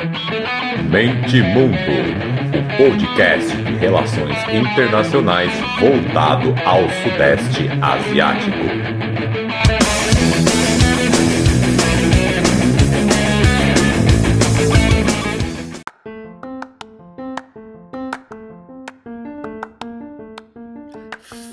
Mente 0.00 1.42
Mundo, 1.42 1.76
o 2.56 2.76
podcast 2.78 3.54
de 3.54 3.72
relações 3.74 4.34
internacionais 4.48 5.52
voltado 5.78 6.54
ao 6.64 6.88
Sudeste 7.02 7.68
Asiático. 7.82 8.56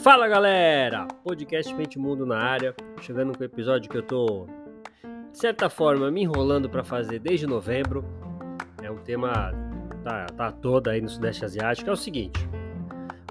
Fala 0.01 0.29
galera! 0.29 1.05
Podcast 1.21 1.75
Mente 1.75 1.99
Mundo 1.99 2.25
na 2.25 2.37
área, 2.41 2.73
chegando 3.01 3.37
com 3.37 3.43
o 3.43 3.45
episódio 3.45 3.89
que 3.91 3.97
eu 3.97 4.03
tô, 4.03 4.47
de 5.33 5.37
certa 5.37 5.69
forma, 5.69 6.09
me 6.09 6.21
enrolando 6.23 6.69
para 6.69 6.85
fazer 6.85 7.19
desde 7.19 7.45
novembro. 7.45 8.05
É 8.87 8.91
um 8.91 8.95
tema 8.95 9.51
tá, 10.01 10.27
tá 10.27 10.49
todo 10.49 10.87
aí 10.87 11.01
no 11.01 11.09
Sudeste 11.09 11.43
Asiático. 11.43 11.89
É 11.89 11.93
o 11.93 11.97
seguinte: 11.97 12.47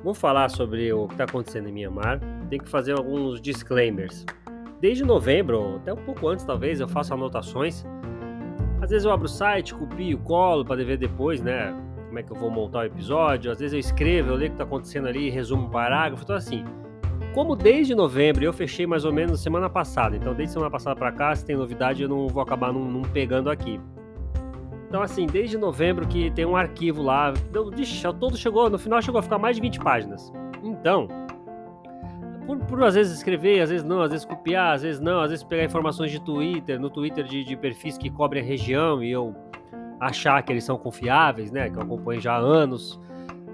vamos 0.02 0.18
falar 0.18 0.50
sobre 0.50 0.92
o 0.92 1.06
que 1.08 1.14
está 1.14 1.24
acontecendo 1.24 1.66
em 1.70 1.72
Myanmar. 1.72 2.20
Tem 2.50 2.58
que 2.58 2.68
fazer 2.68 2.92
alguns 2.92 3.40
disclaimers. 3.40 4.26
Desde 4.82 5.02
novembro, 5.02 5.76
até 5.76 5.94
um 5.94 6.04
pouco 6.04 6.28
antes 6.28 6.44
talvez, 6.44 6.78
eu 6.78 6.86
faço 6.86 7.14
anotações. 7.14 7.86
Às 8.82 8.90
vezes 8.90 9.06
eu 9.06 9.10
abro 9.10 9.24
o 9.24 9.30
site, 9.30 9.74
copio, 9.74 10.18
colo 10.18 10.62
para 10.62 10.84
ver 10.84 10.98
depois, 10.98 11.40
né? 11.40 11.74
Como 12.04 12.18
é 12.18 12.22
que 12.22 12.30
eu 12.30 12.36
vou 12.36 12.50
montar 12.50 12.80
o 12.80 12.84
episódio. 12.84 13.50
Às 13.50 13.58
vezes 13.58 13.72
eu 13.72 13.80
escrevo, 13.80 14.32
eu 14.32 14.36
leio 14.36 14.48
o 14.48 14.50
que 14.50 14.62
está 14.62 14.64
acontecendo 14.64 15.08
ali, 15.08 15.30
resumo 15.30 15.68
um 15.68 15.70
parágrafo. 15.70 16.22
Então, 16.22 16.36
assim, 16.36 16.66
como 17.32 17.56
desde 17.56 17.94
novembro 17.94 18.44
eu 18.44 18.52
fechei 18.52 18.86
mais 18.86 19.06
ou 19.06 19.12
menos 19.12 19.42
semana 19.42 19.70
passada, 19.70 20.14
então 20.16 20.34
desde 20.34 20.52
semana 20.52 20.70
passada 20.70 20.94
para 20.94 21.10
cá, 21.12 21.34
se 21.34 21.46
tem 21.46 21.56
novidade, 21.56 22.02
eu 22.02 22.08
não 22.10 22.28
vou 22.28 22.42
acabar 22.42 22.74
não, 22.74 23.00
pegando 23.00 23.48
aqui. 23.48 23.80
Então, 24.88 25.02
assim, 25.02 25.26
desde 25.26 25.58
novembro 25.58 26.06
que 26.06 26.30
tem 26.30 26.46
um 26.46 26.56
arquivo 26.56 27.02
lá, 27.02 27.32
deu, 27.50 27.70
todo 28.18 28.36
chegou, 28.36 28.70
no 28.70 28.78
final 28.78 29.02
chegou 29.02 29.18
a 29.18 29.22
ficar 29.22 29.38
mais 29.38 29.56
de 29.56 29.62
20 29.62 29.80
páginas. 29.80 30.32
Então, 30.62 31.08
por, 32.46 32.58
por, 32.58 32.84
às 32.84 32.94
vezes 32.94 33.16
escrever, 33.16 33.60
às 33.60 33.70
vezes 33.70 33.84
não, 33.84 34.00
às 34.00 34.10
vezes 34.10 34.24
copiar, 34.24 34.74
às 34.74 34.82
vezes 34.82 35.00
não, 35.00 35.20
às 35.20 35.30
vezes 35.30 35.44
pegar 35.44 35.64
informações 35.64 36.12
de 36.12 36.20
Twitter, 36.20 36.80
no 36.80 36.88
Twitter 36.88 37.24
de, 37.24 37.42
de 37.42 37.56
perfis 37.56 37.98
que 37.98 38.08
cobrem 38.08 38.42
a 38.42 38.46
região 38.46 39.02
e 39.02 39.10
eu 39.10 39.34
achar 39.98 40.40
que 40.42 40.52
eles 40.52 40.62
são 40.62 40.78
confiáveis, 40.78 41.50
né? 41.50 41.68
Que 41.68 41.76
eu 41.76 41.82
acompanho 41.82 42.20
já 42.20 42.34
há 42.34 42.38
anos. 42.38 43.00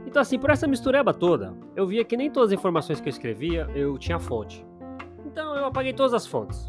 Então, 0.06 0.20
assim, 0.20 0.38
por 0.38 0.50
essa 0.50 0.66
mistureba 0.66 1.14
toda, 1.14 1.54
eu 1.74 1.86
via 1.86 2.04
que 2.04 2.16
nem 2.16 2.30
todas 2.30 2.50
as 2.50 2.58
informações 2.58 3.00
que 3.00 3.08
eu 3.08 3.10
escrevia 3.10 3.66
eu 3.74 3.96
tinha 3.96 4.18
fonte. 4.18 4.66
Então, 5.24 5.56
eu 5.56 5.64
apaguei 5.64 5.94
todas 5.94 6.12
as 6.12 6.26
fontes. 6.26 6.66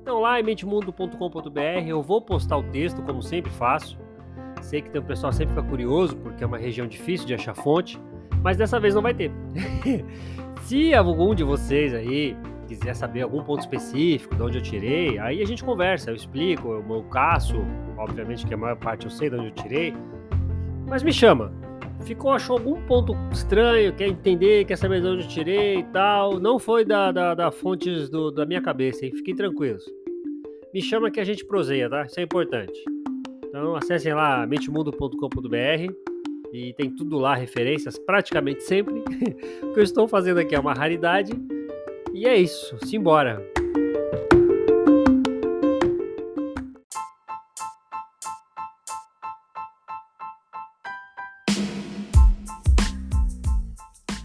Então, 0.00 0.20
lá 0.20 0.38
em 0.38 0.42
mentemundo.com.br 0.44 1.88
eu 1.88 2.00
vou 2.00 2.20
postar 2.20 2.58
o 2.58 2.62
texto, 2.62 3.02
como 3.02 3.20
sempre 3.20 3.50
faço. 3.50 3.98
Sei 4.64 4.80
que 4.80 4.88
tem 4.88 4.98
um 4.98 5.04
pessoal 5.04 5.30
sempre 5.30 5.54
fica 5.54 5.68
curioso, 5.68 6.16
porque 6.16 6.42
é 6.42 6.46
uma 6.46 6.56
região 6.56 6.86
difícil 6.86 7.26
de 7.26 7.34
achar 7.34 7.54
fonte, 7.54 8.00
mas 8.42 8.56
dessa 8.56 8.80
vez 8.80 8.94
não 8.94 9.02
vai 9.02 9.12
ter. 9.12 9.30
Se 10.64 10.94
algum 10.94 11.34
de 11.34 11.44
vocês 11.44 11.92
aí 11.92 12.34
quiser 12.66 12.94
saber 12.94 13.20
algum 13.20 13.44
ponto 13.44 13.60
específico 13.60 14.34
de 14.34 14.42
onde 14.42 14.56
eu 14.56 14.62
tirei, 14.62 15.18
aí 15.18 15.42
a 15.42 15.44
gente 15.44 15.62
conversa, 15.62 16.10
eu 16.10 16.14
explico, 16.14 16.68
eu, 16.68 16.84
eu 16.88 17.02
caço, 17.04 17.56
obviamente 17.98 18.46
que 18.46 18.54
a 18.54 18.56
maior 18.56 18.76
parte 18.76 19.04
eu 19.04 19.10
sei 19.10 19.28
de 19.28 19.36
onde 19.36 19.48
eu 19.48 19.52
tirei, 19.52 19.94
mas 20.88 21.02
me 21.02 21.12
chama. 21.12 21.52
Ficou, 22.00 22.32
achou 22.32 22.56
algum 22.56 22.80
ponto 22.86 23.14
estranho, 23.30 23.92
quer 23.92 24.08
entender, 24.08 24.64
quer 24.64 24.76
saber 24.76 25.02
de 25.02 25.08
onde 25.08 25.24
eu 25.24 25.28
tirei 25.28 25.80
e 25.80 25.84
tal. 25.84 26.40
Não 26.40 26.58
foi 26.58 26.86
da, 26.86 27.12
da, 27.12 27.34
da 27.34 27.50
fontes 27.50 28.08
do, 28.08 28.30
da 28.30 28.46
minha 28.46 28.62
cabeça, 28.62 29.04
hein? 29.04 29.12
Fiquem 29.14 29.36
tranquilos. 29.36 29.84
Me 30.72 30.80
chama 30.80 31.10
que 31.10 31.20
a 31.20 31.24
gente 31.24 31.44
proseia, 31.44 31.88
tá? 31.88 32.04
Isso 32.06 32.18
é 32.18 32.22
importante. 32.22 32.93
Então 33.56 33.76
acessem 33.76 34.12
lá 34.12 34.44
mentemundo.com.br 34.48 35.94
e 36.52 36.72
tem 36.72 36.90
tudo 36.90 37.20
lá, 37.20 37.36
referências 37.36 37.96
praticamente 37.96 38.64
sempre. 38.64 38.94
o 39.62 39.72
que 39.72 39.78
eu 39.78 39.84
estou 39.84 40.08
fazendo 40.08 40.40
aqui 40.40 40.56
é 40.56 40.58
uma 40.58 40.74
raridade 40.74 41.30
e 42.12 42.26
é 42.26 42.36
isso, 42.36 42.76
simbora. 42.84 43.40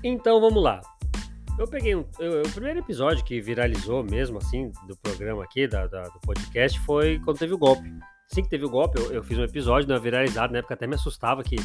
Então 0.03 0.41
vamos 0.41 0.63
lá. 0.63 0.81
Eu 1.59 1.67
peguei 1.67 1.95
um. 1.95 2.03
Eu, 2.17 2.41
o 2.41 2.51
primeiro 2.51 2.79
episódio 2.79 3.23
que 3.23 3.39
viralizou 3.39 4.03
mesmo, 4.03 4.39
assim, 4.39 4.71
do 4.87 4.97
programa 4.97 5.43
aqui, 5.43 5.67
da, 5.67 5.85
da, 5.85 6.01
do 6.01 6.19
podcast, 6.21 6.79
foi 6.79 7.19
quando 7.19 7.37
teve 7.37 7.53
o 7.53 7.59
golpe. 7.59 7.93
Assim 8.31 8.43
que 8.43 8.49
teve 8.49 8.65
o 8.65 8.69
golpe, 8.69 8.99
eu, 8.99 9.11
eu 9.11 9.23
fiz 9.23 9.37
um 9.37 9.43
episódio, 9.43 9.89
né, 9.89 9.97
viralizado, 9.97 10.53
na 10.53 10.59
época 10.59 10.75
até 10.75 10.85
me 10.85 10.95
assustava 10.95 11.43
que. 11.43 11.55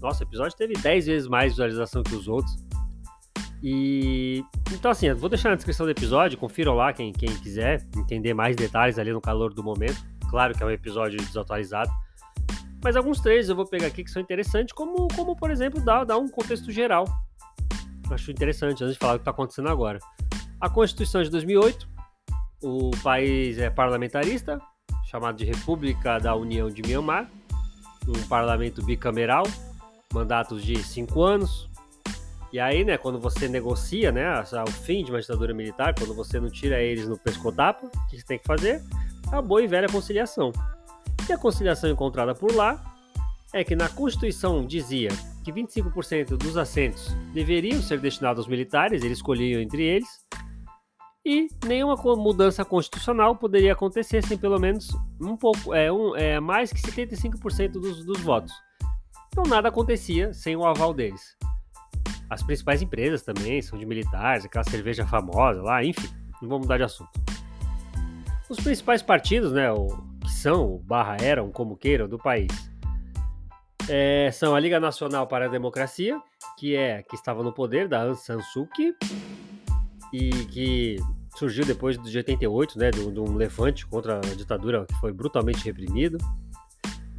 Nossa, 0.00 0.24
o 0.24 0.26
episódio 0.26 0.56
teve 0.56 0.74
10 0.74 1.06
vezes 1.06 1.28
mais 1.28 1.52
visualização 1.52 2.02
que 2.02 2.14
os 2.14 2.28
outros. 2.28 2.56
E 3.62 4.44
então 4.72 4.90
assim, 4.90 5.12
vou 5.14 5.28
deixar 5.28 5.48
na 5.50 5.56
descrição 5.56 5.86
do 5.86 5.90
episódio, 5.90 6.38
confiram 6.38 6.74
lá 6.74 6.92
quem, 6.92 7.12
quem 7.12 7.28
quiser 7.38 7.86
entender 7.96 8.34
mais 8.34 8.54
detalhes 8.54 8.98
ali 8.98 9.12
no 9.12 9.20
calor 9.20 9.52
do 9.52 9.62
momento. 9.62 9.96
Claro 10.30 10.54
que 10.54 10.62
é 10.62 10.66
um 10.66 10.70
episódio 10.70 11.18
desatualizado. 11.18 11.90
Mas 12.82 12.94
alguns 12.94 13.20
trechos 13.20 13.48
eu 13.48 13.56
vou 13.56 13.66
pegar 13.66 13.86
aqui 13.86 14.04
que 14.04 14.10
são 14.10 14.20
interessantes, 14.20 14.72
como, 14.72 15.08
como 15.14 15.34
por 15.34 15.50
exemplo, 15.50 15.82
dar, 15.84 16.04
dar 16.04 16.18
um 16.18 16.28
contexto 16.28 16.70
geral. 16.70 17.04
Acho 18.10 18.30
interessante 18.30 18.84
antes 18.84 18.94
de 18.94 18.98
falar 18.98 19.14
o 19.14 19.16
que 19.16 19.22
está 19.22 19.30
acontecendo 19.30 19.68
agora. 19.68 19.98
A 20.60 20.68
Constituição 20.68 21.22
de 21.22 21.30
2008, 21.30 21.88
o 22.62 22.90
país 23.02 23.58
é 23.58 23.68
parlamentarista, 23.68 24.60
chamado 25.06 25.38
de 25.38 25.44
República 25.44 26.18
da 26.18 26.34
União 26.34 26.68
de 26.68 26.82
Myanmar, 26.82 27.30
um 28.06 28.28
parlamento 28.28 28.84
bicameral, 28.84 29.44
mandatos 30.12 30.64
de 30.64 30.82
cinco 30.82 31.22
anos, 31.22 31.68
e 32.52 32.60
aí, 32.60 32.84
né, 32.84 32.96
quando 32.96 33.18
você 33.18 33.48
negocia, 33.48 34.12
né, 34.12 34.24
o 34.40 34.70
fim 34.70 35.04
de 35.04 35.10
uma 35.10 35.20
ditadura 35.20 35.52
militar, 35.52 35.94
quando 35.94 36.14
você 36.14 36.38
não 36.38 36.48
tira 36.48 36.80
eles 36.80 37.08
no 37.08 37.18
pescotapo, 37.18 37.86
o 37.86 38.06
que 38.08 38.18
você 38.18 38.24
tem 38.24 38.38
que 38.38 38.46
fazer? 38.46 38.82
A 39.30 39.42
boa 39.42 39.62
e 39.62 39.66
velha 39.66 39.88
conciliação. 39.88 40.52
E 41.28 41.32
a 41.32 41.38
conciliação 41.38 41.90
encontrada 41.90 42.34
por 42.34 42.54
lá 42.54 42.82
é 43.52 43.64
que 43.64 43.74
na 43.74 43.88
Constituição 43.88 44.64
dizia 44.64 45.10
que 45.44 45.52
25% 45.52 46.36
dos 46.36 46.56
assentos 46.56 47.14
deveriam 47.32 47.82
ser 47.82 48.00
destinados 48.00 48.44
aos 48.44 48.48
militares, 48.48 49.02
eles 49.02 49.18
escolhiam 49.18 49.60
entre 49.60 49.82
eles, 49.82 50.08
e 51.26 51.48
nenhuma 51.66 51.96
mudança 52.14 52.64
constitucional 52.64 53.34
poderia 53.34 53.72
acontecer 53.72 54.22
sem 54.22 54.38
pelo 54.38 54.60
menos 54.60 54.96
um 55.20 55.36
pouco, 55.36 55.74
é, 55.74 55.90
um, 55.90 56.14
é 56.14 56.38
mais 56.38 56.72
que 56.72 56.80
75% 56.80 57.72
dos, 57.72 58.04
dos 58.04 58.20
votos. 58.20 58.52
Então 59.26 59.42
nada 59.42 59.68
acontecia 59.68 60.32
sem 60.32 60.54
o 60.54 60.64
aval 60.64 60.94
deles. 60.94 61.36
As 62.30 62.44
principais 62.44 62.80
empresas 62.80 63.22
também 63.22 63.60
são 63.60 63.76
de 63.76 63.84
militares, 63.84 64.44
aquela 64.44 64.62
cerveja 64.62 65.04
famosa 65.04 65.60
lá, 65.62 65.84
enfim, 65.84 66.08
não 66.40 66.48
vamos 66.48 66.66
mudar 66.66 66.76
de 66.76 66.84
assunto. 66.84 67.10
Os 68.48 68.58
principais 68.58 69.02
partidos, 69.02 69.50
né, 69.50 69.72
o, 69.72 69.88
que 70.22 70.30
são, 70.30 70.78
barra 70.84 71.16
eram, 71.20 71.50
como 71.50 71.76
queiram, 71.76 72.08
do 72.08 72.18
país, 72.18 72.70
é, 73.88 74.30
são 74.30 74.54
a 74.54 74.60
Liga 74.60 74.78
Nacional 74.78 75.26
para 75.26 75.46
a 75.46 75.48
Democracia, 75.48 76.20
que 76.56 76.76
é 76.76 77.02
que 77.02 77.16
estava 77.16 77.42
no 77.42 77.52
poder 77.52 77.88
da 77.88 78.02
Aung 78.02 78.14
San 78.14 78.40
Suu 78.40 78.68
Kyi, 78.68 78.94
e 80.12 80.30
que 80.46 80.96
surgiu 81.38 81.64
depois 81.64 81.98
de 81.98 82.16
88, 82.16 82.78
né, 82.78 82.90
de, 82.90 83.00
um 83.00 83.34
levante 83.34 83.86
contra 83.86 84.16
a 84.16 84.34
ditadura 84.34 84.86
que 84.86 84.94
foi 85.00 85.12
brutalmente 85.12 85.64
reprimido. 85.64 86.18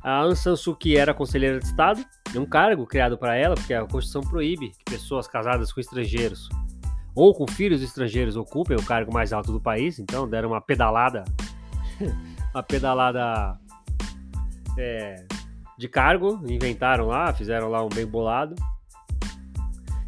A 0.01 0.17
Aung 0.19 0.35
San 0.35 0.55
Suu 0.55 0.75
Kyi 0.75 0.97
era 0.97 1.13
conselheira 1.13 1.59
de 1.59 1.66
Estado, 1.66 2.03
um 2.35 2.45
cargo 2.45 2.85
criado 2.85 3.17
para 3.17 3.35
ela, 3.35 3.56
porque 3.56 3.73
a 3.73 3.81
Constituição 3.81 4.22
proíbe 4.22 4.69
que 4.69 4.85
pessoas 4.85 5.27
casadas 5.27 5.72
com 5.72 5.79
estrangeiros 5.79 6.50
ou 7.13 7.33
com 7.33 7.47
filhos 7.47 7.81
estrangeiros 7.81 8.35
ocupem 8.35 8.77
o 8.77 8.83
cargo 8.83 9.11
mais 9.11 9.33
alto 9.33 9.51
do 9.51 9.59
país, 9.59 10.00
então 10.00 10.29
deram 10.29 10.50
uma 10.50 10.61
pedalada, 10.61 11.23
uma 12.53 12.63
pedalada 12.63 13.59
é, 14.77 15.25
de 15.77 15.88
cargo, 15.88 16.39
inventaram 16.47 17.07
lá, 17.07 17.33
fizeram 17.33 17.69
lá 17.69 17.83
um 17.83 17.89
bem 17.89 18.06
bolado. 18.06 18.56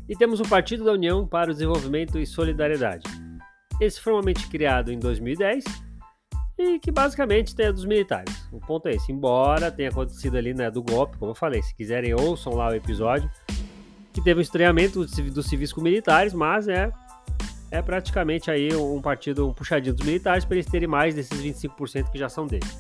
E 0.07 0.15
temos 0.15 0.39
o 0.39 0.47
Partido 0.47 0.83
da 0.83 0.91
União 0.91 1.27
para 1.27 1.51
o 1.51 1.53
Desenvolvimento 1.53 2.17
e 2.17 2.25
Solidariedade. 2.25 3.03
Esse 3.79 4.01
formalmente 4.01 4.47
criado 4.47 4.91
em 4.91 4.99
2010 4.99 5.63
e 6.57 6.77
que 6.77 6.91
basicamente 6.91 7.55
tem 7.55 7.67
a 7.67 7.71
dos 7.71 7.85
militares. 7.85 8.47
O 8.51 8.59
ponto 8.59 8.87
é 8.89 8.91
esse, 8.91 9.11
embora 9.11 9.71
tenha 9.71 9.89
acontecido 9.89 10.35
ali 10.35 10.53
né, 10.53 10.69
do 10.69 10.83
golpe, 10.83 11.17
como 11.17 11.31
eu 11.31 11.35
falei, 11.35 11.61
se 11.61 11.73
quiserem 11.73 12.13
ouçam 12.13 12.53
lá 12.53 12.67
o 12.67 12.75
episódio, 12.75 13.29
que 14.11 14.21
teve 14.21 14.39
um 14.39 14.41
estreamento 14.41 15.05
dos 15.05 15.45
civis 15.45 15.71
com 15.71 15.79
militares, 15.79 16.33
mas 16.33 16.67
é, 16.67 16.91
é 17.71 17.81
praticamente 17.81 18.51
aí 18.51 18.75
um 18.75 19.01
partido, 19.01 19.47
um 19.47 19.53
puxadinho 19.53 19.95
dos 19.95 20.05
militares 20.05 20.43
para 20.43 20.57
eles 20.57 20.65
terem 20.65 20.87
mais 20.87 21.15
desses 21.15 21.41
25% 21.41 22.11
que 22.11 22.17
já 22.17 22.27
são 22.27 22.45
deles. 22.45 22.77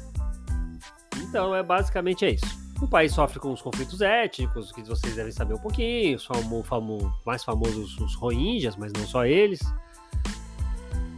Então 1.17 1.55
é 1.55 1.63
basicamente 1.63 2.25
é 2.25 2.31
isso. 2.31 2.59
O 2.81 2.87
país 2.87 3.13
sofre 3.13 3.39
com 3.39 3.51
os 3.51 3.61
conflitos 3.61 4.01
étnicos, 4.01 4.71
que 4.71 4.81
vocês 4.83 5.15
devem 5.15 5.31
saber 5.31 5.53
um 5.53 5.59
pouquinho, 5.59 6.17
famo, 6.63 7.13
mais 7.25 7.43
famosos 7.43 7.97
os 7.99 8.15
Rohingyas, 8.15 8.75
mas 8.75 8.91
não 8.93 9.05
só 9.05 9.25
eles. 9.25 9.59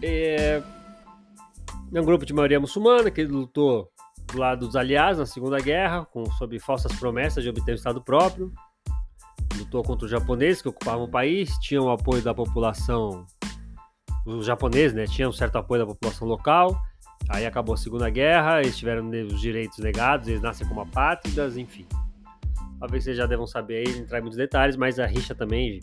É, 0.01 0.62
é 1.94 2.01
um 2.01 2.06
grupo 2.06 2.25
de 2.25 2.33
maioria 2.33 2.59
muçulmana 2.59 3.12
que 3.12 3.24
lutou 3.24 3.92
do 4.31 4.39
lado 4.39 4.65
dos 4.65 4.75
aliados 4.75 5.19
na 5.19 5.25
Segunda 5.25 5.59
Guerra, 5.59 6.06
com, 6.06 6.25
sob 6.33 6.57
falsas 6.59 6.94
promessas 6.94 7.44
de 7.44 7.50
obter 7.50 7.74
o 7.74 7.75
Estado 7.75 8.01
próprio. 8.01 8.51
Lutou 9.57 9.83
contra 9.83 10.06
os 10.06 10.12
japoneses 10.12 10.62
que 10.62 10.69
ocupavam 10.69 11.03
o 11.03 11.12
país, 11.12 11.51
tinham 11.59 11.86
o 11.86 11.92
apoio 11.92 12.21
da 12.21 12.33
população. 12.33 13.25
Os 14.25 14.45
japoneses, 14.45 14.94
né? 14.94 15.06
Tinham 15.06 15.30
um 15.30 15.33
certo 15.33 15.57
apoio 15.57 15.81
da 15.81 15.88
população 15.88 16.27
local. 16.27 16.80
Aí 17.30 17.45
acabou 17.45 17.75
a 17.75 17.77
Segunda 17.77 18.09
Guerra, 18.09 18.62
eles 18.62 18.77
tiveram 18.77 19.09
os 19.09 19.39
direitos 19.39 19.77
negados, 19.80 20.27
eles 20.27 20.42
nascem 20.42 20.68
como 20.68 20.81
apátridas, 20.81 21.57
enfim. 21.57 21.86
Talvez 22.80 23.03
vocês 23.03 23.18
já 23.18 23.25
devam 23.25 23.45
saber 23.45 23.88
aí, 23.88 24.00
entrar 24.00 24.18
em 24.18 24.21
muitos 24.21 24.38
detalhes, 24.38 24.75
mas 24.75 25.00
a 25.00 25.06
rixa 25.06 25.36
também 25.36 25.80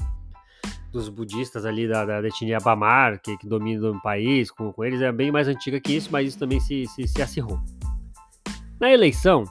dos 0.93 1.08
budistas 1.08 1.64
ali 1.64 1.87
da, 1.87 2.05
da 2.05 2.26
etnia 2.26 2.58
Bamar, 2.58 3.20
que, 3.20 3.37
que 3.37 3.46
domina 3.46 3.90
o 3.90 4.00
país, 4.00 4.50
com, 4.50 4.73
com 4.73 4.85
eles, 4.85 5.00
é 5.00 5.12
bem 5.12 5.31
mais 5.31 5.49
antiga 5.49 5.81
que 5.81 5.94
isso, 5.94 6.08
mas 6.11 6.29
isso 6.29 6.38
também 6.38 6.61
se, 6.61 6.87
se, 6.87 7.06
se 7.06 7.23
acirrou. 7.23 7.61
Na 8.81 8.90
eleição, 8.90 9.44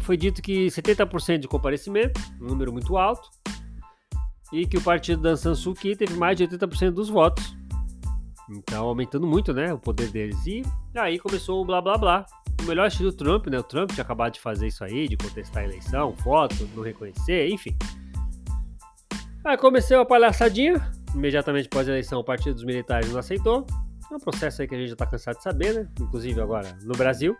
foi 0.00 0.16
dito 0.16 0.40
que 0.42 0.66
70% 0.66 1.38
de 1.38 1.48
comparecimento, 1.48 2.20
um 2.40 2.46
número 2.46 2.72
muito 2.72 2.96
alto, 2.96 3.28
e 4.52 4.66
que 4.66 4.76
o 4.76 4.80
partido 4.80 5.22
da 5.22 5.36
San 5.36 5.54
Suu 5.54 5.74
Kyi 5.74 5.96
teve 5.96 6.14
mais 6.14 6.36
de 6.36 6.46
80% 6.46 6.92
dos 6.92 7.08
votos. 7.08 7.56
Então, 8.48 8.86
aumentando 8.86 9.26
muito, 9.26 9.52
né, 9.52 9.72
o 9.72 9.78
poder 9.78 10.10
deles. 10.10 10.46
E 10.46 10.62
aí 10.94 11.18
começou 11.18 11.60
o 11.60 11.64
blá 11.64 11.80
blá 11.80 11.98
blá. 11.98 12.26
O 12.62 12.64
melhor 12.64 12.86
estilo 12.86 13.10
do 13.10 13.16
Trump, 13.16 13.48
né? 13.48 13.58
O 13.58 13.62
Trump 13.62 13.90
tinha 13.90 14.02
acabado 14.02 14.34
de 14.34 14.40
fazer 14.40 14.68
isso 14.68 14.82
aí, 14.82 15.08
de 15.08 15.16
contestar 15.16 15.62
a 15.62 15.66
eleição, 15.66 16.14
foto, 16.16 16.68
não 16.74 16.82
reconhecer, 16.82 17.48
enfim. 17.48 17.76
Aí 19.46 19.56
comecei 19.56 19.96
a 19.96 20.04
palhaçadinha. 20.04 20.90
Imediatamente 21.14 21.66
após 21.66 21.88
a 21.88 21.92
eleição, 21.92 22.18
o 22.18 22.24
Partido 22.24 22.54
dos 22.54 22.64
Militares 22.64 23.12
não 23.12 23.20
aceitou. 23.20 23.64
É 24.10 24.16
um 24.16 24.18
processo 24.18 24.60
aí 24.60 24.66
que 24.66 24.74
a 24.74 24.78
gente 24.78 24.88
já 24.88 24.96
tá 24.96 25.06
cansado 25.06 25.36
de 25.36 25.44
saber, 25.44 25.72
né? 25.72 25.88
Inclusive 26.00 26.40
agora 26.40 26.76
no 26.82 26.94
Brasil. 26.94 27.36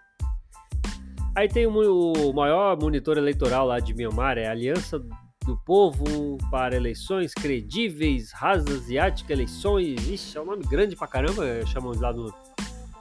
Aí 1.35 1.49
tem 1.49 1.67
o, 1.67 2.32
maior 2.32 2.81
monitor 2.81 3.19
eleitoral 3.19 3.67
lá 3.67 3.81
de 3.81 3.93
Myanmar, 3.93 4.38
é 4.38 4.47
a 4.47 4.53
Aliança 4.53 5.00
do 5.44 5.56
Povo 5.67 6.38
para 6.49 6.76
Eleições 6.76 7.35
Credíveis, 7.35 8.31
Rasa 8.32 8.73
Asiática 8.73 9.32
Eleições. 9.32 10.08
Ixi, 10.08 10.38
é 10.38 10.41
um 10.41 10.47
nome 10.47 10.62
grande 10.64 10.94
pra 10.94 11.08
caramba, 11.08 11.44
chamam 11.67 11.91
de 11.91 11.99
lá 11.99 12.12
no. 12.12 12.32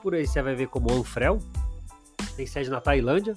Por 0.02 0.16
aí 0.16 0.26
você 0.26 0.42
vai 0.42 0.56
ver 0.56 0.66
como 0.66 0.92
Anfrel. 0.92 1.38
Tem 2.36 2.44
sede 2.44 2.70
na 2.70 2.80
Tailândia. 2.80 3.36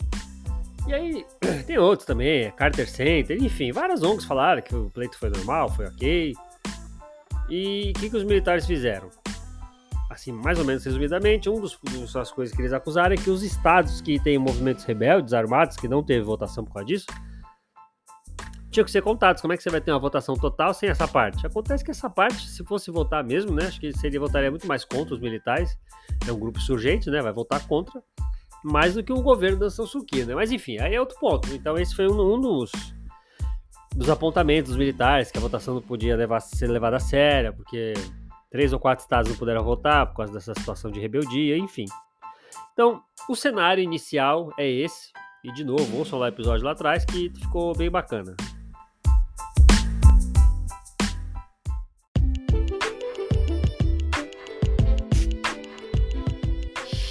E 0.87 0.93
aí, 0.93 1.25
tem 1.65 1.77
outros 1.77 2.05
também, 2.05 2.51
Carter 2.51 2.89
Center, 2.89 3.41
enfim, 3.41 3.71
várias 3.71 4.01
ONGs 4.03 4.25
falaram 4.25 4.61
que 4.61 4.75
o 4.75 4.89
pleito 4.89 5.17
foi 5.17 5.29
normal, 5.29 5.69
foi 5.69 5.85
ok. 5.85 6.33
E 7.49 7.93
o 7.95 7.99
que, 7.99 8.09
que 8.09 8.17
os 8.17 8.23
militares 8.23 8.65
fizeram? 8.65 9.09
Assim, 10.09 10.31
mais 10.31 10.57
ou 10.59 10.65
menos 10.65 10.83
resumidamente, 10.83 11.49
um 11.49 11.59
dos, 11.59 11.79
das 12.13 12.31
coisas 12.31 12.55
que 12.55 12.61
eles 12.61 12.73
acusaram 12.73 13.13
é 13.13 13.17
que 13.17 13.29
os 13.29 13.43
estados 13.43 14.01
que 14.01 14.19
têm 14.19 14.37
movimentos 14.37 14.83
rebeldes, 14.83 15.33
armados, 15.33 15.77
que 15.77 15.87
não 15.87 16.03
teve 16.03 16.23
votação 16.23 16.63
por 16.63 16.73
causa 16.73 16.87
disso, 16.87 17.05
tinham 18.71 18.85
que 18.85 18.91
ser 18.91 19.01
contados. 19.01 19.41
Como 19.41 19.53
é 19.53 19.57
que 19.57 19.63
você 19.63 19.69
vai 19.69 19.81
ter 19.81 19.91
uma 19.91 19.99
votação 19.99 20.35
total 20.35 20.73
sem 20.73 20.89
essa 20.89 21.07
parte? 21.07 21.45
Acontece 21.45 21.83
que 21.83 21.91
essa 21.91 22.09
parte, 22.09 22.47
se 22.47 22.63
fosse 22.63 22.91
votar 22.91 23.23
mesmo, 23.23 23.53
né? 23.53 23.65
Acho 23.67 23.79
que 23.79 23.91
seria 23.93 24.19
votaria 24.19 24.49
muito 24.49 24.67
mais 24.67 24.85
contra 24.85 25.13
os 25.13 25.19
militares. 25.19 25.77
É 26.27 26.31
um 26.31 26.39
grupo 26.39 26.59
insurgente, 26.59 27.09
né? 27.09 27.21
Vai 27.21 27.33
votar 27.33 27.65
contra 27.67 28.01
mais 28.63 28.93
do 28.93 29.03
que 29.03 29.13
o 29.13 29.21
governo 29.21 29.59
da 29.59 29.69
Sansuki, 29.69 30.25
né? 30.25 30.35
Mas 30.35 30.51
enfim, 30.51 30.77
aí 30.79 30.95
é 30.95 30.99
outro 30.99 31.17
ponto. 31.19 31.53
Então 31.53 31.77
esse 31.77 31.95
foi 31.95 32.07
um, 32.07 32.35
um 32.35 32.39
dos, 32.39 32.71
dos 33.95 34.09
apontamentos 34.09 34.69
dos 34.69 34.77
militares, 34.77 35.31
que 35.31 35.37
a 35.37 35.41
votação 35.41 35.75
não 35.75 35.81
podia 35.81 36.15
levar, 36.15 36.39
ser 36.39 36.67
levada 36.67 36.97
a 36.97 36.99
sério, 36.99 37.53
porque 37.53 37.93
três 38.49 38.73
ou 38.73 38.79
quatro 38.79 39.03
estados 39.03 39.31
não 39.31 39.37
puderam 39.37 39.63
votar 39.63 40.07
por 40.07 40.17
causa 40.17 40.33
dessa 40.33 40.53
situação 40.53 40.91
de 40.91 40.99
rebeldia, 40.99 41.57
enfim. 41.57 41.85
Então, 42.73 43.01
o 43.27 43.35
cenário 43.35 43.83
inicial 43.83 44.51
é 44.57 44.67
esse, 44.67 45.11
e 45.43 45.51
de 45.51 45.63
novo, 45.63 45.97
ouçam 45.97 46.17
lá 46.17 46.25
o 46.25 46.29
episódio 46.29 46.65
lá 46.65 46.71
atrás 46.71 47.05
que 47.05 47.29
ficou 47.29 47.75
bem 47.75 47.89
bacana. 47.89 48.35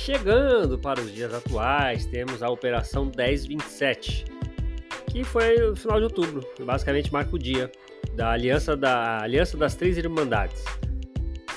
Chegando 0.09 0.79
para 0.79 1.03
os 1.03 1.13
dias 1.13 1.35
atuais, 1.35 2.07
temos 2.07 2.43
a 2.43 2.49
Operação 2.49 3.13
1027, 3.15 4.25
que 5.11 5.23
foi 5.23 5.59
no 5.59 5.77
final 5.77 5.99
de 5.99 6.05
outubro, 6.05 6.41
basicamente 6.65 7.13
marca 7.13 7.37
o 7.37 7.39
dia 7.39 7.71
da 8.15 8.31
Aliança, 8.31 8.75
da 8.75 9.23
Aliança 9.23 9.59
das 9.59 9.75
Três 9.75 9.99
Irmandades. 9.99 10.65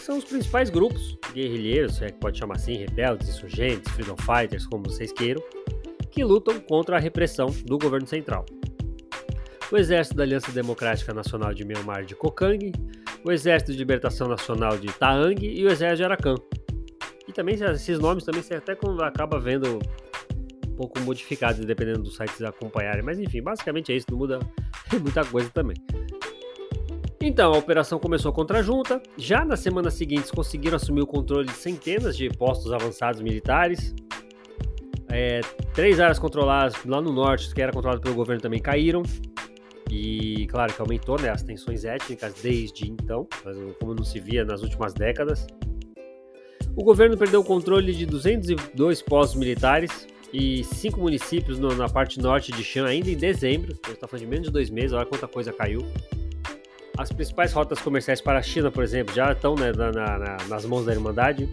São 0.02 0.18
os 0.18 0.26
principais 0.26 0.70
grupos 0.70 1.18
guerrilheiros, 1.34 2.02
é 2.02 2.08
que 2.08 2.20
pode 2.20 2.40
chamar 2.40 2.56
assim, 2.56 2.76
rebeldes, 2.76 3.30
insurgentes, 3.30 3.90
freedom 3.94 4.18
fighters, 4.18 4.66
como 4.66 4.84
vocês 4.84 5.14
queiram, 5.14 5.42
que 6.12 6.22
lutam 6.22 6.60
contra 6.60 6.98
a 6.98 7.00
repressão 7.00 7.48
do 7.64 7.78
governo 7.78 8.06
central. 8.06 8.46
O 9.72 9.78
Exército 9.78 10.18
da 10.18 10.24
Aliança 10.24 10.52
Democrática 10.52 11.14
Nacional 11.14 11.54
de 11.54 11.64
Myanmar 11.64 12.04
de 12.04 12.16
Kokang, 12.16 12.74
o 13.24 13.32
Exército 13.32 13.72
de 13.72 13.78
Libertação 13.78 14.28
Nacional 14.28 14.78
de 14.78 14.88
Taang 14.88 15.42
e 15.42 15.64
o 15.64 15.72
Exército 15.72 16.00
de 16.00 16.04
Arakan, 16.04 16.36
e 17.32 17.34
também 17.34 17.56
esses 17.56 17.98
nomes 17.98 18.24
também 18.24 18.44
você 18.44 18.56
até 18.56 18.78
acaba 19.04 19.40
vendo 19.40 19.80
um 20.68 20.76
pouco 20.76 21.00
modificados, 21.00 21.66
dependendo 21.66 22.04
dos 22.04 22.16
sites 22.16 22.42
acompanharem. 22.42 23.02
Mas 23.02 23.20
enfim, 23.20 23.42
basicamente 23.42 23.92
é 23.92 23.96
isso, 23.96 24.08
não 24.12 24.18
muda 24.18 24.40
muita 25.02 25.26
coisa 25.26 25.50
também. 25.50 25.76
Então, 27.24 27.54
a 27.54 27.58
operação 27.58 28.00
começou 28.00 28.34
contra 28.34 28.60
a 28.60 28.62
junta. 28.62 29.02
Já 29.16 29.46
nas 29.46 29.60
semanas 29.60 29.94
seguintes 29.94 30.32
conseguiram 30.32 30.76
assumir 30.76 31.02
o 31.02 31.08
controle 31.08 31.48
de 31.48 31.54
centenas 31.54 32.18
de 32.18 32.30
postos 32.30 32.74
avançados 32.74 33.22
militares. 33.22 33.94
É, 35.08 35.42
três 35.74 36.00
áreas 36.00 36.18
controladas 36.18 36.76
lá 36.86 37.02
no 37.02 37.12
norte, 37.12 37.54
que 37.54 37.62
era 37.62 37.72
controlado 37.72 38.02
pelo 38.02 38.16
governo, 38.16 38.42
também 38.42 38.60
caíram. 38.60 39.04
E 39.90 40.48
claro 40.48 40.74
que 40.74 40.82
aumentou 40.82 41.22
né, 41.22 41.30
as 41.30 41.44
tensões 41.44 41.86
étnicas 41.86 42.34
desde 42.42 42.90
então, 42.90 43.28
como 43.80 43.94
não 43.94 44.04
se 44.04 44.20
via 44.20 44.44
nas 44.44 44.64
últimas 44.64 44.94
décadas. 44.94 45.46
O 46.76 46.84
governo 46.84 47.18
perdeu 47.18 47.42
o 47.42 47.44
controle 47.44 47.94
de 47.94 48.06
202 48.06 49.02
postos 49.02 49.38
militares 49.38 50.08
e 50.34 50.64
cinco 50.64 51.02
municípios 51.02 51.60
no, 51.60 51.76
na 51.76 51.90
parte 51.90 52.20
norte 52.20 52.52
de 52.52 52.64
Shan 52.64 52.86
ainda 52.86 53.10
em 53.10 53.18
dezembro. 53.18 53.74
A 53.84 53.88
gente 53.88 53.96
está 53.96 54.08
falando 54.08 54.24
de 54.24 54.28
menos 54.28 54.48
de 54.48 54.54
dois 54.54 54.70
meses, 54.70 54.94
olha 54.94 55.06
quanta 55.06 55.28
coisa 55.28 55.52
caiu. 55.52 55.86
As 56.98 57.12
principais 57.12 57.52
rotas 57.52 57.80
comerciais 57.80 58.22
para 58.22 58.40
a 58.40 58.42
China, 58.42 58.72
por 58.72 58.84
exemplo, 58.84 59.14
já 59.14 59.32
estão 59.34 59.56
né, 59.56 59.72
na, 59.74 59.92
na, 59.92 60.38
nas 60.48 60.66
mãos 60.66 60.86
da 60.86 60.94
Irmandade. 60.94 61.50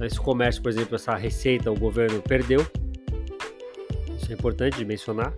Esse 0.00 0.20
comércio, 0.20 0.62
por 0.62 0.68
exemplo, 0.68 0.94
essa 0.94 1.14
receita 1.16 1.70
o 1.70 1.78
governo 1.78 2.22
perdeu. 2.22 2.64
Isso 4.16 4.30
é 4.30 4.34
importante 4.34 4.76
de 4.76 4.84
mencionar. 4.84 5.32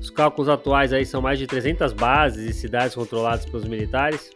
Os 0.00 0.10
cálculos 0.10 0.48
atuais 0.48 0.92
aí 0.92 1.06
são 1.06 1.22
mais 1.22 1.38
de 1.38 1.46
300 1.46 1.92
bases 1.92 2.50
e 2.50 2.52
cidades 2.52 2.94
controladas 2.94 3.46
pelos 3.46 3.64
militares 3.64 4.30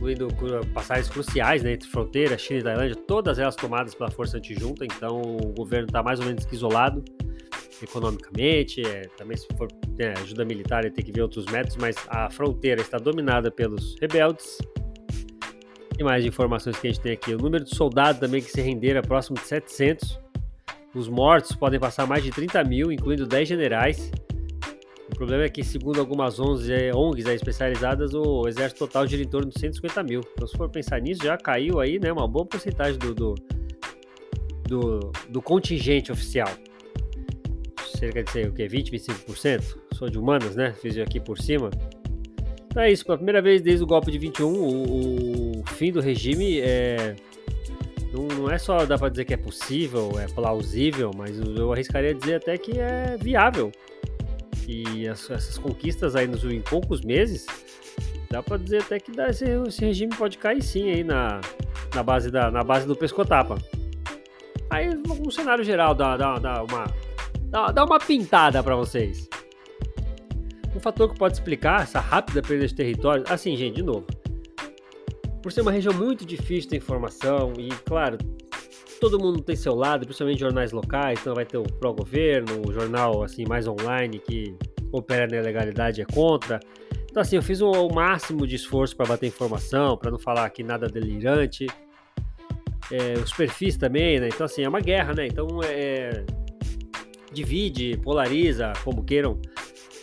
incluindo 0.00 0.28
passagens 0.72 1.08
cruciais 1.10 1.62
né, 1.62 1.74
entre 1.74 1.88
fronteira, 1.88 2.38
China 2.38 2.60
e 2.60 2.62
Tailândia, 2.62 2.96
todas 2.96 3.38
elas 3.38 3.54
tomadas 3.54 3.94
pela 3.94 4.10
força 4.10 4.38
antijunta, 4.38 4.84
então 4.84 5.20
o 5.20 5.52
governo 5.52 5.86
está 5.86 6.02
mais 6.02 6.18
ou 6.18 6.26
menos 6.26 6.46
isolado 6.50 7.04
economicamente, 7.82 8.82
é, 8.86 9.02
também 9.16 9.36
se 9.36 9.46
for 9.56 9.68
né, 9.98 10.14
ajuda 10.22 10.44
militar 10.44 10.84
ele 10.84 10.92
tem 10.92 11.04
que 11.04 11.12
ver 11.12 11.22
outros 11.22 11.46
métodos, 11.46 11.76
mas 11.76 11.96
a 12.08 12.30
fronteira 12.30 12.80
está 12.80 12.98
dominada 12.98 13.50
pelos 13.50 13.96
rebeldes. 14.00 14.58
E 15.98 16.02
mais 16.02 16.24
informações 16.24 16.78
que 16.78 16.88
a 16.88 16.90
gente 16.90 17.02
tem 17.02 17.12
aqui, 17.12 17.34
o 17.34 17.38
número 17.38 17.64
de 17.64 17.74
soldados 17.74 18.20
também 18.20 18.42
que 18.42 18.50
se 18.50 18.60
renderam 18.60 19.00
é 19.00 19.02
próximo 19.02 19.36
de 19.36 19.46
700, 19.46 20.18
os 20.94 21.08
mortos 21.08 21.54
podem 21.54 21.78
passar 21.78 22.06
mais 22.06 22.22
de 22.22 22.30
30 22.30 22.64
mil, 22.64 22.90
incluindo 22.90 23.26
10 23.26 23.48
generais, 23.48 24.10
problema 25.20 25.44
é 25.44 25.50
que, 25.50 25.62
segundo 25.62 26.00
algumas 26.00 26.40
ONGs, 26.40 26.70
é, 26.70 26.94
ONGs 26.94 27.26
especializadas, 27.26 28.14
o 28.14 28.48
exército 28.48 28.86
total 28.86 29.06
gira 29.06 29.22
em 29.22 29.28
torno 29.28 29.50
de 29.50 29.60
150 29.60 30.02
mil. 30.02 30.22
Então, 30.32 30.48
se 30.48 30.56
for 30.56 30.66
pensar 30.70 30.98
nisso, 30.98 31.22
já 31.22 31.36
caiu 31.36 31.78
aí 31.78 31.98
né, 31.98 32.10
uma 32.10 32.26
boa 32.26 32.46
porcentagem 32.46 32.98
do, 32.98 33.14
do, 33.14 33.34
do, 34.66 35.12
do 35.28 35.42
contingente 35.42 36.10
oficial. 36.10 36.48
Cerca 37.98 38.22
de 38.22 38.30
sei, 38.30 38.46
o 38.46 38.52
que, 38.52 38.66
20, 38.66 38.92
25%? 38.92 39.76
Sou 39.92 40.08
de 40.08 40.18
humanas, 40.18 40.56
né? 40.56 40.72
Fiz 40.80 40.96
aqui 40.96 41.20
por 41.20 41.36
cima. 41.36 41.68
Então 42.68 42.82
é 42.82 42.90
isso, 42.90 43.04
pela 43.04 43.18
primeira 43.18 43.42
vez 43.42 43.60
desde 43.60 43.84
o 43.84 43.86
golpe 43.86 44.10
de 44.10 44.18
21, 44.18 44.46
o, 44.50 45.60
o 45.60 45.66
fim 45.74 45.92
do 45.92 46.00
regime 46.00 46.60
é, 46.60 47.14
não, 48.10 48.22
não, 48.22 48.50
é 48.50 48.56
só 48.56 48.86
dá 48.86 48.96
para 48.96 49.10
dizer 49.10 49.26
que 49.26 49.34
é 49.34 49.36
possível, 49.36 50.12
é 50.18 50.26
plausível, 50.28 51.10
mas 51.14 51.38
eu 51.38 51.70
arriscaria 51.74 52.14
dizer 52.14 52.36
até 52.36 52.56
que 52.56 52.78
é 52.78 53.18
viável 53.20 53.70
que 54.70 55.08
essas 55.08 55.58
conquistas 55.58 56.14
aí 56.14 56.28
nos, 56.28 56.44
em 56.44 56.60
poucos 56.60 57.00
meses, 57.00 57.44
dá 58.30 58.40
para 58.40 58.56
dizer 58.56 58.82
até 58.82 59.00
que 59.00 59.10
dá, 59.10 59.28
esse, 59.28 59.44
esse, 59.66 59.84
regime 59.84 60.14
pode 60.14 60.38
cair 60.38 60.62
sim 60.62 60.88
aí 60.88 61.02
na, 61.02 61.40
na, 61.92 62.02
base, 62.04 62.30
da, 62.30 62.52
na 62.52 62.62
base 62.62 62.86
do 62.86 62.94
pescotapa. 62.94 63.58
Aí, 64.70 64.88
um 64.88 65.30
cenário 65.30 65.64
geral, 65.64 65.92
dá, 65.92 66.16
dá, 66.16 66.38
dá 66.38 66.62
uma, 66.62 66.86
dá, 67.46 67.72
dá 67.72 67.84
uma 67.84 67.98
pintada 67.98 68.62
para 68.62 68.76
vocês. 68.76 69.28
Um 70.74 70.78
fator 70.78 71.12
que 71.12 71.18
pode 71.18 71.34
explicar 71.34 71.82
essa 71.82 71.98
rápida 71.98 72.40
perda 72.40 72.68
de 72.68 72.74
território, 72.74 73.24
assim, 73.28 73.56
gente, 73.56 73.74
de 73.74 73.82
novo, 73.82 74.06
por 75.42 75.50
ser 75.50 75.62
uma 75.62 75.72
região 75.72 75.92
muito 75.92 76.24
difícil 76.24 76.70
de 76.70 76.76
informação 76.76 77.54
e, 77.58 77.70
claro, 77.84 78.18
todo 79.00 79.18
mundo 79.18 79.40
tem 79.40 79.56
seu 79.56 79.74
lado, 79.74 80.04
principalmente 80.04 80.38
jornais 80.38 80.72
locais, 80.72 81.18
então 81.20 81.34
vai 81.34 81.46
ter 81.46 81.56
o 81.56 81.62
pró-governo, 81.62 82.62
o 82.68 82.72
jornal 82.72 83.22
assim 83.22 83.44
mais 83.46 83.66
online 83.66 84.18
que 84.18 84.54
opera 84.92 85.26
na 85.26 85.40
legalidade 85.40 86.02
é 86.02 86.04
contra. 86.04 86.60
Então 87.10 87.22
assim, 87.22 87.36
eu 87.36 87.42
fiz 87.42 87.60
o, 87.60 87.88
máximo 87.88 88.46
de 88.46 88.56
esforço 88.56 88.94
para 88.94 89.06
bater 89.06 89.26
informação, 89.26 89.96
para 89.96 90.10
não 90.10 90.18
falar 90.18 90.44
aqui 90.44 90.62
nada 90.62 90.86
delirante. 90.86 91.66
É, 92.92 93.14
os 93.14 93.32
perfis 93.32 93.76
também, 93.76 94.20
né? 94.20 94.28
Então 94.28 94.44
assim, 94.44 94.62
é 94.62 94.68
uma 94.68 94.80
guerra, 94.80 95.14
né? 95.14 95.26
Então 95.26 95.46
é, 95.64 96.24
divide, 97.32 97.96
polariza, 97.96 98.72
como 98.84 99.02
queiram. 99.02 99.40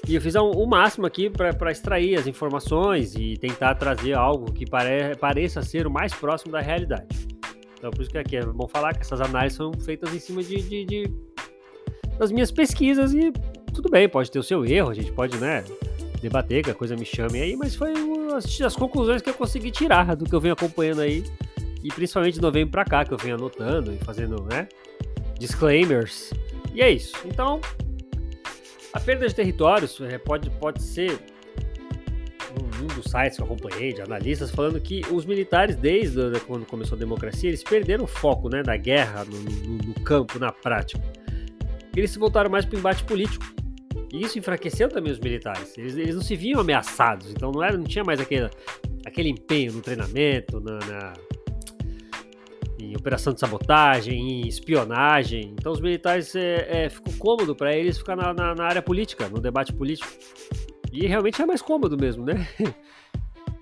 E 0.08 0.16
eu 0.16 0.22
fiz 0.22 0.36
o 0.36 0.66
máximo 0.66 1.06
aqui 1.06 1.30
para 1.30 1.72
extrair 1.72 2.18
as 2.18 2.28
informações 2.28 3.14
e 3.16 3.36
tentar 3.36 3.76
trazer 3.76 4.14
algo 4.14 4.52
que 4.54 4.66
pare, 4.66 5.16
pareça 5.20 5.62
ser 5.62 5.86
o 5.86 5.92
mais 5.92 6.14
próximo 6.14 6.52
da 6.52 6.62
realidade. 6.62 7.37
Então, 7.78 7.92
por 7.92 8.02
isso 8.02 8.10
que 8.10 8.18
aqui 8.18 8.38
é 8.38 8.46
bom 8.46 8.68
falar 8.68 8.94
que 8.94 9.02
essas 9.02 9.22
análises 9.22 9.58
são 9.58 9.72
feitas 9.74 10.14
em 10.14 10.20
cima 10.20 10.42
de, 10.44 10.62
de, 10.62 10.86
de 10.86 11.12
das 12.18 12.32
minhas 12.32 12.52
pesquisas 12.52 13.14
e 13.14 13.32
tudo 13.74 13.90
bem, 13.90 14.10
pode 14.10 14.32
ter 14.32 14.40
o 14.40 14.44
seu 14.44 14.66
erro, 14.66 14.90
a 14.90 14.94
gente 14.94 15.12
pode, 15.12 15.38
né, 15.38 15.64
debater, 16.20 16.64
que 16.64 16.72
a 16.72 16.74
coisa 16.74 16.96
me 16.96 17.06
chame 17.06 17.40
aí, 17.40 17.56
mas 17.56 17.76
foi 17.76 17.94
as, 18.36 18.62
as 18.62 18.76
conclusões 18.76 19.22
que 19.22 19.30
eu 19.30 19.34
consegui 19.36 19.70
tirar 19.70 20.16
do 20.16 20.26
que 20.26 20.34
eu 20.34 20.42
venho 20.42 20.54
acompanhando 20.54 21.02
aí 21.02 21.24
e 21.84 21.90
principalmente 21.90 22.34
de 22.36 22.42
novembro 22.42 22.72
para 22.72 22.84
cá, 22.84 23.06
que 23.06 23.14
eu 23.14 23.18
venho 23.18 23.36
anotando 23.36 23.94
e 23.94 23.98
fazendo, 23.98 24.44
né, 24.52 24.68
disclaimers. 25.38 26.34
E 26.74 26.82
é 26.82 26.90
isso. 26.90 27.16
Então, 27.26 27.62
a 28.92 29.00
perda 29.00 29.28
de 29.28 29.36
territórios 29.36 30.02
é, 30.02 30.18
pode, 30.18 30.50
pode 30.50 30.82
ser 30.82 31.20
um 32.58 32.88
dos 32.88 33.12
sites 33.12 33.38
que 33.38 33.44
eu 33.44 33.46
acompanhei, 33.46 33.94
de 33.94 34.02
analistas, 34.02 34.52
falando 34.52 34.80
que 34.80 35.02
os 35.12 35.26
militares, 35.26 35.76
desde 35.76 36.40
quando 36.42 36.66
começou 36.66 36.96
a 36.96 37.00
democracia, 37.00 37.50
eles 37.50 37.64
perderam 37.64 38.06
o 38.06 38.08
foco 38.08 38.50
né, 38.50 38.64
da 38.64 38.76
guerra 38.76 39.26
no, 39.26 39.38
no, 39.38 39.78
no 39.78 39.94
campo, 40.02 40.40
na 40.40 40.52
prática. 40.52 41.02
Eles 41.96 42.12
se 42.12 42.20
voltaram 42.20 42.50
mais 42.50 42.66
para 42.66 42.76
o 42.76 42.80
embate 42.80 43.04
político. 43.04 43.46
E 44.14 44.24
isso 44.24 44.40
enfraqueceu 44.40 44.88
também 44.88 45.12
os 45.12 45.20
militares. 45.20 45.78
Eles, 45.78 45.98
eles 45.98 46.16
não 46.16 46.22
se 46.22 46.36
viam 46.36 46.62
ameaçados, 46.62 47.30
então 47.32 47.52
não, 47.52 47.64
era, 47.64 47.78
não 47.78 47.84
tinha 47.84 48.04
mais 48.04 48.20
aquele, 48.20 48.50
aquele 49.06 49.30
empenho 49.30 49.74
no 49.74 49.82
treinamento, 49.82 50.60
na, 50.60 50.80
na 50.80 51.14
em 52.80 52.96
operação 52.96 53.34
de 53.34 53.40
sabotagem, 53.40 54.16
em 54.16 54.48
espionagem. 54.48 55.54
Então 55.54 55.72
os 55.72 55.82
militares 55.82 56.36
é, 56.36 56.86
é, 56.86 56.90
ficou 56.90 57.14
cômodo 57.18 57.56
para 57.56 57.76
eles 57.76 57.98
ficar 57.98 58.16
na, 58.16 58.34
na, 58.34 58.56
na, 58.56 58.66
área 58.66 58.82
política, 58.82 59.28
no 59.28 59.40
debate 59.40 59.74
político. 59.74 60.10
E 60.92 61.06
realmente 61.06 61.42
é 61.42 61.46
mais 61.46 61.62
cômodo 61.62 61.98
mesmo, 61.98 62.26
né? 62.26 62.48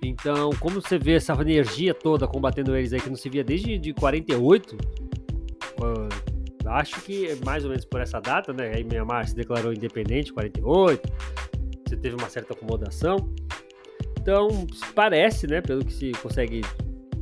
Então, 0.02 0.50
como 0.60 0.80
você 0.80 0.98
vê 0.98 1.14
essa 1.14 1.32
energia 1.32 1.92
toda 1.92 2.28
combatendo 2.28 2.76
eles 2.76 2.92
aí 2.92 3.00
que 3.00 3.08
não 3.08 3.16
se 3.16 3.28
via 3.28 3.42
desde 3.42 3.78
de 3.78 3.92
48, 3.92 4.76
acho 6.68 7.00
que 7.02 7.28
é 7.28 7.36
mais 7.44 7.64
ou 7.64 7.70
menos 7.70 7.84
por 7.84 8.00
essa 8.00 8.20
data, 8.20 8.52
né? 8.52 8.72
Aí 8.74 8.84
Myanmar 8.84 9.26
se 9.26 9.34
declarou 9.34 9.72
independente, 9.72 10.32
48, 10.32 11.08
você 11.86 11.96
teve 11.96 12.16
uma 12.16 12.28
certa 12.28 12.52
acomodação. 12.52 13.32
Então, 14.20 14.66
parece, 14.94 15.46
né, 15.46 15.60
pelo 15.60 15.84
que 15.84 15.92
se 15.92 16.12
consegue 16.22 16.62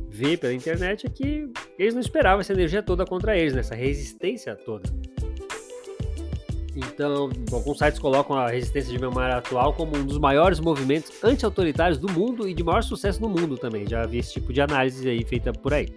ver 0.09 0.37
pela 0.37 0.53
internet, 0.53 1.05
é 1.05 1.09
que 1.09 1.49
eles 1.77 1.93
não 1.93 2.01
esperavam 2.01 2.39
essa 2.39 2.53
energia 2.53 2.81
toda 2.81 3.05
contra 3.05 3.37
eles, 3.37 3.53
né? 3.53 3.59
essa 3.59 3.75
resistência 3.75 4.55
toda. 4.55 4.89
Então, 6.75 7.29
alguns 7.53 7.77
sites 7.77 7.99
colocam 7.99 8.35
a 8.35 8.49
resistência 8.49 8.91
de 8.91 8.99
memória 8.99 9.37
atual 9.37 9.73
como 9.73 9.95
um 9.95 10.05
dos 10.05 10.17
maiores 10.17 10.59
movimentos 10.59 11.11
anti-autoritários 11.23 11.97
do 11.97 12.11
mundo 12.11 12.47
e 12.49 12.53
de 12.53 12.63
maior 12.63 12.83
sucesso 12.83 13.21
no 13.21 13.29
mundo 13.29 13.57
também. 13.57 13.87
Já 13.87 14.05
vi 14.05 14.17
esse 14.17 14.33
tipo 14.33 14.51
de 14.51 14.59
análise 14.59 15.07
aí 15.07 15.23
feita 15.23 15.53
por 15.53 15.73
aí. 15.73 15.87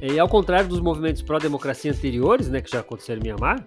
E 0.00 0.18
ao 0.18 0.28
contrário 0.28 0.68
dos 0.68 0.80
movimentos 0.80 1.20
pró-democracia 1.22 1.92
anteriores, 1.92 2.48
né, 2.48 2.60
que 2.60 2.70
já 2.70 2.80
aconteceram 2.80 3.20
em 3.20 3.24
Myanmar, 3.24 3.64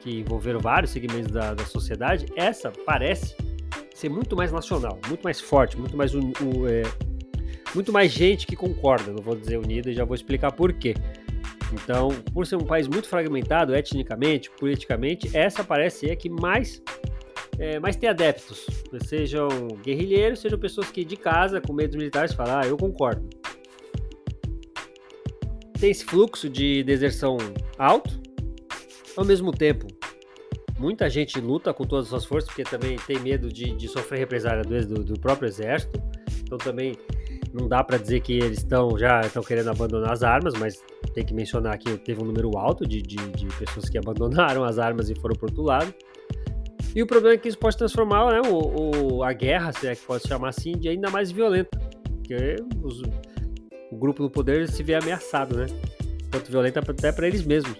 que 0.00 0.20
envolveram 0.20 0.60
vários 0.60 0.92
segmentos 0.92 1.32
da, 1.32 1.52
da 1.52 1.66
sociedade, 1.66 2.26
essa 2.36 2.70
parece 2.70 3.36
ser 3.92 4.08
muito 4.08 4.36
mais 4.36 4.52
nacional, 4.52 4.98
muito 5.08 5.22
mais 5.22 5.40
forte, 5.40 5.76
muito 5.76 5.96
mais, 5.96 6.14
un, 6.14 6.32
é, 6.68 6.82
muito 7.74 7.92
mais 7.92 8.12
gente 8.12 8.46
que 8.46 8.54
concorda. 8.54 9.12
Não 9.12 9.22
vou 9.22 9.34
dizer 9.34 9.58
unida 9.58 9.90
e 9.90 9.94
já 9.94 10.04
vou 10.04 10.14
explicar 10.14 10.52
por 10.52 10.72
quê. 10.72 10.94
Então, 11.72 12.08
por 12.32 12.46
ser 12.46 12.56
um 12.56 12.64
país 12.64 12.86
muito 12.86 13.08
fragmentado 13.08 13.74
etnicamente, 13.74 14.50
politicamente, 14.50 15.36
essa 15.36 15.64
parece 15.64 16.00
ser 16.00 16.12
a 16.12 16.16
que 16.16 16.28
mais, 16.28 16.82
é, 17.58 17.78
mais 17.78 17.96
tem 17.96 18.08
adeptos. 18.08 18.66
Sejam 19.04 19.48
guerrilheiros, 19.82 20.40
sejam 20.40 20.58
pessoas 20.58 20.90
que 20.90 21.04
de 21.04 21.16
casa, 21.16 21.60
com 21.60 21.72
medo 21.72 21.90
dos 21.90 21.96
militares, 21.96 22.34
falam, 22.34 22.60
ah, 22.60 22.66
eu 22.66 22.76
concordo. 22.76 23.28
Tem 25.78 25.90
esse 25.90 26.04
fluxo 26.04 26.48
de 26.48 26.82
deserção 26.84 27.36
alto, 27.76 28.18
ao 29.16 29.24
mesmo 29.24 29.50
tempo, 29.52 29.86
muita 30.78 31.08
gente 31.08 31.40
luta 31.40 31.72
com 31.72 31.84
todas 31.84 32.06
as 32.06 32.10
suas 32.10 32.24
forças, 32.24 32.48
porque 32.48 32.64
também 32.64 32.96
tem 33.06 33.18
medo 33.18 33.52
de, 33.52 33.72
de 33.74 33.88
sofrer 33.88 34.18
represália 34.18 34.62
do, 34.62 35.04
do 35.04 35.20
próprio 35.20 35.48
exército. 35.48 36.00
Então 36.42 36.58
também 36.58 36.96
não 37.52 37.68
dá 37.68 37.82
para 37.82 37.98
dizer 37.98 38.20
que 38.20 38.34
eles 38.34 38.58
estão 38.58 38.98
já 38.98 39.20
estão 39.20 39.42
querendo 39.42 39.70
abandonar 39.70 40.12
as 40.12 40.22
armas, 40.22 40.54
mas 40.58 40.82
tem 41.14 41.24
que 41.24 41.34
mencionar 41.34 41.78
que 41.78 41.96
teve 41.98 42.22
um 42.22 42.26
número 42.26 42.56
alto 42.56 42.86
de, 42.86 43.00
de, 43.02 43.16
de 43.16 43.46
pessoas 43.58 43.88
que 43.88 43.96
abandonaram 43.98 44.64
as 44.64 44.78
armas 44.78 45.08
e 45.10 45.14
foram 45.14 45.34
para 45.34 45.46
outro 45.46 45.62
lado. 45.62 45.94
E 46.94 47.02
o 47.02 47.06
problema 47.06 47.34
é 47.34 47.38
que 47.38 47.48
isso 47.48 47.58
pode 47.58 47.76
transformar 47.76 48.30
né, 48.30 48.48
o, 48.48 49.16
o, 49.16 49.22
a 49.22 49.32
guerra, 49.32 49.70
se 49.72 49.86
é 49.86 49.94
que 49.94 50.04
pode 50.06 50.26
chamar 50.26 50.48
assim, 50.48 50.72
de 50.72 50.88
ainda 50.88 51.10
mais 51.10 51.30
violenta. 51.30 51.78
Porque 52.10 52.56
os, 52.82 53.02
o 53.90 53.96
grupo 53.96 54.22
no 54.22 54.30
poder 54.30 54.66
se 54.68 54.82
vê 54.82 54.94
ameaçado, 54.94 55.56
né? 55.56 55.66
Tanto 56.30 56.50
violenta 56.50 56.80
até 56.80 57.12
para 57.12 57.26
eles 57.26 57.44
mesmos. 57.44 57.76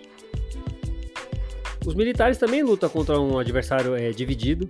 Os 1.87 1.95
militares 1.95 2.37
também 2.37 2.63
lutam 2.63 2.91
contra 2.91 3.19
um 3.19 3.39
adversário 3.39 3.95
é, 3.95 4.11
dividido, 4.11 4.69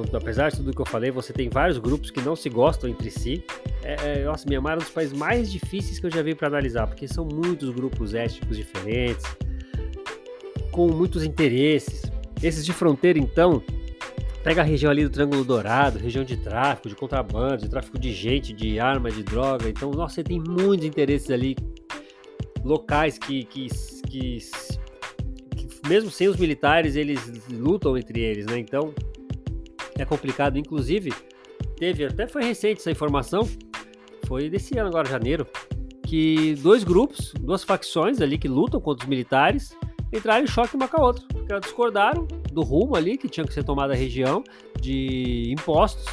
então, 0.00 0.18
apesar 0.18 0.50
de 0.50 0.56
tudo 0.56 0.74
que 0.74 0.80
eu 0.80 0.86
falei, 0.86 1.10
você 1.10 1.34
tem 1.34 1.50
vários 1.50 1.76
grupos 1.76 2.10
que 2.10 2.22
não 2.22 2.34
se 2.34 2.48
gostam 2.48 2.88
entre 2.88 3.10
si. 3.10 3.44
É, 3.84 4.20
é, 4.20 4.24
nossa, 4.24 4.48
Mianmar 4.48 4.74
é 4.74 4.76
um 4.76 4.78
dos 4.78 4.90
países 4.90 5.12
mais 5.12 5.50
difíceis 5.50 5.98
que 5.98 6.06
eu 6.06 6.10
já 6.10 6.22
vi 6.22 6.34
para 6.34 6.48
analisar, 6.48 6.86
porque 6.86 7.08
são 7.08 7.24
muitos 7.24 7.70
grupos 7.70 8.14
étnicos 8.14 8.56
diferentes, 8.56 9.24
com 10.70 10.88
muitos 10.88 11.24
interesses. 11.24 12.02
Esses 12.42 12.64
de 12.64 12.72
fronteira, 12.72 13.18
então, 13.18 13.62
pega 14.42 14.62
a 14.62 14.64
região 14.64 14.90
ali 14.90 15.04
do 15.04 15.10
Triângulo 15.10 15.44
Dourado, 15.44 15.98
região 15.98 16.24
de 16.24 16.36
tráfico, 16.36 16.88
de 16.88 16.94
contrabando, 16.94 17.58
de 17.58 17.68
tráfico 17.68 17.98
de 17.98 18.12
gente, 18.12 18.52
de 18.52 18.78
arma, 18.78 19.10
de 19.10 19.22
droga. 19.22 19.68
Então, 19.68 19.90
nossa, 19.90 20.16
você 20.16 20.24
tem 20.24 20.40
muitos 20.40 20.86
interesses 20.86 21.30
ali 21.30 21.56
locais 22.64 23.18
que, 23.18 23.44
que, 23.44 23.68
que, 24.08 24.38
que 25.56 25.88
mesmo 25.88 26.10
sem 26.10 26.28
os 26.28 26.36
militares, 26.36 26.96
eles 26.96 27.20
lutam 27.50 27.96
entre 27.96 28.20
eles, 28.20 28.46
né? 28.46 28.58
Então, 28.58 28.94
é 29.98 30.04
complicado. 30.04 30.58
Inclusive, 30.58 31.12
teve, 31.76 32.04
até 32.04 32.26
foi 32.26 32.44
recente 32.44 32.80
essa 32.80 32.90
informação, 32.90 33.48
foi 34.26 34.48
desse 34.48 34.78
ano 34.78 34.88
agora, 34.88 35.08
janeiro, 35.08 35.46
que 36.06 36.54
dois 36.56 36.84
grupos, 36.84 37.32
duas 37.40 37.64
facções 37.64 38.20
ali 38.20 38.38
que 38.38 38.48
lutam 38.48 38.80
contra 38.80 39.04
os 39.04 39.08
militares, 39.08 39.76
entraram 40.12 40.44
em 40.44 40.46
choque 40.46 40.76
uma 40.76 40.86
com 40.86 41.00
a 41.00 41.04
outra, 41.06 41.24
porque 41.32 41.52
elas 41.52 41.64
discordaram 41.64 42.26
do 42.52 42.62
rumo 42.62 42.96
ali 42.96 43.16
que 43.16 43.28
tinha 43.28 43.46
que 43.46 43.54
ser 43.54 43.64
tomada 43.64 43.94
a 43.94 43.96
região, 43.96 44.44
de 44.80 45.50
impostos, 45.50 46.04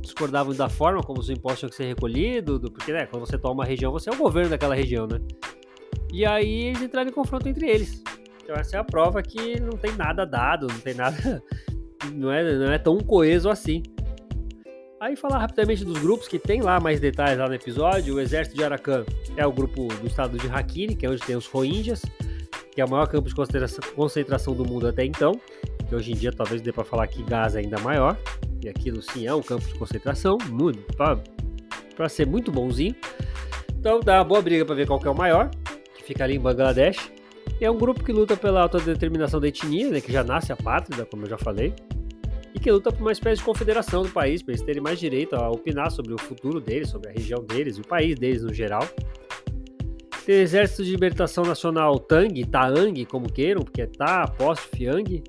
discordavam 0.00 0.54
da 0.54 0.68
forma 0.68 1.02
como 1.02 1.20
os 1.20 1.30
impostos 1.30 1.60
tinham 1.60 1.70
que 1.70 1.76
ser 1.76 1.86
recolhidos, 1.86 2.60
porque 2.70 2.92
né, 2.92 3.06
quando 3.06 3.26
você 3.26 3.38
toma 3.38 3.54
uma 3.54 3.64
região, 3.64 3.92
você 3.92 4.10
é 4.10 4.12
o 4.12 4.16
governo 4.16 4.50
daquela 4.50 4.74
região, 4.74 5.06
né? 5.06 5.18
E 6.12 6.26
aí 6.26 6.64
eles 6.64 6.82
entraram 6.82 7.08
em 7.08 7.12
confronto 7.12 7.48
entre 7.48 7.68
eles. 7.68 8.02
Então 8.42 8.56
essa 8.56 8.76
é 8.76 8.80
a 8.80 8.84
prova 8.84 9.22
que 9.22 9.60
não 9.60 9.78
tem 9.78 9.92
nada 9.92 10.26
dado, 10.26 10.66
não 10.66 10.80
tem 10.80 10.94
nada 10.94 11.42
não 12.12 12.30
é, 12.30 12.58
não 12.58 12.72
é 12.72 12.78
tão 12.78 12.98
coeso 12.98 13.48
assim. 13.48 13.82
Aí 15.00 15.16
falar 15.16 15.38
rapidamente 15.38 15.82
dos 15.82 15.98
grupos 15.98 16.28
que 16.28 16.38
tem 16.38 16.60
lá 16.60 16.78
mais 16.78 17.00
detalhes 17.00 17.38
lá 17.38 17.48
no 17.48 17.54
episódio. 17.54 18.16
O 18.16 18.20
Exército 18.20 18.54
de 18.54 18.62
Arakan 18.62 19.06
é 19.34 19.46
o 19.46 19.50
grupo 19.50 19.88
do 19.88 20.06
estado 20.06 20.36
de 20.36 20.46
Rakhine, 20.46 20.94
que 20.94 21.06
é 21.06 21.08
onde 21.08 21.22
tem 21.22 21.34
os 21.34 21.46
Rohingyas, 21.46 22.04
que 22.70 22.82
é 22.82 22.84
o 22.84 22.90
maior 22.90 23.06
campo 23.06 23.26
de 23.26 23.34
concentração 23.94 24.54
do 24.54 24.62
mundo 24.62 24.86
até 24.86 25.02
então. 25.02 25.40
Que 25.88 25.94
hoje 25.94 26.12
em 26.12 26.14
dia 26.14 26.30
talvez 26.30 26.60
dê 26.60 26.70
para 26.70 26.84
falar 26.84 27.06
que 27.06 27.22
Gaza 27.22 27.58
é 27.58 27.64
ainda 27.64 27.78
maior. 27.80 28.14
E 28.62 28.68
aquilo 28.68 29.00
sim 29.00 29.26
é 29.26 29.34
um 29.34 29.40
campo 29.40 29.66
de 29.66 29.72
concentração, 29.72 30.36
muito 30.50 30.94
para 30.94 32.08
ser 32.10 32.26
muito 32.26 32.52
bonzinho. 32.52 32.94
Então 33.78 34.00
dá 34.00 34.18
uma 34.18 34.24
boa 34.24 34.42
briga 34.42 34.66
para 34.66 34.74
ver 34.74 34.86
qual 34.86 35.00
que 35.00 35.08
é 35.08 35.10
o 35.10 35.16
maior, 35.16 35.50
que 35.96 36.02
fica 36.02 36.24
ali 36.24 36.36
em 36.36 36.40
Bangladesh. 36.40 37.10
E 37.58 37.64
é 37.64 37.70
um 37.70 37.78
grupo 37.78 38.04
que 38.04 38.12
luta 38.12 38.36
pela 38.36 38.60
autodeterminação 38.60 39.40
da 39.40 39.48
etnia, 39.48 39.88
né, 39.88 40.00
que 40.02 40.12
já 40.12 40.22
nasce 40.22 40.52
a 40.52 40.56
pátria, 40.56 41.06
como 41.06 41.24
eu 41.24 41.30
já 41.30 41.38
falei 41.38 41.72
e 42.54 42.58
que 42.58 42.70
luta 42.70 42.90
por 42.90 43.00
uma 43.00 43.12
espécie 43.12 43.38
de 43.38 43.44
confederação 43.44 44.02
do 44.02 44.10
país, 44.10 44.42
para 44.42 44.52
eles 44.52 44.64
terem 44.64 44.82
mais 44.82 44.98
direito 44.98 45.36
a 45.36 45.50
opinar 45.50 45.90
sobre 45.90 46.12
o 46.12 46.18
futuro 46.18 46.60
deles, 46.60 46.88
sobre 46.88 47.10
a 47.10 47.12
região 47.12 47.42
deles 47.44 47.78
o 47.78 47.82
país 47.82 48.18
deles 48.18 48.42
no 48.42 48.52
geral. 48.52 48.86
Tem 50.24 50.36
o 50.36 50.42
Exército 50.42 50.84
de 50.84 50.90
Libertação 50.90 51.44
Nacional 51.44 51.98
Tang, 51.98 52.44
Taang, 52.44 53.04
como 53.06 53.32
queiram, 53.32 53.62
porque 53.62 53.82
é 53.82 53.86
Ta, 53.86 54.22
apóstrofe, 54.22 54.84
Yang. 54.84 55.22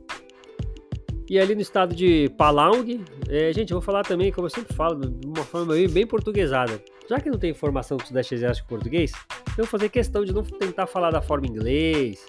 E 1.30 1.40
ali 1.40 1.56
no 1.56 1.62
estado 1.62 1.96
de 1.96 2.30
Palaung, 2.38 3.00
é, 3.30 3.54
gente, 3.54 3.72
eu 3.72 3.80
vou 3.80 3.82
falar 3.82 4.04
também, 4.04 4.32
como 4.34 4.48
eu 4.48 4.50
sempre 4.50 4.76
falo, 4.76 5.00
de 5.00 5.26
uma 5.26 5.46
forma 5.46 5.74
bem, 5.90 6.06
portuguesada. 6.06 6.84
Já 7.10 7.20
que 7.20 7.30
não 7.30 7.40
tem 7.40 7.52
informação 7.52 7.98
do 7.98 8.06
Sudeste 8.06 8.36
Asiático 8.36 8.68
português, 8.68 9.12
Eu 9.58 9.64
vou 9.64 9.66
fazer 9.66 9.90
questão 9.90 10.24
de 10.24 10.34
não 10.34 10.44
tentar 10.44 10.88
falar 10.88 11.12
da 11.12 11.22
forma 11.22 11.48
inglês, 11.48 12.26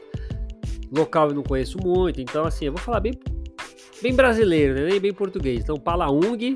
local 0.96 1.28
eu 1.28 1.34
não 1.34 1.42
conheço 1.42 1.78
muito, 1.78 2.20
então 2.20 2.44
assim, 2.44 2.66
eu 2.66 2.72
vou 2.72 2.80
falar 2.80 3.00
bem, 3.00 3.12
bem 4.02 4.14
brasileiro, 4.14 4.75
né? 4.75 4.90
nem 4.90 5.00
bem 5.00 5.12
português. 5.12 5.62
Então, 5.62 5.76
Palaung, 5.76 6.54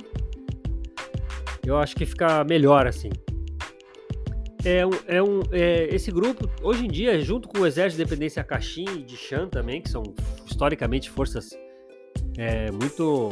eu 1.64 1.78
acho 1.78 1.94
que 1.94 2.04
fica 2.04 2.44
melhor 2.44 2.86
assim. 2.86 3.10
É 4.64 4.84
um, 4.84 4.90
é 5.06 5.22
um, 5.22 5.40
é, 5.52 5.94
esse 5.94 6.10
grupo, 6.10 6.50
hoje 6.60 6.84
em 6.84 6.88
dia, 6.88 7.20
junto 7.20 7.48
com 7.48 7.60
o 7.60 7.66
Exército 7.66 7.98
de 7.98 8.02
Independência 8.02 8.42
Caxim 8.42 8.84
e 8.96 9.02
de 9.02 9.16
Shan 9.16 9.48
também, 9.48 9.80
que 9.80 9.88
são 9.88 10.02
historicamente 10.44 11.08
forças 11.08 11.50
é, 12.36 12.70
muito 12.72 13.30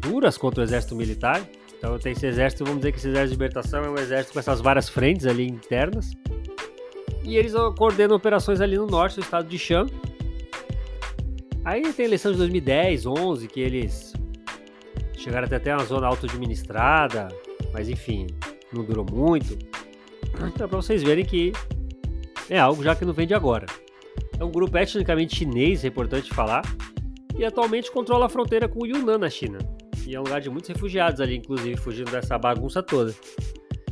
duras 0.00 0.38
contra 0.38 0.62
o 0.62 0.64
Exército 0.64 0.96
Militar. 0.96 1.46
Então 1.76 1.98
tem 1.98 2.12
esse 2.12 2.26
exército, 2.26 2.64
vamos 2.64 2.80
dizer 2.80 2.92
que 2.92 2.98
esse 2.98 3.08
exército 3.08 3.36
de 3.36 3.44
libertação 3.44 3.84
é 3.84 3.90
um 3.90 3.96
exército 3.96 4.32
com 4.32 4.38
essas 4.38 4.62
várias 4.62 4.88
frentes 4.88 5.26
ali 5.26 5.46
internas. 5.46 6.10
E 7.22 7.36
eles 7.36 7.52
coordenam 7.76 8.16
operações 8.16 8.60
ali 8.60 8.78
no 8.78 8.86
norte 8.86 9.16
do 9.16 9.22
estado 9.22 9.46
de 9.46 9.58
Shan. 9.58 9.86
Aí 11.66 11.92
tem 11.92 12.04
a 12.04 12.08
eleição 12.08 12.30
de 12.30 12.38
2010, 12.38 13.06
11, 13.06 13.48
que 13.48 13.58
eles 13.58 14.12
chegaram 15.18 15.46
até, 15.46 15.56
até 15.56 15.74
uma 15.74 15.84
zona 15.84 16.06
auto-administrada, 16.06 17.26
mas 17.72 17.88
enfim, 17.88 18.28
não 18.72 18.84
durou 18.84 19.04
muito. 19.04 19.58
Então, 20.54 20.68
para 20.68 20.80
vocês 20.80 21.02
verem 21.02 21.24
que 21.24 21.52
é 22.48 22.56
algo 22.56 22.84
já 22.84 22.94
que 22.94 23.04
não 23.04 23.12
vem 23.12 23.26
de 23.26 23.34
agora. 23.34 23.66
É 24.38 24.44
um 24.44 24.50
grupo 24.52 24.78
etnicamente 24.78 25.34
chinês, 25.34 25.84
é 25.84 25.88
importante 25.88 26.32
falar, 26.32 26.62
e 27.36 27.44
atualmente 27.44 27.90
controla 27.90 28.26
a 28.26 28.28
fronteira 28.28 28.68
com 28.68 28.84
o 28.84 28.86
Yunnan 28.86 29.18
na 29.18 29.28
China. 29.28 29.58
E 30.06 30.14
é 30.14 30.20
um 30.20 30.22
lugar 30.22 30.40
de 30.40 30.48
muitos 30.48 30.68
refugiados 30.68 31.20
ali, 31.20 31.36
inclusive, 31.36 31.76
fugindo 31.78 32.12
dessa 32.12 32.38
bagunça 32.38 32.80
toda. 32.80 33.12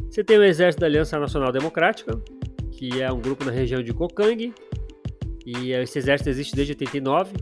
Você 0.09 0.23
tem 0.23 0.39
o 0.39 0.45
Exército 0.45 0.83
da 0.83 0.87
Aliança 0.87 1.19
Nacional 1.19 1.51
Democrática, 1.51 2.23
que 2.71 3.03
é 3.03 3.11
um 3.11 3.21
grupo 3.21 3.45
na 3.45 3.51
região 3.51 3.83
de 3.83 3.93
Kokang, 3.93 4.55
e 5.45 5.73
esse 5.73 5.99
exército 5.99 6.31
existe 6.31 6.55
desde 6.55 6.73
89. 6.73 7.33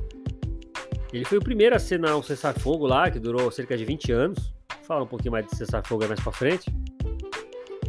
Ele 1.12 1.24
foi 1.24 1.38
o 1.38 1.42
primeiro 1.42 1.74
a 1.74 1.76
assinar 1.76 2.16
um 2.16 2.22
cessar-fogo 2.22 2.86
lá, 2.86 3.10
que 3.10 3.18
durou 3.18 3.50
cerca 3.50 3.76
de 3.76 3.84
20 3.84 4.12
anos. 4.12 4.38
Vou 4.76 4.84
falar 4.84 5.02
um 5.02 5.06
pouquinho 5.06 5.32
mais 5.32 5.46
de 5.46 5.56
cessar-fogo 5.56 6.06
mais 6.08 6.20
para 6.20 6.32
frente. 6.32 6.70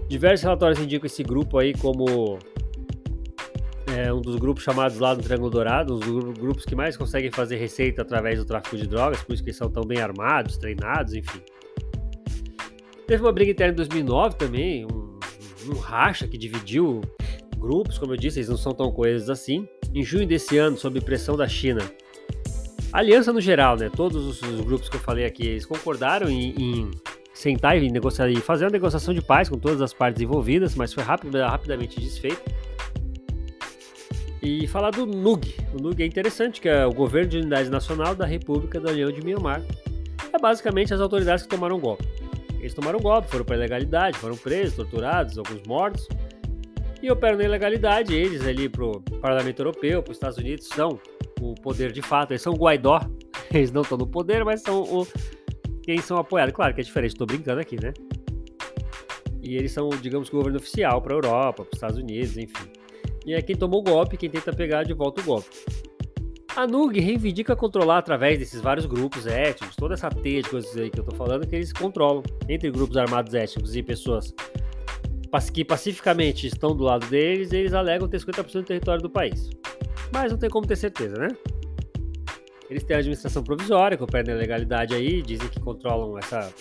Diversos 0.10 0.44
relatórios 0.44 0.80
indicam 0.80 1.06
esse 1.06 1.24
grupo 1.24 1.58
aí 1.58 1.74
como 1.74 2.38
é 3.96 4.12
um 4.12 4.22
dos 4.22 4.36
grupos 4.36 4.64
chamados 4.64 5.00
lá 5.00 5.14
do 5.14 5.24
Triângulo 5.24 5.50
Dourado, 5.50 5.96
um 5.96 6.00
dos 6.00 6.38
grupos 6.38 6.66
que 6.66 6.76
mais 6.76 6.98
conseguem 6.98 7.32
fazer 7.32 7.56
receita 7.56 8.02
através 8.02 8.40
do 8.40 8.46
tráfico 8.46 8.76
de 8.76 8.88
drogas, 8.88 9.24
por 9.24 9.34
isso 9.34 9.44
que 9.44 9.50
eles 9.50 9.58
são 9.58 9.70
tão 9.70 9.84
bem 9.84 10.00
armados, 10.00 10.58
treinados, 10.58 11.14
enfim. 11.14 11.42
Teve 13.08 13.24
uma 13.24 13.32
briga 13.32 13.52
interna 13.52 13.74
em 13.74 13.76
2009 13.76 14.36
também, 14.36 14.86
um, 14.86 15.20
um 15.70 15.78
racha 15.78 16.28
que 16.28 16.38
dividiu 16.38 17.02
grupos, 17.58 17.98
como 17.98 18.14
eu 18.14 18.18
disse, 18.18 18.40
eles 18.40 18.50
não 18.50 18.58
são 18.58 18.74
tão 18.74 18.92
coesos 18.92 19.30
assim. 19.30 19.68
Em 19.94 20.04
junho 20.04 20.28
desse 20.28 20.58
ano, 20.58 20.78
sob 20.78 21.00
pressão 21.02 21.38
da 21.38 21.48
China, 21.48 21.82
aliança 22.94 23.34
no 23.34 23.42
geral, 23.42 23.76
né, 23.76 23.90
todos 23.90 24.26
os, 24.26 24.42
os 24.42 24.62
grupos 24.62 24.88
que 24.88 24.96
eu 24.96 25.02
falei 25.02 25.26
aqui, 25.26 25.46
eles 25.48 25.66
concordaram 25.66 26.30
em, 26.30 26.50
em 26.52 26.92
sentar 27.34 27.76
e 27.82 27.90
negociar 27.90 28.30
e 28.30 28.36
fazer 28.36 28.66
uma 28.66 28.72
negociação 28.72 29.14
de 29.14 29.22
paz 29.22 29.50
com 29.50 29.58
todas 29.58 29.82
as 29.82 29.92
partes 29.92 30.22
envolvidas, 30.22 30.76
mas 30.76 30.94
foi 30.94 31.04
rápido, 31.04 31.36
rapidamente 31.40 32.00
desfeito. 32.00 32.42
E 34.42 34.68
falar 34.68 34.92
do 34.92 35.06
NUG. 35.06 35.56
O 35.74 35.82
NUG 35.82 36.04
é 36.04 36.06
interessante, 36.06 36.62
que 36.62 36.68
é 36.70 36.86
o 36.86 36.92
Governo 36.92 37.30
de 37.30 37.38
Unidade 37.38 37.70
Nacional 37.70 38.14
da 38.14 38.26
República 38.26 38.80
da 38.80 38.92
União 38.92 39.10
de 39.10 39.24
Myanmar. 39.24 39.64
É 40.32 40.38
basicamente 40.38 40.94
as 40.94 41.00
autoridades 41.00 41.46
que 41.46 41.50
tomaram 41.50 41.80
golpe. 41.80 42.06
Eles 42.60 42.74
tomaram 42.74 43.00
golpe, 43.00 43.30
foram 43.30 43.46
para 43.46 43.56
ilegalidade, 43.56 44.18
foram 44.18 44.36
presos, 44.36 44.76
torturados, 44.76 45.38
alguns 45.38 45.64
mortos. 45.66 46.08
E 47.02 47.10
operam 47.10 47.38
na 47.38 47.46
ilegalidade. 47.46 48.14
Eles 48.14 48.46
ali 48.46 48.68
pro 48.68 49.02
Parlamento 49.22 49.60
Europeu, 49.62 50.04
para 50.04 50.12
os 50.12 50.18
Estados 50.18 50.38
Unidos, 50.38 50.68
são 50.68 51.00
o 51.52 51.56
poder 51.56 51.92
de 51.92 52.02
fato. 52.02 52.32
Eles 52.32 52.42
são 52.42 52.54
o 52.54 52.58
Guaidó. 52.58 53.00
Eles 53.54 53.72
não 53.72 53.82
estão 53.82 53.98
no 53.98 54.08
poder, 54.08 54.44
mas 54.44 54.62
são 54.62 54.82
o 54.82 55.08
quem 55.84 56.00
são 56.00 56.18
apoiados. 56.18 56.56
Claro 56.56 56.74
que 56.74 56.82
é 56.82 56.84
diferente, 56.84 57.12
estou 57.12 57.28
brincando 57.28 57.60
aqui, 57.60 57.76
né? 57.82 57.94
E 59.42 59.58
eles 59.58 59.74
são, 59.74 59.90
digamos 59.90 60.30
que 60.30 60.36
o 60.36 60.40
governo 60.40 60.58
oficial 60.58 61.02
para 61.02 61.14
a 61.14 61.18
Europa, 61.18 61.66
para 61.66 61.72
os 61.72 61.74
Estados 61.74 61.98
Unidos, 61.98 62.38
enfim. 62.38 62.70
E 63.26 63.34
é 63.34 63.42
quem 63.42 63.56
tomou 63.56 63.82
o 63.82 63.84
golpe, 63.84 64.16
quem 64.16 64.30
tenta 64.30 64.54
pegar 64.54 64.84
de 64.84 64.94
volta 64.94 65.22
o 65.22 65.24
golpe. 65.26 65.50
A 66.56 66.66
NUG 66.66 67.00
reivindica 67.00 67.56
controlar 67.56 67.98
através 67.98 68.40
desses 68.40 68.62
vários 68.62 68.86
grupos 68.86 69.28
étnicos, 69.28 69.76
toda 69.76 69.96
essa 69.96 70.10
teia 70.10 70.42
de 70.42 70.50
coisas 70.50 70.78
aí 70.78 70.90
que 70.90 71.00
eu 71.00 71.04
tô 71.04 71.14
falando, 71.16 71.46
que 71.48 71.56
eles 71.56 71.74
controlam 71.74 72.24
entre 72.48 72.72
grupos 72.72 72.96
armados 72.96 73.34
étnicos 73.34 73.76
e 73.76 73.84
pessoas 73.84 74.34
que 75.52 75.66
pacificamente 75.66 76.46
estão 76.46 76.76
do 76.76 76.84
lado 76.84 77.08
deles, 77.08 77.52
eles 77.52 77.74
alegam 77.74 78.08
ter 78.08 78.20
50% 78.20 78.54
do 78.54 78.64
território 78.64 79.02
do 79.02 79.10
país. 79.10 79.50
Mas 80.14 80.32
não 80.32 80.38
tem 80.38 80.50
como 80.50 80.68
ter 80.68 80.76
certeza, 80.76 81.18
né? 81.18 81.30
Eles 82.70 82.84
têm 82.84 82.96
a 82.96 83.00
administração 83.00 83.44
provisória, 83.44 83.98
que 83.98 84.04
opera 84.04 84.34
na 84.34 84.40
legalidade 84.40 84.94
aí, 84.96 85.22
dizem 85.22 85.48
que 85.48 85.60
controlam 85.60 86.18
essa 86.18 86.52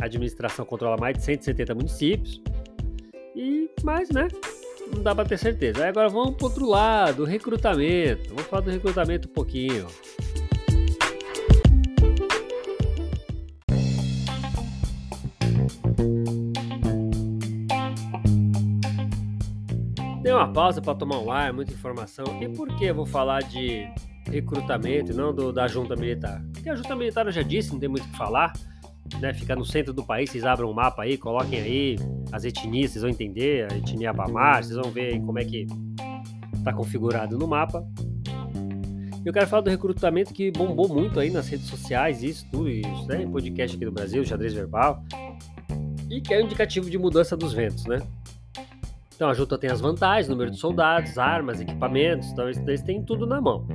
administração 0.00 0.64
controla 0.64 0.96
mais 0.96 1.16
de 1.16 1.24
170 1.24 1.74
municípios. 1.74 2.40
E 3.34 3.68
mais, 3.82 4.08
né? 4.10 4.28
Não 4.94 5.02
dá 5.02 5.14
para 5.14 5.28
ter 5.28 5.38
certeza. 5.38 5.82
Aí 5.82 5.88
agora 5.88 6.08
vamos 6.08 6.36
para 6.36 6.46
outro 6.46 6.66
lado, 6.66 7.24
recrutamento. 7.24 8.30
Vamos 8.30 8.44
falar 8.44 8.62
do 8.62 8.70
recrutamento 8.70 9.28
um 9.28 9.32
pouquinho. 9.32 9.86
Uma 20.38 20.52
pausa 20.52 20.80
para 20.80 20.94
tomar 20.94 21.18
um 21.18 21.30
ar, 21.30 21.52
muita 21.52 21.72
informação. 21.72 22.24
E 22.40 22.48
por 22.48 22.68
que 22.76 22.84
eu 22.84 22.94
vou 22.94 23.06
falar 23.06 23.42
de 23.42 23.88
recrutamento 24.30 25.12
e 25.12 25.14
não 25.14 25.34
do, 25.34 25.52
da 25.52 25.66
junta 25.66 25.96
militar. 25.96 26.42
Porque 26.52 26.68
a 26.68 26.74
junta 26.74 26.94
militar 26.94 27.26
eu 27.26 27.32
já 27.32 27.42
disse, 27.42 27.72
não 27.72 27.78
tem 27.78 27.88
muito 27.88 28.04
o 28.04 28.08
que 28.08 28.16
falar, 28.16 28.52
né? 29.20 29.32
Fica 29.34 29.56
no 29.56 29.64
centro 29.64 29.92
do 29.92 30.04
país, 30.04 30.30
vocês 30.30 30.44
abram 30.44 30.70
um 30.70 30.74
mapa 30.74 31.02
aí, 31.02 31.16
coloquem 31.16 31.60
aí 31.60 31.96
as 32.30 32.44
etnias, 32.44 32.92
vocês 32.92 33.02
vão 33.02 33.10
entender, 33.10 33.70
a 33.72 33.76
etnia 33.76 34.12
Bamar, 34.12 34.62
vocês 34.62 34.76
vão 34.76 34.90
ver 34.90 35.18
como 35.20 35.38
é 35.38 35.44
que 35.44 35.66
está 36.54 36.72
configurado 36.72 37.38
no 37.38 37.46
mapa. 37.46 37.86
Eu 39.24 39.32
quero 39.32 39.46
falar 39.46 39.62
do 39.62 39.70
recrutamento 39.70 40.32
que 40.32 40.50
bombou 40.50 40.88
muito 40.88 41.18
aí 41.18 41.30
nas 41.30 41.48
redes 41.48 41.66
sociais, 41.66 42.22
isso, 42.22 42.46
tudo 42.50 42.68
isso, 42.68 43.06
né? 43.06 43.26
Podcast 43.26 43.76
aqui 43.76 43.84
do 43.84 43.92
Brasil, 43.92 44.24
xadrez 44.24 44.54
verbal. 44.54 45.02
E 46.08 46.20
que 46.20 46.32
é 46.32 46.38
um 46.38 46.42
indicativo 46.42 46.88
de 46.88 46.96
mudança 46.96 47.36
dos 47.36 47.52
ventos, 47.52 47.84
né? 47.84 48.00
Então 49.18 49.28
a 49.28 49.34
junta 49.34 49.58
tem 49.58 49.68
as 49.68 49.80
vantagens, 49.80 50.28
número 50.28 50.48
de 50.48 50.56
soldados, 50.58 51.18
armas, 51.18 51.60
equipamentos, 51.60 52.28
então 52.28 52.48
eles 52.48 52.82
têm 52.82 53.02
tudo 53.02 53.26
na 53.26 53.40
mão. 53.40 53.66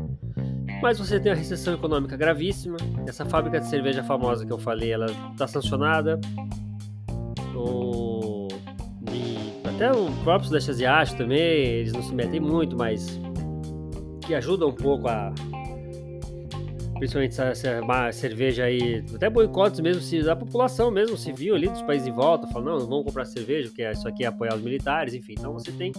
Mas 0.81 0.97
você 0.97 1.19
tem 1.19 1.33
a 1.33 1.35
recessão 1.35 1.73
econômica 1.73 2.15
gravíssima. 2.15 2.77
Essa 3.05 3.25
fábrica 3.25 3.59
de 3.59 3.67
cerveja 3.67 4.01
famosa 4.05 4.45
que 4.45 4.53
eu 4.53 4.57
falei, 4.57 4.93
ela 4.93 5.07
está 5.33 5.45
sancionada. 5.45 6.17
O... 7.53 8.47
Até 9.65 9.91
o 9.91 10.09
próprio 10.23 10.45
Sudeste 10.45 10.71
Asiático 10.71 11.17
também, 11.17 11.41
eles 11.41 11.91
não 11.91 12.01
se 12.01 12.15
metem 12.15 12.39
muito, 12.39 12.77
mas 12.77 13.19
que 14.25 14.33
ajuda 14.33 14.65
um 14.65 14.71
pouco 14.71 15.09
a 15.09 15.33
principalmente 17.03 17.37
essa, 17.41 18.13
cerveja 18.13 18.63
aí, 18.63 19.03
até 19.13 19.29
boicotes 19.29 19.81
mesmo 19.81 20.01
se, 20.01 20.23
da 20.23 20.37
população 20.37 20.89
mesmo 20.89 21.17
civil 21.17 21.53
ali 21.53 21.67
dos 21.67 21.81
países 21.81 22.07
em 22.07 22.13
volta, 22.13 22.47
falando, 22.47 22.67
não, 22.67 22.79
não 22.79 22.87
vamos 22.87 23.05
comprar 23.07 23.25
cerveja, 23.25 23.67
porque 23.67 23.83
isso 23.91 24.07
aqui 24.07 24.23
é 24.23 24.27
apoiar 24.27 24.55
os 24.55 24.61
militares, 24.61 25.13
enfim. 25.13 25.33
Então 25.37 25.51
você 25.51 25.69
tem 25.73 25.91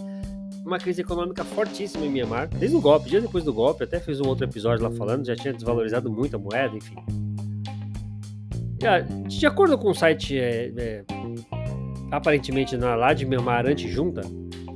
uma 0.65 0.79
crise 0.79 1.03
econômica 1.03 1.45
fortíssima 1.45 2.07
em 2.07 2.09
Myanmar, 2.09 2.49
desde 2.49 2.75
o 2.75 2.81
golpe, 2.81 3.11
dias 3.11 3.23
depois 3.23 3.45
do 3.45 3.53
golpe, 3.53 3.85
até 3.85 4.01
fiz 4.01 4.19
um 4.19 4.27
outro 4.27 4.47
episódio 4.47 4.83
lá 4.83 4.91
falando, 4.93 5.27
já 5.27 5.37
tinha 5.37 5.53
desvalorizado 5.53 6.11
muito 6.11 6.37
a 6.37 6.39
moeda, 6.39 6.75
enfim. 6.75 6.97
De 9.29 9.47
acordo 9.47 9.77
com 9.77 9.91
o 9.91 9.95
site 9.95 10.39
é, 10.39 10.73
é, 10.75 11.05
aparentemente 12.11 12.75
lá 12.79 13.13
de 13.13 13.27
Myanmar 13.27 13.67
anti-junta, 13.67 14.23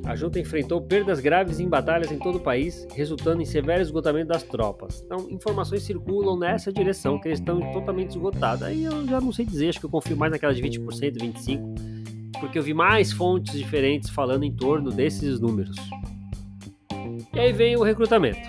a 0.08 0.16
junta 0.16 0.40
enfrentou 0.40 0.80
perdas 0.80 1.20
graves 1.20 1.60
em 1.60 1.68
batalhas 1.68 2.10
em 2.10 2.18
todo 2.18 2.38
o 2.38 2.40
país, 2.40 2.88
resultando 2.94 3.42
em 3.42 3.44
severo 3.44 3.82
esgotamento 3.82 4.28
das 4.28 4.42
tropas. 4.42 5.02
Então, 5.04 5.28
informações 5.30 5.82
circulam 5.82 6.38
nessa 6.38 6.72
direção, 6.72 7.20
que 7.20 7.28
eles 7.28 7.38
estão 7.38 7.60
totalmente 7.72 8.10
esgotados. 8.10 8.62
Aí 8.62 8.84
eu 8.84 9.06
já 9.06 9.20
não 9.20 9.30
sei 9.30 9.44
dizer, 9.44 9.68
acho 9.68 9.78
que 9.78 9.86
eu 9.86 9.90
confio 9.90 10.16
mais 10.16 10.32
naquelas 10.32 10.56
de 10.56 10.62
20%, 10.62 10.80
25% 11.18 11.98
porque 12.40 12.58
eu 12.58 12.62
vi 12.62 12.72
mais 12.72 13.12
fontes 13.12 13.58
diferentes 13.58 14.10
falando 14.10 14.44
em 14.44 14.52
torno 14.52 14.90
desses 14.90 15.40
números. 15.40 15.76
E 17.34 17.38
aí 17.38 17.52
vem 17.52 17.76
o 17.76 17.82
recrutamento. 17.82 18.48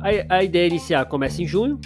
A, 0.00 0.36
a 0.36 0.44
ideia 0.44 0.66
inicial 0.66 1.04
começa 1.06 1.42
em 1.42 1.46
junho, 1.46 1.78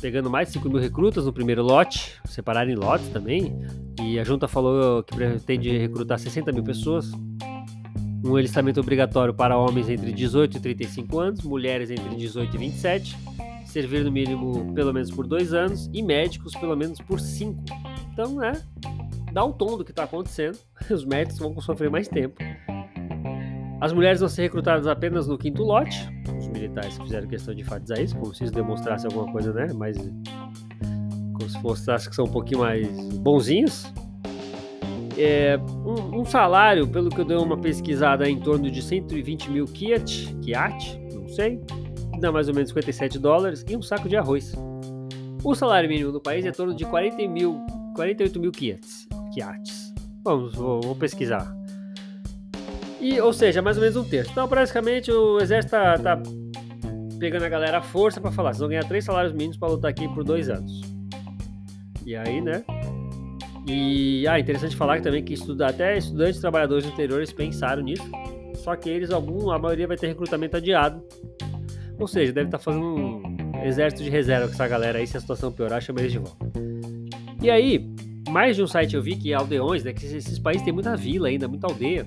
pegando 0.00 0.30
mais 0.30 0.48
de 0.48 0.54
5 0.54 0.68
mil 0.68 0.78
recrutas 0.78 1.24
no 1.24 1.32
primeiro 1.32 1.62
lote, 1.62 2.20
separar 2.26 2.68
em 2.68 2.74
lotes 2.74 3.08
também. 3.08 3.56
E 4.02 4.18
a 4.18 4.24
junta 4.24 4.46
falou 4.46 5.02
que 5.02 5.14
pretende 5.14 5.76
recrutar 5.76 6.18
60 6.18 6.52
mil 6.52 6.62
pessoas. 6.62 7.10
Um 8.24 8.36
alistamento 8.36 8.80
obrigatório 8.80 9.32
para 9.32 9.56
homens 9.56 9.88
entre 9.88 10.12
18 10.12 10.56
e 10.56 10.60
35 10.60 11.18
anos, 11.20 11.42
mulheres 11.42 11.90
entre 11.90 12.16
18 12.16 12.54
e 12.54 12.58
27, 12.58 13.16
servir 13.66 14.04
no 14.04 14.10
mínimo 14.10 14.72
pelo 14.74 14.92
menos 14.92 15.10
por 15.10 15.26
dois 15.26 15.52
anos 15.52 15.88
e 15.92 16.02
médicos 16.02 16.54
pelo 16.54 16.76
menos 16.76 17.00
por 17.00 17.20
cinco. 17.20 17.62
Então, 18.12 18.42
é 18.42 18.52
dá 19.36 19.44
o 19.44 19.52
tom 19.52 19.76
do 19.76 19.84
que 19.84 19.90
está 19.90 20.04
acontecendo. 20.04 20.58
Os 20.90 21.04
médicos 21.04 21.38
vão 21.38 21.60
sofrer 21.60 21.90
mais 21.90 22.08
tempo. 22.08 22.42
As 23.82 23.92
mulheres 23.92 24.20
vão 24.20 24.30
ser 24.30 24.42
recrutadas 24.42 24.86
apenas 24.86 25.28
no 25.28 25.36
quinto 25.36 25.62
lote. 25.62 25.98
Os 26.38 26.48
militares 26.48 26.96
fizeram 26.96 27.28
questão 27.28 27.54
de 27.54 27.60
enfatizar 27.60 28.00
isso, 28.00 28.16
como 28.16 28.34
se 28.34 28.44
isso 28.44 28.52
demonstrasse 28.52 29.04
alguma 29.04 29.30
coisa, 29.30 29.52
né? 29.52 29.70
Mas 29.74 29.98
como 31.36 31.48
se 31.48 31.62
mostrasse 31.62 32.08
que 32.08 32.16
são 32.16 32.24
um 32.24 32.30
pouquinho 32.30 32.60
mais 32.60 32.88
bonzinhos. 33.18 33.86
É, 35.18 35.58
um, 35.84 36.20
um, 36.20 36.24
salário, 36.24 36.86
pelo 36.86 37.08
que 37.08 37.18
eu 37.18 37.24
dei 37.24 37.36
uma 37.36 37.56
pesquisada, 37.56 38.26
é 38.26 38.30
em 38.30 38.38
torno 38.38 38.70
de 38.70 38.82
120 38.82 39.50
mil 39.50 39.64
kiat, 39.64 40.34
kiat, 40.42 41.00
não 41.14 41.28
sei, 41.28 41.60
dá 42.20 42.30
mais 42.30 42.48
ou 42.48 42.54
menos 42.54 42.68
57 42.68 43.18
dólares, 43.18 43.64
e 43.66 43.76
um 43.76 43.80
saco 43.80 44.08
de 44.08 44.16
arroz. 44.16 44.52
O 45.42 45.54
salário 45.54 45.88
mínimo 45.88 46.12
no 46.12 46.20
país 46.20 46.44
é 46.44 46.50
em 46.50 46.52
torno 46.52 46.74
de 46.74 46.84
40 46.84 47.16
mil, 47.28 47.58
48 47.94 48.40
mil 48.40 48.52
kiats, 48.52 49.08
kiats. 49.32 49.94
Vamos, 50.22 50.54
vou, 50.54 50.80
vou 50.82 50.96
pesquisar. 50.96 51.54
E, 53.00 53.20
ou 53.20 53.32
seja, 53.32 53.62
mais 53.62 53.76
ou 53.76 53.82
menos 53.82 53.96
um 53.96 54.04
terço. 54.04 54.32
Então, 54.32 54.48
praticamente, 54.48 55.10
o 55.12 55.38
exército 55.38 55.70
tá, 55.70 55.96
tá 55.96 56.22
pegando 57.18 57.44
a 57.44 57.48
galera 57.48 57.78
à 57.78 57.82
força 57.82 58.20
para 58.20 58.32
falar: 58.32 58.52
vocês 58.52 58.60
vão 58.60 58.68
ganhar 58.68 58.84
três 58.84 59.04
salários 59.04 59.32
mínimos 59.32 59.56
para 59.56 59.68
lutar 59.68 59.90
aqui 59.90 60.08
por 60.08 60.24
dois 60.24 60.50
anos. 60.50 60.95
E 62.06 62.14
aí, 62.14 62.40
né? 62.40 62.64
E 63.66 64.28
ah, 64.28 64.38
interessante 64.38 64.76
falar 64.76 65.02
também 65.02 65.24
que 65.24 65.34
estuda, 65.34 65.66
até 65.66 65.98
estudantes 65.98 66.40
trabalhadores 66.40 66.86
anteriores 66.86 67.32
pensaram 67.32 67.82
nisso. 67.82 68.08
Só 68.54 68.76
que 68.76 68.88
eles, 68.88 69.10
algum, 69.10 69.50
a 69.50 69.58
maioria 69.58 69.88
vai 69.88 69.96
ter 69.96 70.06
recrutamento 70.06 70.56
adiado. 70.56 71.02
Ou 71.98 72.06
seja, 72.06 72.32
deve 72.32 72.46
estar 72.46 72.58
tá 72.58 72.64
fazendo 72.64 72.84
um 72.84 73.62
exército 73.64 74.04
de 74.04 74.10
reserva 74.10 74.46
com 74.46 74.54
essa 74.54 74.68
galera 74.68 74.98
aí, 74.98 75.06
se 75.06 75.16
a 75.16 75.20
situação 75.20 75.50
piorar, 75.50 75.82
chama 75.82 76.00
eles 76.00 76.12
de 76.12 76.18
volta. 76.18 76.46
E 77.42 77.50
aí, 77.50 77.84
mais 78.28 78.54
de 78.54 78.62
um 78.62 78.68
site 78.68 78.94
eu 78.94 79.02
vi 79.02 79.16
que 79.16 79.34
aldeões, 79.34 79.82
né? 79.82 79.92
Que 79.92 80.06
esses 80.06 80.38
países 80.38 80.62
têm 80.62 80.72
muita 80.72 80.96
vila 80.96 81.26
ainda, 81.26 81.48
muita 81.48 81.66
aldeia 81.66 82.06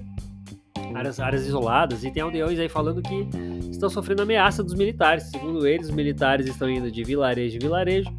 áreas, 0.95 1.19
áreas 1.19 1.45
isoladas, 1.45 2.03
e 2.03 2.12
tem 2.12 2.23
aldeões 2.23 2.57
aí 2.59 2.69
falando 2.69 3.01
que 3.01 3.27
estão 3.69 3.89
sofrendo 3.89 4.21
ameaça 4.21 4.63
dos 4.63 4.73
militares. 4.73 5.23
Segundo 5.23 5.67
eles, 5.67 5.88
os 5.88 5.93
militares 5.93 6.47
estão 6.47 6.69
indo 6.69 6.91
de 6.91 7.03
vilarejo 7.03 7.57
em 7.57 7.59
vilarejo, 7.59 8.09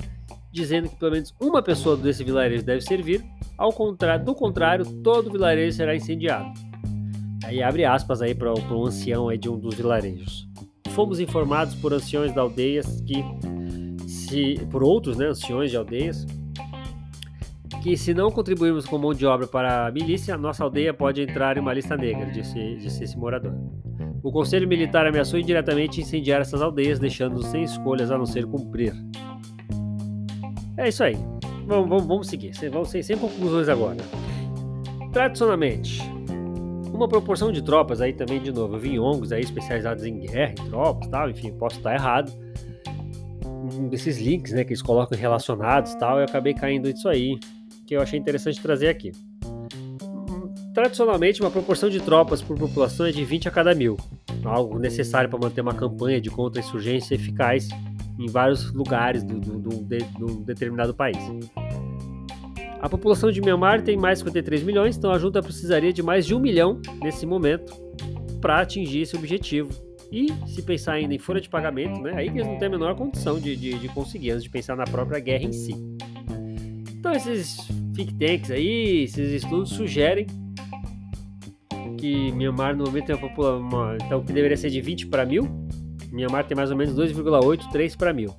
dizendo 0.52 0.88
que 0.88 0.96
pelo 0.96 1.12
menos 1.12 1.34
uma 1.40 1.62
pessoa 1.62 1.96
desse 1.96 2.24
vilarejo 2.24 2.64
deve 2.64 2.80
servir, 2.80 3.24
ao 3.56 3.72
contrário, 3.72 4.24
do 4.24 4.34
contrário, 4.34 4.84
todo 5.02 5.28
o 5.28 5.32
vilarejo 5.32 5.76
será 5.76 5.94
incendiado. 5.94 6.50
Aí 7.44 7.62
abre 7.62 7.84
aspas 7.84 8.20
aí 8.20 8.34
para 8.34 8.52
um 8.52 8.86
ancião 8.86 9.28
aí 9.28 9.38
de 9.38 9.48
um 9.48 9.58
dos 9.58 9.74
vilarejos. 9.74 10.48
Fomos 10.90 11.20
informados 11.20 11.74
por 11.74 11.92
anciões 11.92 12.34
da 12.34 12.42
aldeias 12.42 13.00
que 13.00 13.24
se 14.06 14.60
por 14.70 14.82
outros, 14.82 15.16
né, 15.16 15.26
anciões 15.26 15.70
de 15.70 15.76
aldeias, 15.76 16.26
que 17.82 17.96
se 17.96 18.12
não 18.12 18.30
contribuirmos 18.30 18.84
com 18.84 18.98
mão 18.98 19.14
de 19.14 19.24
obra 19.24 19.46
para 19.46 19.86
a 19.86 19.90
milícia, 19.90 20.36
nossa 20.36 20.62
aldeia 20.62 20.92
pode 20.92 21.22
entrar 21.22 21.56
em 21.56 21.60
uma 21.60 21.72
lista 21.72 21.96
negra, 21.96 22.30
disse, 22.30 22.76
disse 22.76 23.04
esse 23.04 23.16
morador. 23.16 23.54
O 24.22 24.30
Conselho 24.30 24.68
Militar 24.68 25.06
ameaçou 25.06 25.40
indiretamente 25.40 26.00
incendiar 26.00 26.42
essas 26.42 26.60
aldeias, 26.60 26.98
deixando-nos 26.98 27.46
sem 27.46 27.62
escolhas 27.62 28.10
a 28.10 28.18
não 28.18 28.26
ser 28.26 28.44
cumprir. 28.44 28.92
É 30.80 30.88
isso 30.88 31.04
aí. 31.04 31.14
Vamos, 31.66 31.88
vamos, 31.90 32.06
vamos 32.06 32.26
seguir. 32.26 32.52
Sem, 32.54 33.02
sem 33.02 33.18
conclusões 33.18 33.68
agora. 33.68 33.98
Tradicionalmente, 35.12 36.00
uma 36.90 37.06
proporção 37.06 37.52
de 37.52 37.60
tropas 37.60 38.00
aí 38.00 38.14
também, 38.14 38.40
de 38.40 38.50
novo, 38.50 38.78
vinhongos 38.78 39.30
aí 39.30 39.42
especializados 39.42 40.04
em 40.06 40.20
guerra, 40.20 40.52
em 40.52 40.70
tropas 40.70 41.06
tal, 41.08 41.28
enfim, 41.28 41.52
posso 41.52 41.76
estar 41.76 41.94
errado. 41.94 42.32
Desses 43.90 44.18
links, 44.18 44.52
né, 44.52 44.64
que 44.64 44.70
eles 44.70 44.80
colocam 44.80 45.18
relacionados 45.18 45.94
tal, 45.96 46.18
eu 46.18 46.24
acabei 46.24 46.54
caindo 46.54 46.88
nisso 46.88 47.08
aí 47.10 47.38
que 47.86 47.94
eu 47.94 48.00
achei 48.00 48.18
interessante 48.18 48.58
trazer 48.58 48.88
aqui. 48.88 49.12
Tradicionalmente, 50.72 51.42
uma 51.42 51.50
proporção 51.50 51.90
de 51.90 52.00
tropas 52.00 52.40
por 52.40 52.56
população 52.56 53.04
é 53.04 53.12
de 53.12 53.22
20 53.22 53.48
a 53.48 53.50
cada 53.50 53.74
mil, 53.74 53.98
algo 54.44 54.78
necessário 54.78 55.28
para 55.28 55.38
manter 55.38 55.60
uma 55.60 55.74
campanha 55.74 56.20
de 56.20 56.30
contra-insurgência 56.30 57.14
eficaz 57.14 57.68
em 58.20 58.28
vários 58.28 58.72
lugares 58.72 59.24
do, 59.24 59.40
do, 59.40 59.58
do, 59.58 59.84
de, 59.84 59.98
do 60.18 60.44
determinado 60.44 60.94
país. 60.94 61.18
A 62.80 62.88
população 62.88 63.30
de 63.30 63.40
Myanmar 63.40 63.82
tem 63.82 63.96
mais 63.96 64.18
de 64.18 64.24
53 64.24 64.62
milhões, 64.62 64.96
então 64.96 65.10
a 65.10 65.18
junta 65.18 65.42
precisaria 65.42 65.92
de 65.92 66.02
mais 66.02 66.26
de 66.26 66.34
um 66.34 66.38
milhão 66.38 66.80
nesse 67.02 67.26
momento 67.26 67.72
para 68.40 68.60
atingir 68.60 69.02
esse 69.02 69.16
objetivo. 69.16 69.70
E 70.10 70.28
se 70.46 70.62
pensar 70.62 70.94
ainda 70.94 71.14
em 71.14 71.18
folha 71.18 71.40
de 71.40 71.48
pagamento, 71.48 72.00
né, 72.00 72.12
aí 72.14 72.28
eles 72.28 72.46
não 72.46 72.58
têm 72.58 72.68
a 72.68 72.70
menor 72.70 72.94
condição 72.96 73.38
de, 73.38 73.54
de, 73.54 73.78
de 73.78 73.88
conseguir, 73.88 74.32
antes 74.32 74.42
de 74.42 74.50
pensar 74.50 74.76
na 74.76 74.84
própria 74.84 75.20
guerra 75.20 75.44
em 75.44 75.52
si. 75.52 75.74
Então 76.98 77.12
esses 77.12 77.56
think 77.94 78.14
tanks 78.14 78.50
aí, 78.50 79.04
esses 79.04 79.32
estudos 79.32 79.70
sugerem 79.70 80.26
que 81.98 82.32
Myanmar 82.32 82.74
no 82.74 82.84
momento 82.84 83.06
tem 83.06 83.14
uma 83.14 83.28
população, 83.28 83.96
então 83.96 84.24
que 84.24 84.32
deveria 84.32 84.56
ser 84.56 84.70
de 84.70 84.80
20 84.80 85.06
para 85.08 85.26
mil, 85.26 85.44
Myanmar 86.12 86.46
tem 86.46 86.56
mais 86.56 86.70
ou 86.70 86.76
menos 86.76 86.94
2,8, 86.94 87.70
3 87.70 87.96
para 87.96 88.12
mil. 88.12 88.34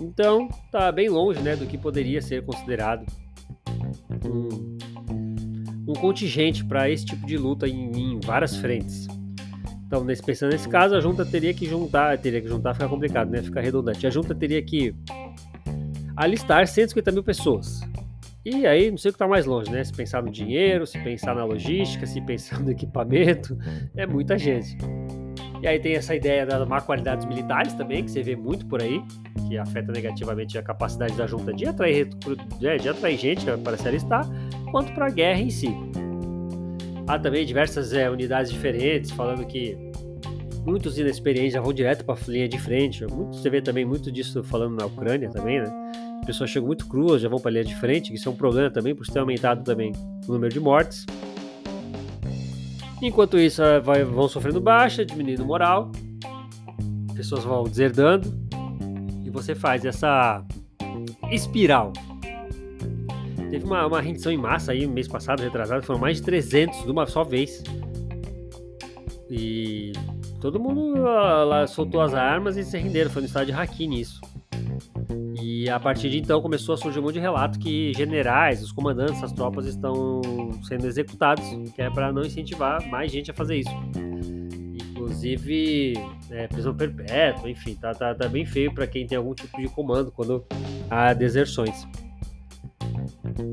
Então 0.00 0.48
tá 0.70 0.90
bem 0.90 1.08
longe 1.08 1.40
né, 1.40 1.54
do 1.56 1.66
que 1.66 1.78
poderia 1.78 2.20
ser 2.20 2.44
considerado 2.44 3.06
um, 4.24 4.78
um 5.88 5.92
contingente 5.94 6.64
para 6.64 6.90
esse 6.90 7.04
tipo 7.04 7.26
de 7.26 7.36
luta 7.36 7.68
em, 7.68 7.90
em 7.92 8.20
várias 8.20 8.56
frentes. 8.56 9.06
Então, 9.92 10.02
nesse, 10.04 10.22
pensando 10.22 10.52
nesse 10.52 10.66
caso, 10.66 10.94
a 10.94 11.00
junta 11.02 11.22
teria 11.22 11.52
que 11.52 11.66
juntar, 11.66 12.16
teria 12.16 12.40
que 12.40 12.48
juntar, 12.48 12.72
fica 12.72 12.88
complicado, 12.88 13.30
né? 13.30 13.42
Fica 13.42 13.60
redundante. 13.60 14.06
A 14.06 14.10
junta 14.10 14.34
teria 14.34 14.62
que 14.62 14.94
alistar 16.16 16.66
150 16.66 17.12
mil 17.12 17.22
pessoas. 17.22 17.82
E 18.42 18.66
aí, 18.66 18.90
não 18.90 18.96
sei 18.96 19.10
o 19.10 19.12
que 19.12 19.16
está 19.16 19.28
mais 19.28 19.44
longe, 19.44 19.70
né? 19.70 19.84
Se 19.84 19.92
pensar 19.92 20.22
no 20.22 20.30
dinheiro, 20.30 20.86
se 20.86 20.98
pensar 20.98 21.34
na 21.34 21.44
logística, 21.44 22.06
se 22.06 22.22
pensar 22.22 22.58
no 22.60 22.70
equipamento, 22.70 23.54
é 23.94 24.06
muita 24.06 24.38
gente. 24.38 24.78
E 25.62 25.68
aí 25.68 25.78
tem 25.78 25.94
essa 25.94 26.14
ideia 26.14 26.44
da 26.44 26.66
má 26.66 26.80
qualidade 26.80 27.24
dos 27.24 27.26
militares 27.26 27.72
também, 27.74 28.04
que 28.04 28.10
você 28.10 28.20
vê 28.20 28.34
muito 28.34 28.66
por 28.66 28.82
aí, 28.82 29.00
que 29.48 29.56
afeta 29.56 29.92
negativamente 29.92 30.58
a 30.58 30.62
capacidade 30.62 31.14
da 31.14 31.24
junta 31.24 31.52
de 31.52 31.66
atrair, 31.66 32.08
né, 32.60 32.76
de 32.76 32.88
atrair 32.88 33.16
gente 33.16 33.46
para 33.62 33.76
se 33.76 33.86
alistar, 33.86 34.28
quanto 34.72 34.92
para 34.92 35.06
a 35.06 35.10
guerra 35.10 35.40
em 35.40 35.50
si. 35.50 35.68
Há 37.06 37.16
também 37.16 37.46
diversas 37.46 37.92
é, 37.92 38.10
unidades 38.10 38.50
diferentes, 38.50 39.12
falando 39.12 39.46
que 39.46 39.76
muitos 40.66 40.98
inexperientes 40.98 41.52
já 41.52 41.60
vão 41.60 41.72
direto 41.72 42.04
para 42.04 42.14
a 42.14 42.30
linha 42.30 42.48
de 42.48 42.58
frente. 42.58 43.06
Muito, 43.06 43.36
você 43.36 43.48
vê 43.48 43.62
também 43.62 43.84
muito 43.84 44.10
disso 44.10 44.42
falando 44.42 44.76
na 44.76 44.86
Ucrânia 44.86 45.30
também, 45.30 45.60
né? 45.60 45.70
pessoas 46.24 46.50
chegam 46.50 46.66
muito 46.66 46.86
cruas, 46.86 47.20
já 47.20 47.28
vão 47.28 47.38
para 47.38 47.50
a 47.50 47.52
linha 47.52 47.64
de 47.64 47.74
frente, 47.74 48.14
isso 48.14 48.28
é 48.28 48.32
um 48.32 48.36
problema 48.36 48.70
também, 48.70 48.94
por 48.94 49.06
ter 49.06 49.18
aumentado 49.18 49.64
também 49.64 49.92
o 50.26 50.32
número 50.32 50.52
de 50.52 50.60
mortes. 50.60 51.04
Enquanto 53.02 53.36
isso, 53.36 53.60
vai, 53.82 54.04
vão 54.04 54.28
sofrendo 54.28 54.60
baixa, 54.60 55.04
diminuindo 55.04 55.44
moral, 55.44 55.90
pessoas 57.16 57.42
vão 57.42 57.64
deserdando, 57.64 58.32
e 59.24 59.28
você 59.28 59.56
faz 59.56 59.84
essa 59.84 60.44
espiral. 61.28 61.92
Teve 63.50 63.64
uma, 63.64 63.84
uma 63.86 64.00
rendição 64.00 64.30
em 64.30 64.36
massa 64.36 64.70
aí, 64.70 64.86
mês 64.86 65.08
passado, 65.08 65.42
retrasado, 65.42 65.84
foram 65.84 65.98
mais 65.98 66.18
de 66.18 66.22
300 66.22 66.84
de 66.84 66.90
uma 66.92 67.04
só 67.04 67.24
vez. 67.24 67.64
E 69.28 69.92
todo 70.40 70.60
mundo 70.60 71.02
lá, 71.02 71.42
lá 71.42 71.66
soltou 71.66 72.00
as 72.00 72.14
armas 72.14 72.56
e 72.56 72.62
se 72.62 72.78
renderam, 72.78 73.10
foi 73.10 73.22
no 73.22 73.26
estado 73.26 73.46
de 73.46 73.52
Hakini 73.52 74.00
isso. 74.00 74.20
E 75.62 75.70
a 75.70 75.78
partir 75.78 76.10
de 76.10 76.18
então 76.18 76.42
começou 76.42 76.74
a 76.74 76.76
surgir 76.76 76.98
um 76.98 77.02
monte 77.02 77.14
de 77.14 77.20
relato 77.20 77.56
que 77.56 77.92
generais, 77.94 78.60
os 78.64 78.72
comandantes 78.72 79.20
das 79.20 79.30
tropas 79.30 79.64
estão 79.64 80.20
sendo 80.64 80.88
executados, 80.88 81.44
que 81.72 81.80
é 81.80 81.88
para 81.88 82.12
não 82.12 82.22
incentivar 82.22 82.84
mais 82.88 83.12
gente 83.12 83.30
a 83.30 83.34
fazer 83.34 83.58
isso. 83.58 83.70
Inclusive, 84.90 85.94
é, 86.32 86.48
prisão 86.48 86.74
perpétua, 86.74 87.48
enfim, 87.48 87.76
tá, 87.76 87.94
tá, 87.94 88.12
tá 88.12 88.28
bem 88.28 88.44
feio 88.44 88.74
para 88.74 88.88
quem 88.88 89.06
tem 89.06 89.16
algum 89.16 89.34
tipo 89.34 89.56
de 89.56 89.68
comando 89.68 90.10
quando 90.10 90.44
há 90.90 91.12
deserções. 91.12 91.86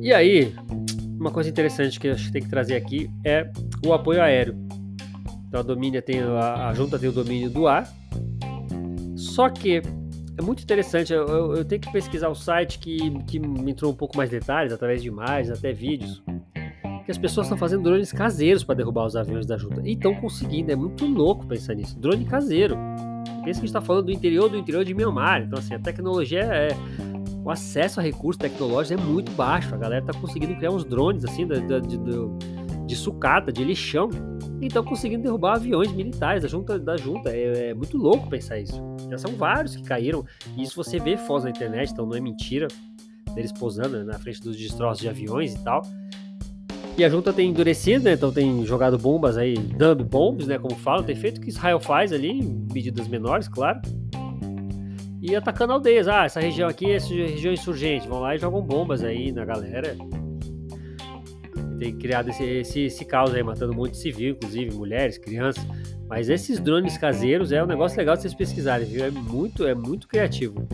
E 0.02 0.12
aí, 0.12 0.56
uma 1.20 1.30
coisa 1.30 1.48
interessante 1.48 2.00
que 2.00 2.08
eu 2.08 2.14
acho 2.14 2.26
que 2.26 2.32
tem 2.32 2.42
que 2.42 2.50
trazer 2.50 2.76
aqui 2.76 3.08
é 3.24 3.52
o 3.86 3.94
apoio 3.94 4.20
aéreo. 4.20 4.56
Então 5.48 5.62
a, 5.62 6.02
tem, 6.02 6.22
a, 6.22 6.70
a 6.70 6.74
junta 6.74 6.98
tem 6.98 7.08
o 7.08 7.14
domínio 7.14 7.52
do 7.52 7.68
ar, 7.68 7.88
só 9.16 9.48
que 9.48 9.84
é 10.40 10.42
muito 10.42 10.64
interessante. 10.64 11.12
Eu, 11.12 11.28
eu, 11.28 11.56
eu, 11.58 11.66
tenho 11.66 11.82
que 11.82 11.92
pesquisar 11.92 12.30
o 12.30 12.36
site 12.36 12.80
que, 12.80 13.12
que 13.26 13.38
me 13.38 13.72
entrou 13.72 13.92
um 13.92 13.96
pouco 13.96 14.16
mais 14.16 14.30
detalhes, 14.30 14.72
através 14.72 15.02
de 15.02 15.10
imagens, 15.10 15.58
até 15.58 15.74
vídeos. 15.74 16.24
Que 17.04 17.12
as 17.12 17.18
pessoas 17.18 17.48
estão 17.48 17.58
fazendo 17.58 17.84
drones 17.84 18.14
caseiros 18.14 18.64
para 18.64 18.76
derrubar 18.76 19.06
os 19.06 19.18
aviões 19.18 19.46
da 19.46 19.58
junta. 19.58 19.82
E 19.84 19.94
estão 19.94 20.16
conseguindo. 20.16 20.72
É 20.72 20.76
muito 20.78 21.06
louco 21.06 21.46
pensar 21.46 21.74
nisso. 21.76 22.00
Drone 22.00 22.24
caseiro. 22.24 22.78
Pensa 23.44 23.44
que 23.44 23.50
a 23.50 23.54
gente 23.54 23.66
está 23.66 23.82
falando 23.82 24.06
do 24.06 24.12
interior 24.12 24.50
do 24.50 24.58
interior 24.58 24.86
de 24.86 24.94
Myanmar. 24.94 25.42
Então, 25.42 25.60
assim, 25.60 25.74
a 25.74 25.80
tecnologia 25.80 26.42
é. 26.42 26.70
O 27.44 27.50
acesso 27.50 28.00
a 28.00 28.04
recursos 28.04 28.38
tecnológicos 28.38 28.92
é 28.92 29.04
muito 29.04 29.32
baixo. 29.32 29.74
A 29.74 29.78
galera 29.78 30.06
está 30.06 30.18
conseguindo 30.18 30.56
criar 30.56 30.72
uns 30.72 30.86
drones 30.86 31.26
assim 31.26 31.48
de, 31.48 31.60
de, 31.62 31.82
de, 31.82 31.98
de 32.86 32.96
sucata, 32.96 33.52
de 33.52 33.64
lixão 33.64 34.10
e 34.62 34.68
estão 34.68 34.84
conseguindo 34.84 35.24
derrubar 35.24 35.56
aviões 35.56 35.92
militares 35.92 36.44
da 36.44 36.50
junta. 36.50 36.78
Da 36.78 36.98
junta. 36.98 37.30
É, 37.30 37.70
é, 37.70 37.74
muito 37.74 37.98
louco 37.98 38.30
pensar 38.30 38.60
isso. 38.60 38.82
Já 39.10 39.18
são 39.18 39.36
vários 39.36 39.76
que 39.76 39.84
caíram. 39.84 40.26
E 40.58 40.64
isso 40.64 40.76
você 40.76 41.00
vê 41.00 41.18
fotos 41.18 41.46
na 41.46 41.50
internet, 41.50 41.92
então 41.92 42.06
não 42.06 42.16
é 42.16 42.20
mentira. 42.20 42.68
deles 43.34 43.52
posando 43.52 43.98
né, 43.98 44.04
na 44.04 44.20
frente 44.20 44.42
dos 44.42 44.58
destroços 44.58 45.00
de 45.00 45.08
aviões 45.08 45.54
e 45.54 45.64
tal. 45.64 45.82
E 46.98 47.04
a 47.06 47.10
junta 47.10 47.32
tem 47.32 47.50
endurecido, 47.50 48.04
né? 48.04 48.14
Então 48.14 48.30
tem 48.30 48.66
jogado 48.66 48.98
bombas 48.98 49.38
aí, 49.38 49.54
dumb 49.54 50.04
bombs, 50.04 50.48
né? 50.48 50.60
Como 50.60 50.76
falam, 50.76 51.02
tem 51.02 51.16
feito 51.16 51.38
o 51.38 51.42
que 51.42 51.48
Israel 51.48 51.80
faz 51.80 52.12
ali, 52.12 52.32
em 52.32 52.68
medidas 52.74 53.08
menores, 53.08 53.48
claro. 53.48 53.80
E 55.22 55.34
atacando 55.34 55.72
aldeias. 55.74 56.10
Ah, 56.10 56.26
essa 56.26 56.42
região 56.42 56.68
aqui 56.68 56.92
é 56.92 56.98
região 56.98 57.54
insurgente. 57.54 58.08
Vão 58.08 58.20
lá 58.20 58.36
e 58.36 58.38
jogam 58.38 58.62
bombas 58.62 59.02
aí 59.02 59.32
na 59.32 59.46
galera. 59.46 59.96
Tem 61.80 61.96
criado 61.98 62.30
esse, 62.30 62.44
esse, 62.44 62.82
esse 62.82 63.06
caos 63.06 63.34
aí, 63.34 63.42
matando 63.42 63.72
um 63.72 63.76
monte 63.76 63.92
de 63.92 63.98
civil, 63.98 64.32
inclusive 64.32 64.76
mulheres, 64.76 65.18
crianças. 65.18 65.66
Mas 66.10 66.28
esses 66.28 66.60
drones 66.60 66.98
caseiros 66.98 67.52
é 67.52 67.64
um 67.64 67.68
negócio 67.68 67.98
legal 67.98 68.16
de 68.16 68.24
vocês 68.24 68.34
pesquisarem, 68.34 68.86
viu? 68.86 69.06
É 69.06 69.12
muito, 69.12 69.66
é 69.66 69.74
muito 69.74 70.08
criativo. 70.08 70.68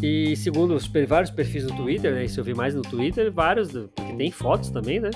E 0.00 0.36
segundo 0.36 0.74
os 0.74 0.86
vários 1.08 1.30
perfis 1.30 1.64
no 1.64 1.74
Twitter, 1.74 2.14
né? 2.14 2.24
Isso 2.24 2.38
eu 2.38 2.44
vi 2.44 2.54
mais 2.54 2.74
no 2.74 2.82
Twitter, 2.82 3.32
vários, 3.32 3.72
porque 3.72 4.12
tem 4.12 4.30
fotos 4.30 4.70
também, 4.70 5.00
né? 5.00 5.10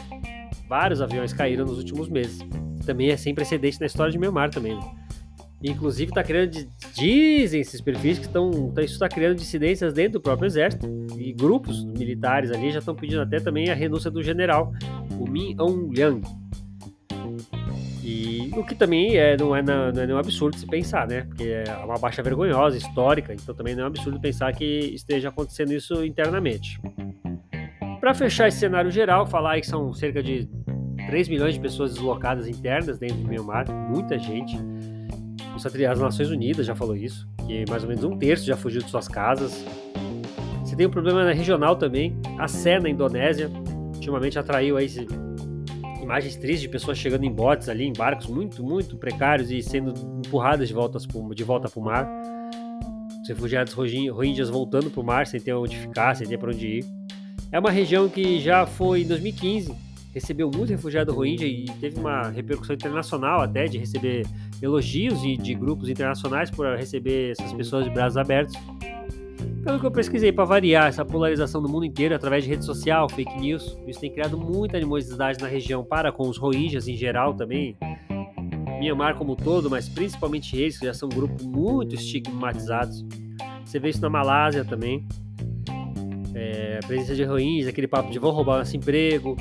Vários 0.69 1.01
aviões 1.01 1.33
caíram 1.33 1.65
nos 1.65 1.79
últimos 1.79 2.09
meses. 2.09 2.41
Também 2.85 3.11
é 3.11 3.17
sem 3.17 3.33
precedente 3.33 3.79
na 3.79 3.87
história 3.87 4.11
de 4.11 4.19
Myanmar 4.19 4.51
também, 4.51 4.75
né? 4.75 5.02
Inclusive 5.63 6.11
está 6.11 6.25
criando, 6.25 6.51
dizem 6.95 7.61
esses 7.61 7.81
perfis 7.81 8.19
que 8.19 8.27
estão, 8.27 8.73
tá, 8.73 8.83
isso 8.83 8.95
está 8.95 9.09
criando 9.09 9.37
dissidências 9.37 9.93
dentro 9.93 10.15
do 10.15 10.21
próprio 10.21 10.47
exército 10.47 10.89
e 11.17 11.33
grupos 11.33 11.85
militares 11.85 12.51
ali 12.51 12.73
já 12.73 12.81
estão 12.81 12.95
pedindo 12.95 13.23
até 13.23 13.39
também 13.39 13.71
a 13.71 13.75
renúncia 13.75 14.11
do 14.11 14.23
general, 14.23 14.73
o 15.19 15.29
Min 15.29 15.55
Aung 15.59 15.89
Hlaing. 15.97 16.23
E 18.03 18.51
o 18.57 18.65
que 18.65 18.75
também 18.75 19.17
é, 19.17 19.37
não, 19.37 19.55
é, 19.55 19.63
não 19.63 19.89
é 19.89 20.07
nenhum 20.07 20.19
absurdo 20.19 20.59
se 20.59 20.67
pensar, 20.67 21.07
né? 21.07 21.23
Porque 21.23 21.45
é 21.45 21.73
uma 21.85 21.97
baixa 21.97 22.21
vergonhosa, 22.23 22.77
histórica, 22.77 23.33
então 23.33 23.55
também 23.55 23.77
não 23.77 23.83
é 23.83 23.85
um 23.85 23.89
absurdo 23.89 24.21
pensar 24.21 24.53
que 24.53 24.65
esteja 24.65 25.29
acontecendo 25.29 25.73
isso 25.73 26.05
internamente. 26.05 26.81
Para 28.01 28.13
fechar 28.13 28.49
esse 28.49 28.59
cenário 28.59 28.91
geral, 28.91 29.25
falar 29.25 29.61
que 29.61 29.67
são 29.67 29.95
cerca 29.95 30.21
de 30.21 30.49
3 31.07 31.29
milhões 31.29 31.55
de 31.55 31.61
pessoas 31.61 31.95
deslocadas 31.95 32.49
internas 32.49 32.99
dentro 32.99 33.19
do 33.19 33.29
Myanmar, 33.29 33.71
muita 33.71 34.19
gente. 34.19 34.57
As 35.55 36.01
Nações 36.01 36.31
Unidas 36.31 36.67
já 36.67 36.75
falou 36.75 36.97
isso, 36.97 37.29
que 37.47 37.65
mais 37.69 37.83
ou 37.83 37.89
menos 37.89 38.05
um 38.05 38.17
terço 38.17 38.45
já 38.45 38.57
fugiu 38.57 38.83
de 38.83 38.91
suas 38.91 39.07
casas. 39.07 39.65
Você 40.65 40.75
tem 40.75 40.87
um 40.87 40.91
problema 40.91 41.31
regional 41.33 41.77
também, 41.77 42.17
a 42.39 42.49
Sé 42.49 42.81
na 42.81 42.89
Indonésia, 42.89 43.51
ultimamente 43.95 44.39
atraiu 44.39 44.77
aí 44.77 44.89
imagens 46.03 46.37
tristes 46.37 46.63
de 46.63 46.69
pessoas 46.69 46.99
chegando 46.99 47.25
em 47.25 47.33
botes 47.33 47.69
ali, 47.69 47.85
em 47.85 47.93
barcos 47.93 48.27
muito, 48.27 48.63
muito 48.63 48.97
precários 48.97 49.51
e 49.51 49.63
sendo 49.63 49.95
empurradas 50.27 50.69
de 50.69 50.75
volta, 50.75 50.99
de 51.35 51.45
volta 51.45 51.69
para 51.69 51.81
o 51.81 51.83
mar. 51.83 52.09
Os 53.23 53.29
refugiados 53.29 53.73
rohingyas 53.73 54.51
voltando 54.51 54.91
para 54.91 55.01
o 55.01 55.05
mar 55.05 55.27
sem 55.27 55.41
ter 55.41 55.53
onde 55.53 55.77
ficar, 55.77 56.17
sem 56.17 56.27
ter 56.27 56.39
para 56.39 56.51
onde 56.51 56.67
ir. 56.67 56.85
É 57.53 57.59
uma 57.59 57.71
região 57.71 58.09
que 58.09 58.41
já 58.41 58.67
foi 58.67 59.03
em 59.03 59.07
2015, 59.07 59.73
recebeu 60.13 60.51
muito 60.51 60.71
refugiado 60.71 61.13
rohingya 61.13 61.47
e 61.47 61.67
teve 61.81 62.01
uma 62.01 62.29
repercussão 62.31 62.75
internacional 62.75 63.41
até 63.41 63.67
de 63.67 63.79
receber 63.79 64.27
elogios 64.63 65.25
e 65.25 65.37
de 65.37 65.55
grupos 65.55 65.89
internacionais 65.89 66.51
por 66.51 66.67
receber 66.77 67.33
essas 67.33 67.53
pessoas 67.53 67.85
de 67.85 67.91
braços 67.91 68.17
abertos. 68.17 68.55
Pelo 69.65 69.79
que 69.79 69.87
eu 69.87 69.91
pesquisei, 69.91 70.33
para 70.33 70.45
variar 70.45 70.89
essa 70.89 71.05
polarização 71.05 71.61
do 71.63 71.69
mundo 71.69 71.85
inteiro 71.85 72.15
através 72.15 72.45
de 72.45 72.51
rede 72.51 72.65
social, 72.65 73.09
fake 73.09 73.39
news, 73.39 73.77
isso 73.87 74.01
tem 74.01 74.11
criado 74.11 74.37
muita 74.39 74.77
animosidade 74.77 75.41
na 75.41 75.47
região 75.47 75.85
para 75.85 76.11
com 76.11 76.29
os 76.29 76.37
rohingyas 76.37 76.89
em 76.89 76.97
geral 76.97 77.35
também. 77.35 77.77
Myanmar 78.81 79.17
como 79.17 79.35
um 79.35 79.37
todo, 79.37 79.71
mas 79.71 79.89
principalmente 79.89 80.57
eles, 80.57 80.79
que 80.79 80.87
já 80.87 80.95
são 80.95 81.09
um 81.09 81.15
grupo 81.15 81.45
muito 81.45 81.95
estigmatizados. 81.95 83.05
Você 83.65 83.79
vê 83.79 83.91
isso 83.91 84.01
na 84.01 84.11
Malásia 84.11 84.65
também. 84.65 85.07
É, 86.35 86.81
a 86.83 86.87
presença 86.87 87.15
de 87.15 87.23
rohingyas, 87.23 87.69
aquele 87.69 87.87
papo 87.87 88.11
de 88.11 88.19
vão 88.19 88.33
roubar 88.33 88.59
nosso 88.59 88.77
emprego, 88.77 89.37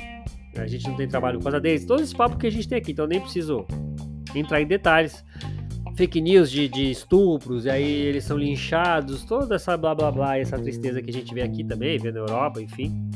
a 0.56 0.66
gente 0.66 0.86
não 0.86 0.94
tem 0.94 1.08
trabalho 1.08 1.38
por 1.38 1.44
causa 1.44 1.60
deles. 1.60 1.84
Todo 1.84 2.00
esse 2.00 2.14
papo 2.14 2.36
que 2.36 2.46
a 2.46 2.50
gente 2.50 2.68
tem 2.68 2.78
aqui, 2.78 2.92
então 2.92 3.06
nem 3.06 3.20
preciso 3.20 3.66
entrar 4.34 4.60
em 4.60 4.66
detalhes 4.66 5.24
fake 5.96 6.20
news 6.20 6.50
de, 6.50 6.68
de, 6.68 6.90
estupros, 6.90 7.66
e 7.66 7.70
aí 7.70 7.84
eles 7.84 8.24
são 8.24 8.36
linchados, 8.38 9.24
toda 9.24 9.56
essa 9.56 9.76
blá 9.76 9.94
blá 9.94 10.10
blá, 10.10 10.38
essa 10.38 10.58
tristeza 10.58 11.02
que 11.02 11.10
a 11.10 11.12
gente 11.12 11.34
vê 11.34 11.42
aqui 11.42 11.62
também, 11.62 11.98
vê 11.98 12.10
na 12.10 12.20
Europa, 12.20 12.60
enfim. 12.60 13.10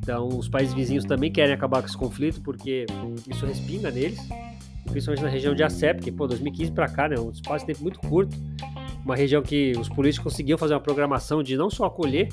Então, 0.00 0.28
os 0.28 0.48
países 0.48 0.74
vizinhos 0.74 1.04
também 1.04 1.32
querem 1.32 1.54
acabar 1.54 1.80
com 1.80 1.88
esse 1.88 1.96
conflito, 1.96 2.40
porque 2.42 2.86
isso 3.26 3.44
respinga 3.44 3.90
neles, 3.90 4.20
principalmente 4.84 5.24
na 5.24 5.28
região 5.28 5.54
de 5.54 5.62
Acep, 5.62 5.96
porque, 5.96 6.12
pô, 6.12 6.26
2015 6.26 6.70
para 6.72 6.88
cá, 6.88 7.08
né, 7.08 7.18
um 7.18 7.30
espaço 7.30 7.66
de 7.66 7.72
tempo 7.72 7.82
muito 7.82 7.98
curto, 8.00 8.36
uma 9.04 9.16
região 9.16 9.42
que 9.42 9.72
os 9.78 9.88
políticos 9.88 10.32
conseguiam 10.32 10.58
fazer 10.58 10.74
uma 10.74 10.80
programação 10.80 11.42
de 11.42 11.56
não 11.56 11.70
só 11.70 11.86
acolher 11.86 12.28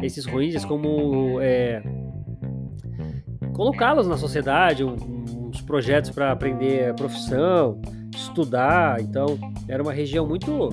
esses 0.00 0.26
rohingyas, 0.26 0.64
como 0.64 1.40
é, 1.40 1.82
colocá-los 3.52 4.06
na 4.06 4.16
sociedade, 4.16 4.84
um, 4.84 4.94
projetos 5.62 6.10
para 6.10 6.32
aprender 6.32 6.90
a 6.90 6.94
profissão, 6.94 7.80
estudar. 8.14 9.00
Então, 9.00 9.38
era 9.68 9.82
uma 9.82 9.92
região 9.92 10.26
muito. 10.26 10.68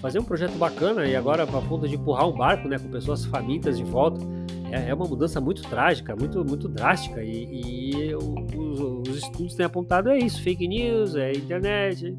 Fazer 0.00 0.20
um 0.20 0.24
projeto 0.24 0.52
bacana 0.52 1.06
e 1.06 1.16
agora, 1.16 1.42
a 1.42 1.46
ponto 1.46 1.88
de 1.88 1.96
empurrar 1.96 2.28
um 2.28 2.36
barco 2.36 2.68
né, 2.68 2.78
com 2.78 2.88
pessoas 2.88 3.24
famintas 3.24 3.76
de 3.76 3.82
volta, 3.82 4.24
é, 4.70 4.90
é 4.90 4.94
uma 4.94 5.06
mudança 5.06 5.40
muito 5.40 5.62
trágica, 5.62 6.14
muito, 6.14 6.44
muito 6.44 6.68
drástica. 6.68 7.22
E, 7.22 8.04
e 8.06 8.14
os, 8.14 9.08
os, 9.08 9.16
estudos 9.16 9.54
têm 9.54 9.66
apontado 9.66 10.10
é 10.10 10.18
isso: 10.18 10.40
fake 10.42 10.68
news, 10.68 11.16
é 11.16 11.32
internet, 11.32 12.16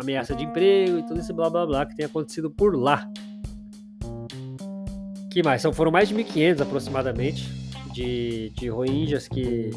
ameaça 0.00 0.34
de 0.34 0.44
emprego 0.44 0.98
e 0.98 1.02
todo 1.04 1.20
esse 1.20 1.32
blá 1.32 1.48
blá 1.48 1.66
blá 1.66 1.86
que 1.86 1.94
tem 1.94 2.06
acontecido 2.06 2.50
por 2.50 2.76
lá. 2.76 3.08
que 5.30 5.42
mais? 5.42 5.62
São, 5.62 5.72
foram 5.72 5.92
mais 5.92 6.08
de 6.08 6.14
1.500 6.14 6.60
aproximadamente 6.60 7.48
de, 7.92 8.50
de 8.50 8.68
Rohingyas 8.68 9.28
que 9.28 9.70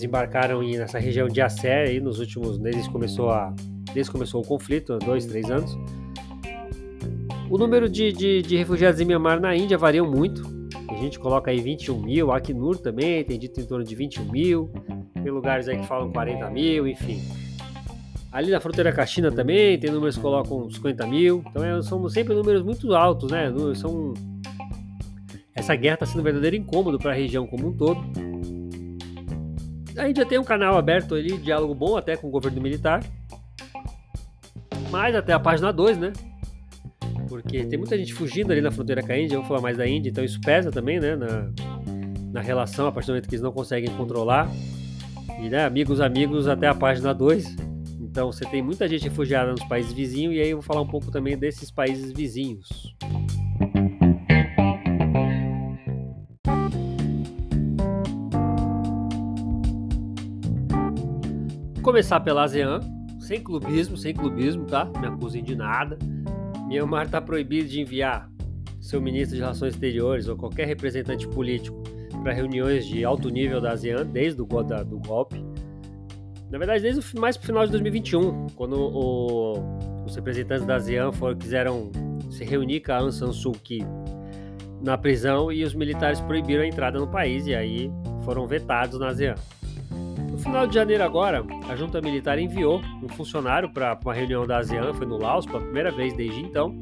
desembarcaram 0.00 0.62
nessa 0.62 0.98
região 0.98 1.28
de 1.28 1.42
Acé 1.42 1.82
aí 1.82 2.00
nos 2.00 2.18
últimos 2.18 2.58
desde 2.58 2.88
começou 2.88 3.30
a 3.30 3.54
desde 3.92 4.10
começou 4.10 4.40
o 4.40 4.46
conflito, 4.46 4.94
há 4.94 4.98
dois, 4.98 5.26
três 5.26 5.50
anos. 5.50 5.76
O 7.50 7.58
número 7.58 7.88
de, 7.88 8.12
de, 8.12 8.42
de 8.42 8.56
refugiados 8.56 9.00
em 9.00 9.04
Myanmar 9.04 9.40
na 9.40 9.54
Índia 9.54 9.76
varia 9.76 10.02
muito. 10.04 10.42
A 10.88 10.94
gente 10.94 11.18
coloca 11.18 11.50
aí 11.50 11.60
21 11.60 12.00
mil, 12.00 12.32
Acnur 12.32 12.78
também 12.78 13.22
tem 13.24 13.38
dito 13.38 13.60
em 13.60 13.64
torno 13.64 13.84
de 13.84 13.94
21 13.94 14.24
mil, 14.30 14.70
tem 15.14 15.30
lugares 15.30 15.68
aí 15.68 15.78
que 15.78 15.86
falam 15.86 16.10
40 16.12 16.48
mil, 16.50 16.86
enfim. 16.86 17.20
Ali 18.32 18.50
na 18.50 18.60
fronteira 18.60 18.92
com 18.92 19.00
a 19.00 19.06
China 19.06 19.30
também 19.32 19.78
tem 19.78 19.90
números 19.90 20.16
que 20.16 20.22
colocam 20.22 20.70
50 20.70 21.06
mil, 21.06 21.44
então 21.48 21.64
é, 21.64 21.82
são 21.82 22.08
sempre 22.08 22.34
números 22.34 22.62
muito 22.62 22.94
altos, 22.94 23.30
né? 23.30 23.52
São... 23.74 24.14
Essa 25.54 25.74
guerra 25.74 25.94
está 25.94 26.06
sendo 26.06 26.20
um 26.20 26.24
verdadeiro 26.24 26.56
incômodo 26.56 26.98
para 26.98 27.10
a 27.10 27.14
região 27.14 27.46
como 27.46 27.68
um 27.68 27.72
todo 27.72 28.00
a 30.00 30.12
já 30.12 30.24
tem 30.24 30.38
um 30.38 30.44
canal 30.44 30.76
aberto 30.76 31.14
ali, 31.14 31.36
diálogo 31.36 31.74
bom 31.74 31.96
até 31.96 32.16
com 32.16 32.28
o 32.28 32.30
governo 32.30 32.60
militar. 32.60 33.02
Mas 34.90 35.14
até 35.14 35.32
a 35.32 35.38
página 35.38 35.72
2, 35.72 35.98
né? 35.98 36.12
Porque 37.28 37.64
tem 37.64 37.78
muita 37.78 37.96
gente 37.96 38.12
fugindo 38.12 38.50
ali 38.50 38.60
na 38.60 38.70
fronteira 38.70 39.02
com 39.02 39.12
a 39.12 39.18
Índia, 39.18 39.36
vamos 39.36 39.46
falar 39.46 39.60
mais 39.60 39.76
da 39.76 39.86
Índia, 39.86 40.10
então 40.10 40.24
isso 40.24 40.40
pesa 40.40 40.70
também, 40.70 40.98
né? 40.98 41.14
Na, 41.14 41.50
na 42.32 42.40
relação, 42.40 42.86
a 42.86 42.92
partir 42.92 43.08
do 43.08 43.12
momento 43.12 43.28
que 43.28 43.34
eles 43.34 43.42
não 43.42 43.52
conseguem 43.52 43.90
controlar. 43.96 44.50
E, 45.40 45.48
né, 45.48 45.64
amigos, 45.64 46.00
amigos, 46.00 46.48
até 46.48 46.66
a 46.66 46.74
página 46.74 47.14
2. 47.14 47.56
Então 48.00 48.32
você 48.32 48.44
tem 48.44 48.60
muita 48.60 48.88
gente 48.88 49.04
refugiada 49.04 49.52
nos 49.52 49.64
países 49.64 49.92
vizinhos, 49.92 50.34
e 50.34 50.40
aí 50.40 50.50
eu 50.50 50.56
vou 50.56 50.62
falar 50.62 50.80
um 50.80 50.88
pouco 50.88 51.10
também 51.10 51.36
desses 51.36 51.70
países 51.70 52.10
vizinhos. 52.12 52.94
Começar 61.90 62.20
pela 62.20 62.44
ASEAN, 62.44 62.78
sem 63.18 63.42
clubismo, 63.42 63.96
sem 63.96 64.14
clubismo, 64.14 64.64
tá? 64.64 64.84
Me 65.00 65.08
acusem 65.08 65.42
de 65.42 65.56
nada. 65.56 65.98
Myanmar 66.68 67.06
está 67.06 67.20
proibido 67.20 67.68
de 67.68 67.80
enviar 67.80 68.30
seu 68.80 69.00
ministro 69.00 69.34
de 69.34 69.42
Relações 69.42 69.74
Exteriores 69.74 70.28
ou 70.28 70.36
qualquer 70.36 70.68
representante 70.68 71.26
político 71.26 71.82
para 72.22 72.32
reuniões 72.32 72.86
de 72.86 73.04
alto 73.04 73.28
nível 73.28 73.60
da 73.60 73.72
ASEAN 73.72 74.06
desde 74.06 74.40
o 74.40 74.46
do 74.46 75.00
golpe. 75.00 75.44
Na 76.48 76.58
verdade, 76.58 76.80
desde 76.80 77.18
mais 77.18 77.36
para 77.36 77.42
o 77.42 77.46
final 77.46 77.66
de 77.66 77.72
2021, 77.72 78.46
quando 78.54 78.76
o, 78.78 79.54
os 80.06 80.14
representantes 80.14 80.64
da 80.64 80.76
ASEAN 80.76 81.10
foram, 81.10 81.36
quiseram 81.36 81.90
se 82.30 82.44
reunir 82.44 82.82
com 82.82 82.92
a 82.92 82.98
Aung 82.98 83.10
San 83.10 83.32
Suu 83.32 83.50
Kyi 83.50 83.84
na 84.80 84.96
prisão 84.96 85.50
e 85.50 85.64
os 85.64 85.74
militares 85.74 86.20
proibiram 86.20 86.62
a 86.62 86.66
entrada 86.68 87.00
no 87.00 87.08
país 87.08 87.48
e 87.48 87.54
aí 87.54 87.90
foram 88.22 88.46
vetados 88.46 88.96
na 89.00 89.08
ASEAN 89.08 89.34
final 90.40 90.66
de 90.66 90.74
janeiro 90.74 91.04
agora, 91.04 91.44
a 91.68 91.76
junta 91.76 92.00
militar 92.00 92.38
enviou 92.38 92.80
um 93.02 93.08
funcionário 93.08 93.70
para 93.72 93.98
uma 94.04 94.14
reunião 94.14 94.46
da 94.46 94.58
ASEAN, 94.58 94.92
foi 94.94 95.06
no 95.06 95.18
Laos 95.18 95.46
pela 95.46 95.60
primeira 95.60 95.90
vez 95.90 96.12
desde 96.14 96.40
então. 96.40 96.78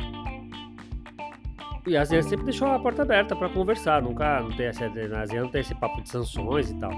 E 1.86 1.96
a 1.96 2.02
ASEAN 2.02 2.22
sempre 2.22 2.44
deixou 2.44 2.68
a 2.68 2.78
porta 2.78 3.02
aberta 3.02 3.34
para 3.34 3.48
conversar, 3.48 4.02
nunca 4.02 4.40
não 4.40 4.50
tem 4.50 4.66
essa, 4.66 4.88
na 4.88 5.22
ASEAN 5.22 5.42
não 5.42 5.50
tem 5.50 5.60
esse 5.60 5.74
papo 5.74 6.00
de 6.02 6.08
sanções 6.08 6.70
e 6.70 6.78
tal. 6.78 6.92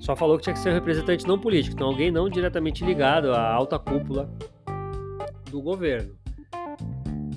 Só 0.00 0.16
falou 0.16 0.36
que 0.36 0.44
tinha 0.44 0.54
que 0.54 0.60
ser 0.60 0.70
um 0.70 0.74
representante 0.74 1.26
não 1.26 1.38
político, 1.38 1.74
então 1.74 1.88
alguém 1.88 2.10
não 2.10 2.28
diretamente 2.28 2.84
ligado 2.84 3.32
à 3.32 3.52
alta 3.52 3.78
cúpula 3.78 4.30
do 5.50 5.60
governo. 5.60 6.14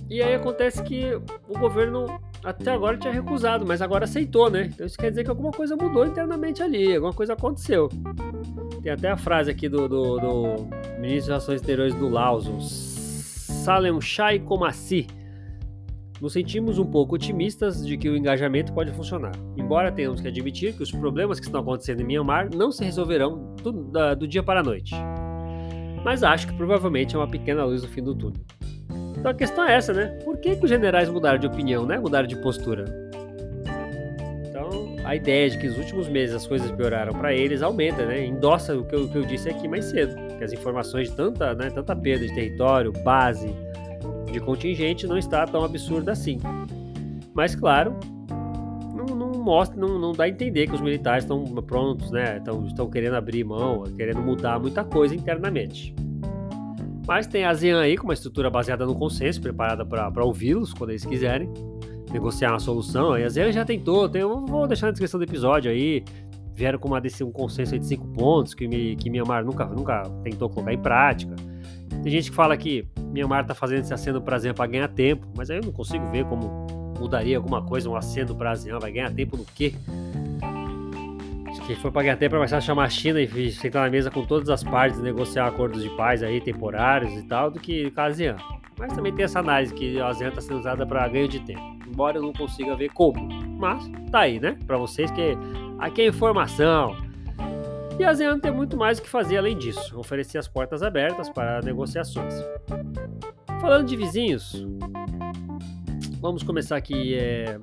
E 0.10 0.22
aí 0.22 0.36
acontece 0.36 0.84
que 0.84 1.14
o 1.48 1.58
governo 1.58 2.06
até 2.44 2.72
agora 2.72 2.98
tinha 2.98 3.14
recusado, 3.14 3.66
mas 3.66 3.82
agora 3.82 4.04
aceitou, 4.04 4.50
né? 4.50 4.70
Então 4.74 4.86
isso 4.86 4.98
quer 4.98 5.10
dizer 5.10 5.24
que 5.24 5.30
alguma 5.30 5.52
coisa 5.52 5.76
mudou 5.76 6.06
internamente 6.06 6.62
ali, 6.62 6.94
alguma 6.94 7.14
coisa 7.14 7.34
aconteceu. 7.34 7.90
Tem 8.82 8.92
até 8.92 9.10
a 9.10 9.18
frase 9.18 9.50
aqui 9.50 9.70
do, 9.70 9.88
do, 9.88 10.18
do 10.18 10.56
ministro 11.00 11.20
das 11.20 11.28
Relações 11.28 11.62
Exteriores 11.62 11.96
do 11.96 12.10
Laos, 12.10 12.46
Salem 13.64 14.00
Shai 14.02 14.40
Komassi. 14.40 15.08
Nos 16.22 16.34
sentimos 16.34 16.78
um 16.80 16.86
pouco 16.86 17.16
otimistas 17.16 17.86
de 17.86 17.98
que 17.98 18.10
o 18.10 18.16
engajamento 18.16 18.72
pode 18.74 18.92
funcionar, 18.92 19.34
embora 19.58 19.92
tenhamos 19.92 20.22
que 20.22 20.28
admitir 20.28 20.74
que 20.74 20.84
os 20.84 20.92
problemas 20.92 21.40
que 21.40 21.46
estão 21.46 21.62
acontecendo 21.62 22.02
em 22.02 22.06
Myanmar 22.06 22.50
não 22.54 22.72
se 22.72 22.84
resolverão 22.84 23.56
do, 23.62 23.72
do 24.16 24.28
dia 24.28 24.44
para 24.44 24.60
a 24.62 24.64
noite. 24.64 24.94
Mas 26.04 26.24
acho 26.24 26.48
que 26.48 26.54
provavelmente 26.54 27.16
é 27.16 27.18
uma 27.18 27.28
pequena 27.28 27.64
luz 27.64 27.82
no 27.82 27.90
fim 27.90 28.04
do 28.04 28.14
túnel. 28.14 28.42
Então 29.24 29.32
a 29.32 29.36
questão 29.36 29.64
é 29.64 29.76
essa, 29.76 29.94
né? 29.94 30.08
Por 30.26 30.38
que, 30.38 30.54
que 30.54 30.66
os 30.66 30.70
generais 30.70 31.08
mudaram 31.08 31.40
de 31.40 31.48
opinião, 31.48 31.86
né? 31.86 31.98
Mudaram 31.98 32.28
de 32.28 32.36
postura? 32.36 32.84
Então 34.50 34.98
a 35.06 35.16
ideia 35.16 35.50
de 35.50 35.58
que 35.58 35.66
nos 35.66 35.78
últimos 35.78 36.10
meses 36.10 36.36
as 36.36 36.46
coisas 36.46 36.70
pioraram 36.72 37.14
para 37.14 37.34
eles 37.34 37.62
aumenta, 37.62 38.06
né? 38.06 38.26
Endossa 38.26 38.76
o 38.76 38.84
que, 38.84 38.94
eu, 38.94 39.06
o 39.06 39.10
que 39.10 39.18
eu 39.18 39.22
disse 39.22 39.48
aqui 39.48 39.66
mais 39.66 39.86
cedo, 39.86 40.14
que 40.38 40.44
as 40.44 40.52
informações 40.52 41.10
de 41.10 41.16
tanta, 41.16 41.56
né, 41.56 41.70
tanta 41.70 41.96
perda 41.96 42.28
de 42.28 42.36
território, 42.36 42.92
base, 42.92 43.56
de 44.30 44.42
contingente 44.42 45.08
não 45.08 45.18
está 45.18 45.48
tão 45.48 45.64
absurda 45.64 46.12
assim. 46.12 46.38
Mas 47.34 47.56
claro, 47.56 47.98
não, 48.94 49.42
mostra, 49.42 49.80
não, 49.80 49.98
não 49.98 50.12
dá 50.12 50.26
a 50.26 50.30
entender 50.30 50.68
que 50.68 50.76
os 50.76 50.82
militares 50.82 51.24
estão 51.24 51.46
prontos, 51.46 52.12
né? 52.12 52.42
Estão 52.68 52.90
querendo 52.90 53.16
abrir 53.16 53.46
mão, 53.46 53.84
querendo 53.96 54.20
mudar 54.22 54.60
muita 54.60 54.84
coisa 54.84 55.16
internamente. 55.16 55.96
Mas 57.08 57.28
tem 57.28 57.44
a 57.44 57.50
ASEAN 57.50 57.80
aí 57.80 57.98
com 57.98 58.06
uma 58.06 58.14
estrutura 58.14 58.50
baseada 58.50 58.86
no 58.86 58.96
consenso, 58.96 59.42
preparada 59.42 59.86
para 59.86 60.24
ouvi-los 60.24 60.74
quando 60.74 60.92
eles 60.92 61.06
quiserem 61.06 61.52
negociar 62.12 62.52
uma 62.52 62.60
solução. 62.60 63.18
E 63.18 63.24
a 63.24 63.28
ASEAN 63.28 63.52
já 63.52 63.66
tentou, 63.66 64.08
tem, 64.08 64.24
vou 64.24 64.68
deixar 64.68 64.88
na 64.88 64.92
descrição 64.92 65.20
do 65.20 65.24
episódio 65.24 65.70
aí. 65.70 66.04
Vieram 66.56 66.78
com 66.78 66.88
uma, 66.88 67.02
um 67.24 67.32
consenso 67.32 67.78
de 67.78 67.86
cinco 67.86 68.08
pontos 68.10 68.54
que, 68.54 68.68
me, 68.68 68.96
que 68.96 69.10
Myanmar 69.10 69.44
nunca, 69.44 69.66
nunca 69.66 70.04
tentou 70.24 70.50
colocar 70.50 70.72
em 70.72 70.78
prática. 70.78 71.36
Tem 72.04 72.12
gente 72.12 72.30
que 72.30 72.36
fala 72.36 72.56
que 72.56 72.88
Myanmar 73.12 73.42
está 73.42 73.56
fazendo 73.56 73.82
esse 73.82 73.94
aceno 73.94 74.22
para 74.22 74.36
a 74.36 74.38
ASEAN 74.38 74.54
para 74.54 74.68
ganhar 74.68 74.88
tempo, 74.88 75.28
mas 75.36 75.50
aí 75.50 75.58
eu 75.58 75.64
não 75.64 75.72
consigo 75.72 76.06
ver 76.08 76.26
como 76.26 76.68
mudaria 77.00 77.36
alguma 77.36 77.62
coisa, 77.64 77.90
um 77.90 77.96
aceno 77.96 78.36
para 78.36 78.50
a 78.50 78.54
ASEAN. 78.54 78.80
Vai 78.80 78.92
ganhar 78.92 79.12
tempo 79.12 79.36
no 79.36 79.46
quê? 79.46 79.74
Que 81.62 81.76
foi 81.76 81.92
para 81.92 82.12
até 82.12 82.28
para 82.28 82.38
começar 82.38 82.58
a 82.58 82.62
chamar 82.62 82.86
a 82.86 82.90
China 82.90 83.22
e 83.22 83.52
sentar 83.52 83.84
na 83.84 83.90
mesa 83.90 84.10
com 84.10 84.26
todas 84.26 84.50
as 84.50 84.64
partes, 84.64 85.00
negociar 85.00 85.48
acordos 85.48 85.82
de 85.84 85.90
paz 85.92 86.24
aí 86.24 86.42
temporários 86.42 87.14
e 87.14 87.24
tal, 87.24 87.52
do 87.52 87.60
que 87.60 87.92
com 87.92 88.02
a 88.02 88.06
ASEAN. 88.06 88.38
Mas 88.78 88.94
também 88.94 89.14
tem 89.14 89.26
essa 89.26 89.40
análise 89.40 89.74
que 89.74 90.00
a 90.00 90.08
ASEAN 90.08 90.30
está 90.30 90.42
sendo 90.42 90.60
usada 90.60 90.86
para 90.86 91.08
ganho 91.08 91.28
de 91.28 91.40
tempo. 91.40 91.62
Embora 91.88 92.18
eu 92.18 92.22
não 92.22 92.34
consiga 92.34 92.76
ver 92.76 92.90
como. 92.90 93.28
Mas 93.60 93.90
tá 94.12 94.22
aí, 94.22 94.40
né? 94.40 94.58
Para 94.66 94.78
vocês 94.78 95.12
que 95.12 95.38
aqui 95.80 96.02
é 96.02 96.08
informação. 96.08 96.96
E 98.00 98.04
a 98.04 98.10
ASEAN 98.10 98.40
tem 98.40 98.52
muito 98.52 98.76
mais 98.76 98.98
o 98.98 99.04
que 99.04 99.10
fazer 99.10 99.38
além 99.38 99.56
disso, 99.56 99.98
oferecer 100.00 100.40
as 100.40 100.48
portas 100.48 100.82
abertas 100.82 101.30
para 101.30 101.62
negociações. 101.62 102.34
Falando 103.62 103.86
de 103.88 103.96
vizinhos, 103.96 104.66
vamos 106.20 106.42
começar 106.42 106.76
aqui 106.76 107.16
é, 107.16 107.60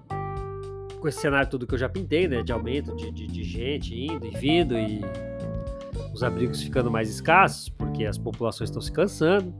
com 1.00 1.08
esse 1.08 1.20
cenário 1.20 1.48
tudo 1.48 1.66
que 1.66 1.74
eu 1.74 1.78
já 1.78 1.88
pintei, 1.88 2.28
né? 2.28 2.42
De 2.42 2.52
aumento 2.52 2.94
de, 2.94 3.10
de, 3.10 3.26
de 3.26 3.42
gente 3.42 3.94
indo 3.94 4.26
e 4.26 4.30
vindo 4.30 4.78
e 4.78 5.00
os 6.12 6.22
abrigos 6.22 6.62
ficando 6.62 6.90
mais 6.90 7.08
escassos, 7.08 7.68
porque 7.68 8.04
as 8.04 8.18
populações 8.18 8.68
estão 8.68 8.82
se 8.82 8.92
cansando. 8.92 9.52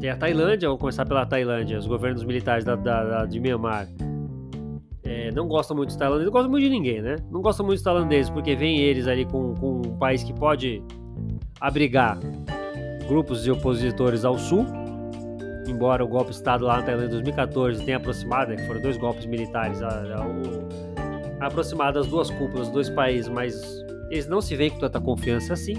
Tem 0.00 0.10
a 0.10 0.16
Tailândia, 0.16 0.68
vamos 0.68 0.80
começar 0.80 1.04
pela 1.04 1.24
Tailândia. 1.26 1.78
Os 1.78 1.86
governos 1.86 2.24
militares 2.24 2.64
da, 2.64 2.76
da, 2.76 3.04
da 3.04 3.24
de 3.26 3.40
Myanmar 3.40 3.88
é, 5.02 5.30
não 5.30 5.46
gostam 5.46 5.76
muito 5.76 5.88
dos 5.88 5.96
tailandeses, 5.96 6.26
não 6.26 6.32
gostam 6.32 6.50
muito 6.50 6.64
de 6.64 6.70
ninguém, 6.70 7.00
né? 7.00 7.16
Não 7.30 7.40
gostam 7.40 7.64
muito 7.64 7.76
dos 7.76 7.84
tailandeses, 7.84 8.30
porque 8.30 8.54
vem 8.56 8.78
eles 8.80 9.06
ali 9.06 9.24
com, 9.24 9.54
com 9.54 9.82
um 9.86 9.96
país 9.96 10.22
que 10.22 10.32
pode 10.32 10.82
abrigar 11.60 12.18
grupos 13.08 13.44
de 13.44 13.50
opositores 13.50 14.24
ao 14.24 14.38
sul 14.38 14.66
embora 15.68 16.04
o 16.04 16.08
golpe 16.08 16.30
de 16.30 16.36
Estado 16.36 16.64
lá 16.64 16.78
na 16.78 16.82
Tailândia 16.82 17.08
em 17.08 17.10
2014 17.10 17.84
tenha 17.84 17.96
aproximado, 17.96 18.50
né, 18.50 18.58
foram 18.66 18.80
dois 18.80 18.96
golpes 18.96 19.26
militares, 19.26 19.82
a, 19.82 19.88
a, 19.88 21.46
aproximado 21.46 21.98
as 21.98 22.06
duas 22.06 22.30
cúpulas, 22.30 22.68
dois 22.70 22.88
países, 22.88 23.28
mas 23.28 23.62
eles 24.10 24.26
não 24.26 24.40
se 24.40 24.54
veem 24.56 24.70
com 24.70 24.78
tanta 24.78 25.00
confiança 25.00 25.52
assim. 25.52 25.74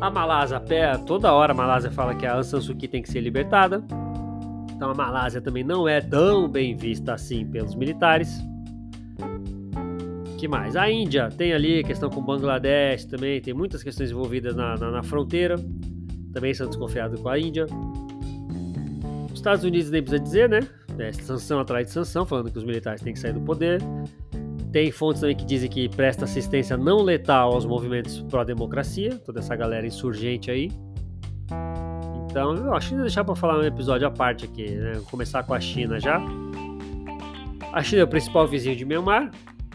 A 0.00 0.10
Malásia, 0.10 0.62
toda 1.06 1.32
hora 1.32 1.52
a 1.52 1.54
Malásia 1.54 1.90
fala 1.90 2.14
que 2.14 2.24
a 2.24 2.32
Aung 2.34 2.44
San 2.44 2.60
Suu 2.60 2.74
Kyi 2.74 2.88
tem 2.88 3.02
que 3.02 3.10
ser 3.10 3.20
libertada. 3.20 3.82
Então 4.74 4.90
a 4.90 4.94
Malásia 4.94 5.42
também 5.42 5.62
não 5.62 5.86
é 5.86 6.00
tão 6.00 6.48
bem 6.48 6.74
vista 6.74 7.12
assim 7.12 7.44
pelos 7.44 7.74
militares. 7.74 8.42
que 10.38 10.48
mais? 10.48 10.74
A 10.74 10.90
Índia 10.90 11.28
tem 11.28 11.52
ali 11.52 11.84
questão 11.84 12.08
com 12.08 12.22
Bangladesh 12.22 13.04
também, 13.04 13.42
tem 13.42 13.52
muitas 13.52 13.82
questões 13.82 14.10
envolvidas 14.10 14.56
na, 14.56 14.74
na, 14.76 14.90
na 14.90 15.02
fronteira. 15.02 15.56
Também 16.32 16.54
são 16.54 16.66
desconfiados 16.66 17.20
com 17.20 17.28
a 17.28 17.38
Índia. 17.38 17.66
Estados 19.40 19.64
Unidos 19.64 19.90
nem 19.90 20.02
precisa 20.02 20.22
dizer, 20.22 20.48
né? 20.48 20.60
É, 20.98 21.12
sanção 21.12 21.60
atrás 21.60 21.86
de 21.86 21.92
sanção, 21.92 22.26
falando 22.26 22.50
que 22.50 22.58
os 22.58 22.64
militares 22.64 23.02
têm 23.02 23.12
que 23.12 23.18
sair 23.18 23.32
do 23.32 23.40
poder. 23.40 23.80
Tem 24.70 24.92
fontes 24.92 25.20
também 25.20 25.34
que 25.34 25.44
dizem 25.44 25.68
que 25.68 25.88
presta 25.88 26.24
assistência 26.24 26.76
não 26.76 27.02
letal 27.02 27.52
aos 27.52 27.64
movimentos 27.64 28.20
pró-democracia, 28.22 29.18
toda 29.24 29.40
essa 29.40 29.56
galera 29.56 29.86
insurgente 29.86 30.50
aí. 30.50 30.70
Então, 32.30 32.54
eu 32.54 32.74
acho 32.74 32.90
que 32.90 32.96
deixar 33.00 33.24
para 33.24 33.34
falar 33.34 33.58
um 33.58 33.64
episódio 33.64 34.06
à 34.06 34.10
parte 34.10 34.44
aqui, 34.44 34.70
né? 34.70 34.92
Vou 34.94 35.06
começar 35.06 35.42
com 35.42 35.52
a 35.52 35.60
China 35.60 35.98
já. 35.98 36.20
A 37.72 37.82
China 37.82 38.02
é 38.02 38.04
o 38.04 38.08
principal 38.08 38.46
vizinho 38.46 38.76
de 38.76 38.84
Myanmar, 38.84 39.30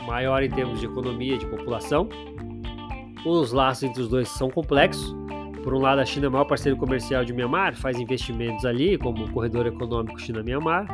maior 0.06 0.42
em 0.44 0.50
termos 0.50 0.80
de 0.80 0.86
economia 0.86 1.36
e 1.36 1.38
de 1.38 1.46
população. 1.48 2.08
Os 3.26 3.52
laços 3.52 3.84
entre 3.84 4.02
os 4.02 4.08
dois 4.08 4.30
são 4.30 4.50
complexos. 4.50 5.14
Por 5.66 5.74
um 5.74 5.80
lado, 5.80 6.00
a 6.00 6.06
China 6.06 6.28
é 6.28 6.30
o 6.30 6.32
maior 6.32 6.46
parceiro 6.46 6.78
comercial 6.78 7.26
de 7.26 7.34
Myanmar, 7.34 7.76
faz 7.76 8.00
investimentos 8.00 8.64
ali, 8.66 9.00
como 9.00 9.26
o 9.26 9.32
corredor 9.32 9.66
econômico 9.66 10.22
China-Myanmar. 10.22 10.86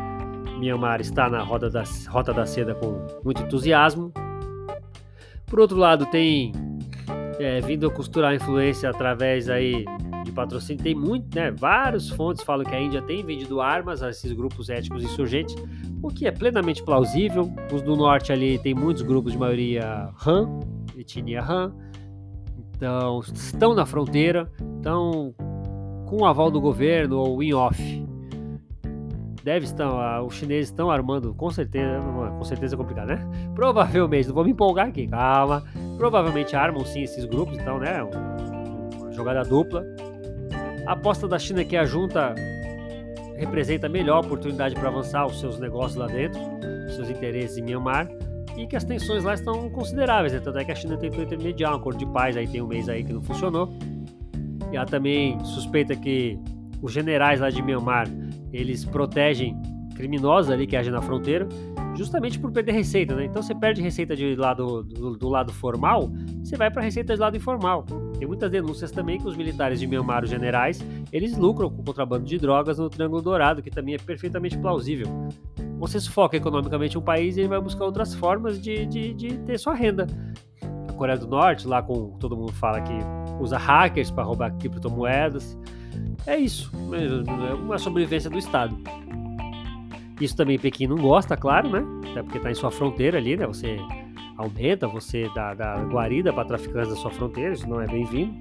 Myanmar 0.57 1.01
está 1.01 1.29
na 1.29 1.43
roda 1.43 1.69
da, 1.69 1.83
rota 2.07 2.33
da 2.33 2.45
seda 2.45 2.73
com 2.73 3.05
muito 3.21 3.41
entusiasmo. 3.41 4.13
Por 5.45 5.59
outro 5.59 5.75
lado, 5.75 6.05
tem 6.05 6.53
é, 7.37 7.59
vindo 7.59 7.85
a 7.85 7.91
costurar 7.91 8.33
influência 8.33 8.89
através 8.89 9.49
aí 9.49 9.83
de 10.23 10.31
patrocínio. 10.31 10.81
Tem 10.81 10.95
muito, 10.95 11.35
né? 11.35 11.51
Várias 11.51 12.07
fontes 12.07 12.41
falam 12.41 12.65
que 12.65 12.73
a 12.73 12.79
Índia 12.79 13.01
tem 13.01 13.25
vendido 13.25 13.59
armas 13.59 14.01
a 14.01 14.09
esses 14.09 14.31
grupos 14.31 14.69
étnicos 14.69 15.03
insurgentes, 15.03 15.53
o 16.01 16.07
que 16.07 16.25
é 16.25 16.31
plenamente 16.31 16.81
plausível. 16.81 17.53
Os 17.73 17.81
do 17.81 17.97
norte 17.97 18.31
ali 18.31 18.57
tem 18.57 18.73
muitos 18.73 19.03
grupos 19.03 19.33
de 19.33 19.37
maioria 19.37 20.13
Han, 20.25 20.61
etnia 20.97 21.43
Han 21.43 21.90
então, 22.81 23.19
estão 23.19 23.75
na 23.75 23.85
fronteira, 23.85 24.51
estão 24.77 25.35
com 26.07 26.23
o 26.23 26.25
aval 26.25 26.49
do 26.49 26.59
governo 26.59 27.19
ou 27.19 27.43
em 27.43 27.53
off. 27.53 27.79
Deve 29.43 29.65
estar, 29.65 30.23
os 30.23 30.33
chineses 30.33 30.69
estão 30.69 30.89
armando, 30.89 31.31
com 31.35 31.51
certeza, 31.51 31.99
com 32.01 32.43
certeza 32.43 32.73
é 32.73 32.77
complicado, 32.77 33.09
né? 33.09 33.23
Provavelmente, 33.53 34.29
não 34.29 34.33
vou 34.33 34.43
me 34.43 34.49
empolgar 34.49 34.87
aqui, 34.87 35.05
calma. 35.05 35.63
Provavelmente 35.95 36.55
armam 36.55 36.83
sim 36.83 37.03
esses 37.03 37.23
grupos, 37.25 37.55
então, 37.59 37.77
né? 37.77 38.01
Uma 38.01 39.11
jogada 39.11 39.43
dupla. 39.43 39.85
A 40.87 40.93
aposta 40.93 41.27
da 41.27 41.37
China 41.37 41.61
é 41.61 41.65
que 41.65 41.77
a 41.77 41.85
junta 41.85 42.33
representa 43.35 43.85
a 43.85 43.89
melhor 43.91 44.25
oportunidade 44.25 44.73
para 44.73 44.89
avançar 44.89 45.27
os 45.27 45.39
seus 45.39 45.59
negócios 45.59 45.97
lá 45.97 46.07
dentro, 46.07 46.41
seus 46.95 47.11
interesses 47.11 47.59
em 47.59 47.61
Myanmar 47.61 48.09
e 48.57 48.67
que 48.67 48.75
as 48.75 48.83
tensões 48.83 49.23
lá 49.23 49.33
estão 49.33 49.69
consideráveis, 49.69 50.33
né? 50.33 50.39
Tanto 50.39 50.57
é 50.57 50.65
que 50.65 50.71
a 50.71 50.75
China 50.75 50.97
tentou 50.97 51.23
intermediar 51.23 51.73
um 51.73 51.77
acordo 51.77 51.99
de 51.99 52.05
paz, 52.07 52.35
aí 52.37 52.47
tem 52.47 52.61
um 52.61 52.67
mês 52.67 52.89
aí 52.89 53.03
que 53.03 53.13
não 53.13 53.21
funcionou. 53.21 53.69
E 54.71 54.75
ela 54.75 54.85
também 54.85 55.39
suspeita 55.43 55.95
que 55.95 56.39
os 56.81 56.91
generais 56.91 57.39
lá 57.39 57.49
de 57.49 57.61
Myanmar, 57.61 58.07
eles 58.51 58.85
protegem 58.85 59.55
criminosos 59.95 60.51
ali 60.51 60.65
que 60.65 60.75
agem 60.75 60.91
na 60.91 61.01
fronteira, 61.01 61.47
justamente 61.95 62.39
por 62.39 62.51
perder 62.51 62.71
receita, 62.71 63.15
né? 63.15 63.25
Então 63.25 63.41
você 63.41 63.53
perde 63.53 63.81
receita 63.81 64.15
de 64.15 64.35
lado, 64.35 64.83
do, 64.83 65.17
do 65.17 65.29
lado 65.29 65.53
formal, 65.53 66.09
você 66.43 66.57
vai 66.57 66.71
para 66.71 66.81
receita 66.81 67.13
de 67.13 67.19
lado 67.19 67.37
informal. 67.37 67.85
Tem 68.17 68.27
muitas 68.27 68.49
denúncias 68.49 68.91
também 68.91 69.19
que 69.19 69.27
os 69.27 69.35
militares 69.35 69.79
de 69.79 69.87
Myanmar, 69.87 70.23
os 70.23 70.29
generais, 70.29 70.83
eles 71.11 71.37
lucram 71.37 71.69
com 71.69 71.81
o 71.81 71.85
contrabando 71.85 72.25
de 72.25 72.37
drogas 72.37 72.77
no 72.79 72.89
Triângulo 72.89 73.21
Dourado, 73.21 73.61
que 73.61 73.69
também 73.69 73.95
é 73.95 73.97
perfeitamente 73.97 74.57
plausível 74.57 75.07
você 75.81 75.99
sufoca 75.99 76.37
economicamente 76.37 76.95
um 76.95 77.01
país 77.01 77.37
ele 77.37 77.47
vai 77.47 77.59
buscar 77.59 77.85
outras 77.85 78.13
formas 78.13 78.61
de, 78.61 78.85
de, 78.85 79.13
de 79.15 79.37
ter 79.39 79.57
sua 79.57 79.73
renda. 79.73 80.05
A 80.87 80.93
Coreia 80.93 81.17
do 81.17 81.25
Norte, 81.25 81.67
lá 81.67 81.81
com 81.81 82.11
todo 82.19 82.37
mundo 82.37 82.53
fala 82.53 82.79
que 82.81 82.93
usa 83.39 83.57
hackers 83.57 84.11
para 84.11 84.23
roubar 84.23 84.55
criptomoedas. 84.57 85.57
É 86.27 86.37
isso, 86.37 86.71
é 86.93 87.53
uma 87.55 87.79
sobrevivência 87.79 88.29
do 88.29 88.37
Estado. 88.37 88.77
Isso 90.21 90.37
também 90.37 90.59
Pequim 90.59 90.85
não 90.85 90.97
gosta, 90.97 91.35
claro, 91.35 91.67
né? 91.67 91.83
Até 92.11 92.21
porque 92.21 92.37
está 92.37 92.51
em 92.51 92.55
sua 92.55 92.69
fronteira 92.69 93.17
ali, 93.17 93.35
né? 93.35 93.47
Você 93.47 93.77
aumenta, 94.37 94.87
você 94.87 95.27
dá, 95.33 95.55
dá 95.55 95.77
guarida 95.85 96.31
para 96.31 96.45
traficantes 96.45 96.91
da 96.91 96.95
sua 96.95 97.09
fronteira, 97.09 97.53
isso 97.53 97.67
não 97.67 97.81
é 97.81 97.87
bem-vindo. 97.87 98.37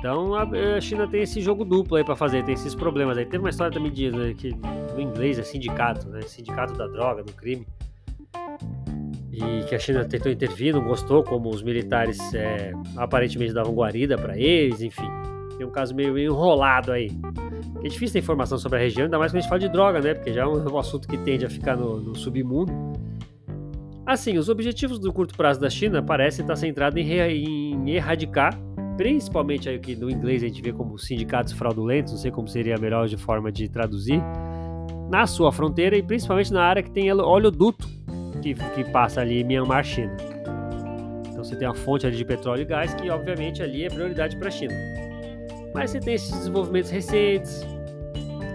Então 0.00 0.34
a, 0.34 0.80
China 0.80 1.06
tem 1.06 1.22
esse 1.22 1.42
jogo 1.42 1.62
duplo 1.62 1.98
aí 1.98 2.02
para 2.02 2.16
fazer, 2.16 2.42
tem 2.42 2.54
esses 2.54 2.74
problemas 2.74 3.18
aí. 3.18 3.26
Teve 3.26 3.44
uma 3.44 3.50
história 3.50 3.70
também 3.70 3.92
de, 3.92 4.10
né, 4.10 4.34
que 4.34 4.50
no 4.94 5.00
inglês 5.00 5.38
é 5.38 5.42
sindicato, 5.42 6.08
né? 6.08 6.22
Sindicato 6.22 6.72
da 6.72 6.86
droga, 6.86 7.22
do 7.22 7.32
crime. 7.34 7.66
E 9.30 9.62
que 9.68 9.74
a 9.74 9.78
China 9.78 10.02
tentou 10.06 10.32
intervir, 10.32 10.74
não 10.74 10.82
gostou, 10.82 11.22
como 11.22 11.50
os 11.50 11.62
militares 11.62 12.18
é, 12.32 12.72
aparentemente 12.96 13.52
davam 13.52 13.74
guarida 13.74 14.16
para 14.16 14.38
eles, 14.38 14.80
enfim. 14.80 15.08
Tem 15.58 15.66
um 15.66 15.70
caso 15.70 15.94
meio 15.94 16.18
enrolado 16.18 16.92
aí. 16.92 17.10
É 17.84 17.88
difícil 17.88 18.14
ter 18.14 18.18
informação 18.20 18.56
sobre 18.56 18.78
a 18.78 18.80
região, 18.80 19.04
ainda 19.04 19.18
mais 19.18 19.30
quando 19.30 19.38
a 19.38 19.40
gente 19.42 19.50
fala 19.50 19.60
de 19.60 19.68
droga, 19.68 20.00
né? 20.00 20.14
Porque 20.14 20.32
já 20.32 20.42
é 20.42 20.46
um, 20.46 20.66
um 20.66 20.78
assunto 20.78 21.06
que 21.06 21.18
tende 21.18 21.44
a 21.44 21.50
ficar 21.50 21.76
no, 21.76 22.00
no 22.00 22.14
submundo. 22.14 22.72
Assim, 24.06 24.38
os 24.38 24.48
objetivos 24.48 24.98
do 24.98 25.12
curto 25.12 25.36
prazo 25.36 25.60
da 25.60 25.68
China 25.68 26.02
parecem 26.02 26.42
estar 26.42 26.56
centrados 26.56 26.98
em, 26.98 27.06
em 27.06 27.90
erradicar, 27.90 28.58
principalmente 29.00 29.66
aí 29.66 29.78
o 29.78 29.80
que 29.80 29.96
no 29.96 30.10
inglês 30.10 30.42
a 30.42 30.46
gente 30.46 30.60
vê 30.60 30.74
como 30.74 30.98
sindicatos 30.98 31.54
fraudulentos, 31.54 32.12
não 32.12 32.20
sei 32.20 32.30
como 32.30 32.46
seria 32.46 32.74
a 32.74 32.78
melhor 32.78 33.08
de 33.08 33.16
forma 33.16 33.50
de 33.50 33.66
traduzir, 33.66 34.22
na 35.08 35.26
sua 35.26 35.50
fronteira 35.50 35.96
e 35.96 36.02
principalmente 36.02 36.52
na 36.52 36.62
área 36.62 36.82
que 36.82 36.90
tem 36.90 37.10
oleoduto 37.10 37.88
que, 38.42 38.52
que 38.52 38.84
passa 38.92 39.22
ali 39.22 39.40
em 39.40 39.44
Myanmar, 39.44 39.84
China. 39.84 40.14
Então 41.30 41.42
você 41.42 41.56
tem 41.56 41.66
uma 41.66 41.74
fonte 41.74 42.06
ali 42.06 42.14
de 42.14 42.26
petróleo 42.26 42.60
e 42.60 42.64
gás 42.66 42.92
que 42.92 43.08
obviamente 43.08 43.62
ali 43.62 43.86
é 43.86 43.88
prioridade 43.88 44.36
para 44.36 44.48
a 44.48 44.50
China. 44.50 44.74
Mas 45.74 45.92
você 45.92 45.98
tem 45.98 46.12
esses 46.12 46.30
desenvolvimentos 46.30 46.90
recentes, 46.90 47.66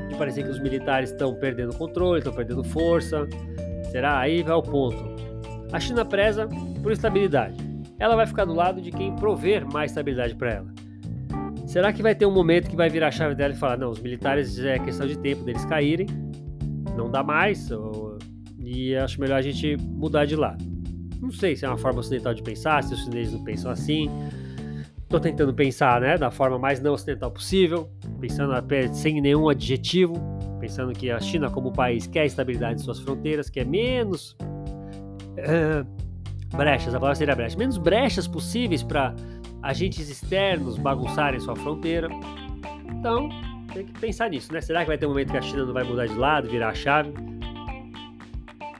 de 0.09 0.15
parecer 0.15 0.43
que 0.43 0.51
os 0.51 0.59
militares 0.59 1.09
estão 1.09 1.33
perdendo 1.33 1.75
controle, 1.75 2.19
estão 2.19 2.33
perdendo 2.33 2.63
força. 2.63 3.27
Será? 3.91 4.19
Aí 4.19 4.43
vai 4.43 4.53
o 4.53 4.61
ponto. 4.61 5.03
A 5.73 5.79
China 5.79 6.05
preza 6.05 6.47
por 6.83 6.91
estabilidade. 6.91 7.64
Ela 7.99 8.15
vai 8.15 8.25
ficar 8.25 8.45
do 8.45 8.53
lado 8.53 8.81
de 8.81 8.91
quem 8.91 9.15
prover 9.15 9.65
mais 9.65 9.91
estabilidade 9.91 10.35
para 10.35 10.53
ela. 10.53 10.73
Será 11.65 11.91
que 11.91 12.01
vai 12.01 12.13
ter 12.13 12.25
um 12.25 12.31
momento 12.31 12.69
que 12.69 12.75
vai 12.75 12.89
virar 12.89 13.07
a 13.07 13.11
chave 13.11 13.35
dela 13.35 13.53
e 13.53 13.57
falar: 13.57 13.77
não, 13.77 13.89
os 13.89 13.99
militares 13.99 14.59
é 14.59 14.77
questão 14.79 15.07
de 15.07 15.17
tempo 15.17 15.43
deles 15.43 15.65
caírem, 15.65 16.07
não 16.95 17.09
dá 17.09 17.23
mais, 17.23 17.71
ou... 17.71 18.17
e 18.59 18.95
acho 18.95 19.19
melhor 19.19 19.37
a 19.37 19.41
gente 19.41 19.75
mudar 19.77 20.25
de 20.25 20.35
lado? 20.35 20.63
Não 21.21 21.31
sei 21.31 21.55
se 21.55 21.65
é 21.65 21.67
uma 21.67 21.77
forma 21.77 21.99
ocidental 21.99 22.33
de 22.33 22.43
pensar, 22.43 22.83
se 22.83 22.93
os 22.93 23.03
chineses 23.03 23.33
não 23.33 23.43
pensam 23.43 23.71
assim. 23.71 24.09
Estou 25.01 25.19
tentando 25.19 25.53
pensar 25.53 26.01
né, 26.01 26.17
da 26.17 26.29
forma 26.29 26.57
mais 26.57 26.81
não 26.81 26.93
ocidental 26.93 27.31
possível, 27.31 27.89
pensando 28.19 28.53
sem 28.93 29.21
nenhum 29.21 29.47
adjetivo, 29.47 30.13
pensando 30.59 30.93
que 30.93 31.09
a 31.09 31.19
China, 31.19 31.49
como 31.49 31.71
país, 31.71 32.07
quer 32.07 32.25
estabilidade 32.25 32.81
em 32.81 32.83
suas 32.83 32.99
fronteiras, 32.99 33.49
quer 33.49 33.65
menos 33.65 34.35
uh, 35.39 36.04
brechas, 36.53 36.93
a 36.93 36.99
palavra 36.99 37.15
seria 37.15 37.35
brecha, 37.35 37.57
menos 37.57 37.77
brechas 37.77 38.27
possíveis 38.27 38.83
para 38.83 39.15
agentes 39.61 40.09
externos 40.09 40.77
bagunçarem 40.77 41.39
sua 41.39 41.55
fronteira. 41.55 42.09
Então, 42.87 43.29
tem 43.73 43.85
que 43.85 43.99
pensar 43.99 44.29
nisso, 44.29 44.53
né? 44.53 44.61
Será 44.61 44.81
que 44.81 44.87
vai 44.87 44.97
ter 44.97 45.05
um 45.05 45.09
momento 45.09 45.31
que 45.31 45.37
a 45.37 45.41
China 45.41 45.65
não 45.65 45.73
vai 45.73 45.83
mudar 45.83 46.05
de 46.05 46.15
lado, 46.15 46.47
virar 46.47 46.69
a 46.69 46.73
chave? 46.73 47.13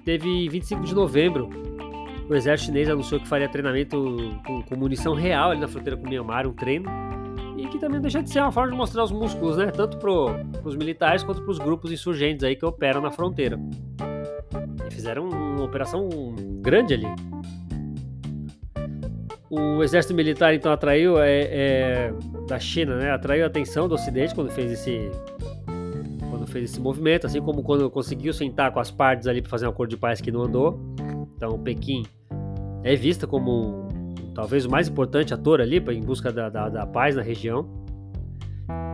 Teve 0.04 0.48
25 0.50 0.84
de 0.84 0.94
novembro, 0.94 1.50
o 2.30 2.34
exército 2.34 2.68
chinês 2.68 2.90
anunciou 2.90 3.20
que 3.20 3.28
faria 3.28 3.48
treinamento 3.48 4.42
com, 4.46 4.64
com 4.64 4.76
munição 4.76 5.14
real 5.14 5.52
ali 5.52 5.60
na 5.60 5.68
fronteira 5.68 5.96
com 5.96 6.06
o 6.06 6.10
Myanmar, 6.10 6.48
um 6.48 6.54
treino, 6.54 6.90
e 7.58 7.68
que 7.68 7.78
também 7.78 8.02
deixa 8.02 8.22
de 8.22 8.30
ser 8.30 8.42
uma 8.42 8.52
forma 8.52 8.72
de 8.72 8.78
mostrar 8.78 9.04
os 9.04 9.12
músculos, 9.12 9.58
né? 9.58 9.68
Tanto 9.68 9.98
para 9.98 10.12
os 10.64 10.76
militares 10.76 11.24
quanto 11.24 11.42
para 11.42 11.52
os 11.52 11.60
grupos 11.60 11.92
insurgentes 11.92 12.44
aí 12.44 12.56
que 12.56 12.66
operam 12.66 13.00
na 13.00 13.12
fronteira. 13.12 13.60
E 14.88 14.94
fizeram 14.94 15.30
uma 15.30 15.64
operação 15.64 16.10
grande 16.62 16.96
ali. 16.96 17.08
O 19.50 19.84
exército 19.84 20.14
militar 20.14 20.54
então 20.54 20.72
atraiu 20.72 21.20
é, 21.20 21.42
é, 21.44 22.14
da 22.48 22.60
China, 22.60 22.98
né? 22.98 23.12
Atraiu 23.12 23.44
a 23.44 23.48
atenção 23.48 23.88
do 23.88 23.94
Ocidente 23.94 24.34
quando 24.34 24.50
fez 24.50 24.72
esse 24.72 25.12
quando 26.30 26.48
fez 26.48 26.72
esse 26.72 26.80
movimento, 26.80 27.28
assim 27.28 27.42
como 27.42 27.64
quando 27.64 27.90
conseguiu 27.90 28.34
sentar 28.34 28.72
com 28.72 28.80
as 28.80 28.92
partes 28.92 29.28
ali 29.28 29.42
para 29.42 29.50
fazer 29.50 29.68
um 29.68 29.70
acordo 29.70 29.92
de 29.92 29.98
paz 29.98 30.20
que 30.20 30.32
não 30.32 30.44
andou. 30.44 30.80
Então, 31.38 31.60
Pequim 31.60 32.04
é 32.84 32.96
vista 32.96 33.26
como 33.28 33.88
talvez 34.34 34.66
o 34.66 34.70
mais 34.70 34.88
importante 34.88 35.34
ator 35.34 35.62
ali 35.62 35.78
em 35.78 36.02
busca 36.02 36.32
da, 36.32 36.50
da, 36.50 36.70
da 36.70 36.86
paz 36.86 37.16
na 37.16 37.22
região. 37.22 37.68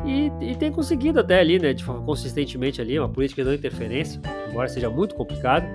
E, 0.05 0.31
e, 0.41 0.55
tem 0.55 0.71
conseguido 0.71 1.19
até 1.19 1.39
ali, 1.39 1.59
né, 1.59 1.73
de 1.73 1.83
forma 1.83 2.03
consistentemente 2.03 2.81
ali, 2.81 2.97
uma 2.97 3.07
política 3.07 3.43
de 3.43 3.47
não 3.49 3.55
interferência, 3.55 4.19
embora 4.49 4.67
seja 4.67 4.89
muito 4.89 5.15
complicado. 5.15 5.65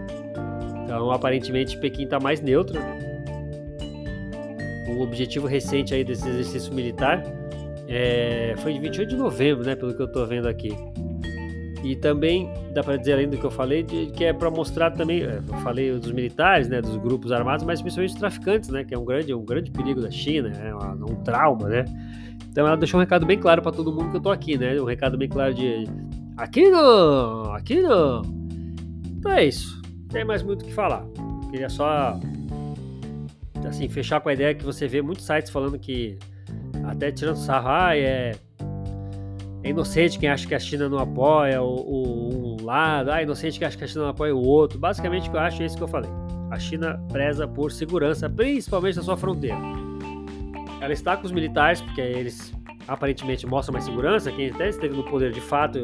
Então, 0.85 1.11
aparentemente, 1.11 1.79
Pequim 1.79 2.05
está 2.05 2.19
mais 2.19 2.41
neutro. 2.41 2.79
O 4.97 5.03
objetivo 5.03 5.47
recente 5.47 5.95
aí 5.95 6.03
desse 6.03 6.29
exercício 6.29 6.73
militar 6.73 7.23
é, 7.89 8.55
foi 8.59 8.73
de 8.73 8.81
28 8.81 9.11
de 9.11 9.17
novembro, 9.17 9.65
né, 9.65 9.77
pelo 9.77 9.95
que 9.95 10.01
eu 10.01 10.07
estou 10.07 10.27
vendo 10.27 10.49
aqui. 10.49 10.77
E 11.85 11.95
também 11.95 12.51
dá 12.75 12.83
para 12.83 12.97
dizer 12.97 13.13
além 13.13 13.29
do 13.29 13.37
que 13.37 13.45
eu 13.45 13.51
falei, 13.51 13.83
de, 13.83 14.07
que 14.07 14.25
é 14.25 14.33
para 14.33 14.51
mostrar 14.51 14.91
também, 14.91 15.23
é, 15.23 15.37
eu 15.37 15.55
falei 15.59 15.93
dos 15.93 16.11
militares, 16.11 16.69
né, 16.69 16.81
dos 16.81 16.97
grupos 16.97 17.31
armados, 17.31 17.65
mas 17.65 17.81
principalmente 17.81 18.13
dos 18.13 18.21
traficantes, 18.21 18.71
né, 18.71 18.85
que 18.85 18.95
é 18.95 18.99
um 18.99 19.05
grande, 19.05 19.33
um 19.33 19.45
grande 19.45 19.71
perigo 19.71 20.01
da 20.01 20.11
China, 20.11 20.51
é 20.51 20.75
um 20.75 21.15
trauma, 21.23 21.69
né. 21.69 21.85
Então 22.51 22.67
ela 22.67 22.77
deixou 22.77 22.99
um 22.99 23.03
recado 23.03 23.25
bem 23.25 23.39
claro 23.39 23.63
para 23.63 23.71
todo 23.71 23.93
mundo 23.93 24.11
que 24.11 24.17
eu 24.17 24.21
tô 24.21 24.31
aqui, 24.31 24.59
né, 24.59 24.81
um 24.81 24.85
recado 24.85 25.17
bem 25.17 25.29
claro 25.29 25.55
de 25.55 25.85
aqui 26.37 26.69
não, 26.71 27.53
aqui 27.53 27.81
não. 27.83 28.23
Então 29.19 29.33
é 29.33 29.45
isso. 29.45 29.81
Não 29.85 30.09
tem 30.09 30.25
mais 30.25 30.43
muito 30.43 30.63
o 30.63 30.65
que 30.65 30.73
falar. 30.73 31.05
Queria 31.51 31.69
só 31.69 32.19
assim 33.69 33.89
fechar 33.89 34.21
com 34.21 34.29
a 34.29 34.33
ideia 34.33 34.55
que 34.55 34.65
você 34.65 34.87
vê 34.87 35.03
muitos 35.03 35.27
sites 35.27 35.51
falando 35.51 35.79
que 35.79 36.19
até 36.85 37.11
tirando 37.11 37.37
sarro, 37.37 37.69
ah, 37.69 37.97
é 37.97 38.33
é 39.67 39.71
inocente 39.71 40.17
quem 40.17 40.29
acha 40.29 40.47
que 40.47 40.55
a 40.55 40.61
China 40.61 40.89
não 40.89 40.99
apoia 40.99 41.61
o, 41.61 41.75
o, 41.75 42.57
um 42.61 42.65
lado, 42.65 43.11
ah, 43.11 43.21
é 43.21 43.25
inocente 43.25 43.59
quem 43.59 43.67
acha 43.67 43.77
que 43.77 43.83
a 43.83 43.87
China 43.87 44.05
não 44.05 44.11
apoia 44.11 44.33
o 44.33 44.41
outro. 44.41 44.79
Basicamente, 44.79 45.29
o 45.29 45.33
que 45.33 45.37
eu 45.37 45.41
acho 45.41 45.61
é 45.61 45.67
isso 45.67 45.77
que 45.77 45.83
eu 45.83 45.89
falei. 45.89 46.09
A 46.53 46.59
China 46.59 47.05
preza 47.11 47.49
por 47.49 47.73
segurança, 47.73 48.31
principalmente 48.31 48.97
na 48.97 49.03
sua 49.03 49.17
fronteira. 49.17 49.59
Ela 50.81 50.93
está 50.93 51.17
com 51.17 51.27
os 51.27 51.33
militares, 51.33 51.81
porque 51.81 52.01
eles 52.01 52.55
aparentemente 52.87 53.45
mostram 53.45 53.73
mais 53.73 53.85
segurança, 53.85 54.31
quem 54.31 54.51
até 54.51 54.69
esteve 54.69 54.97
no 54.97 55.03
poder 55.03 55.33
de 55.33 55.41
fato, 55.41 55.81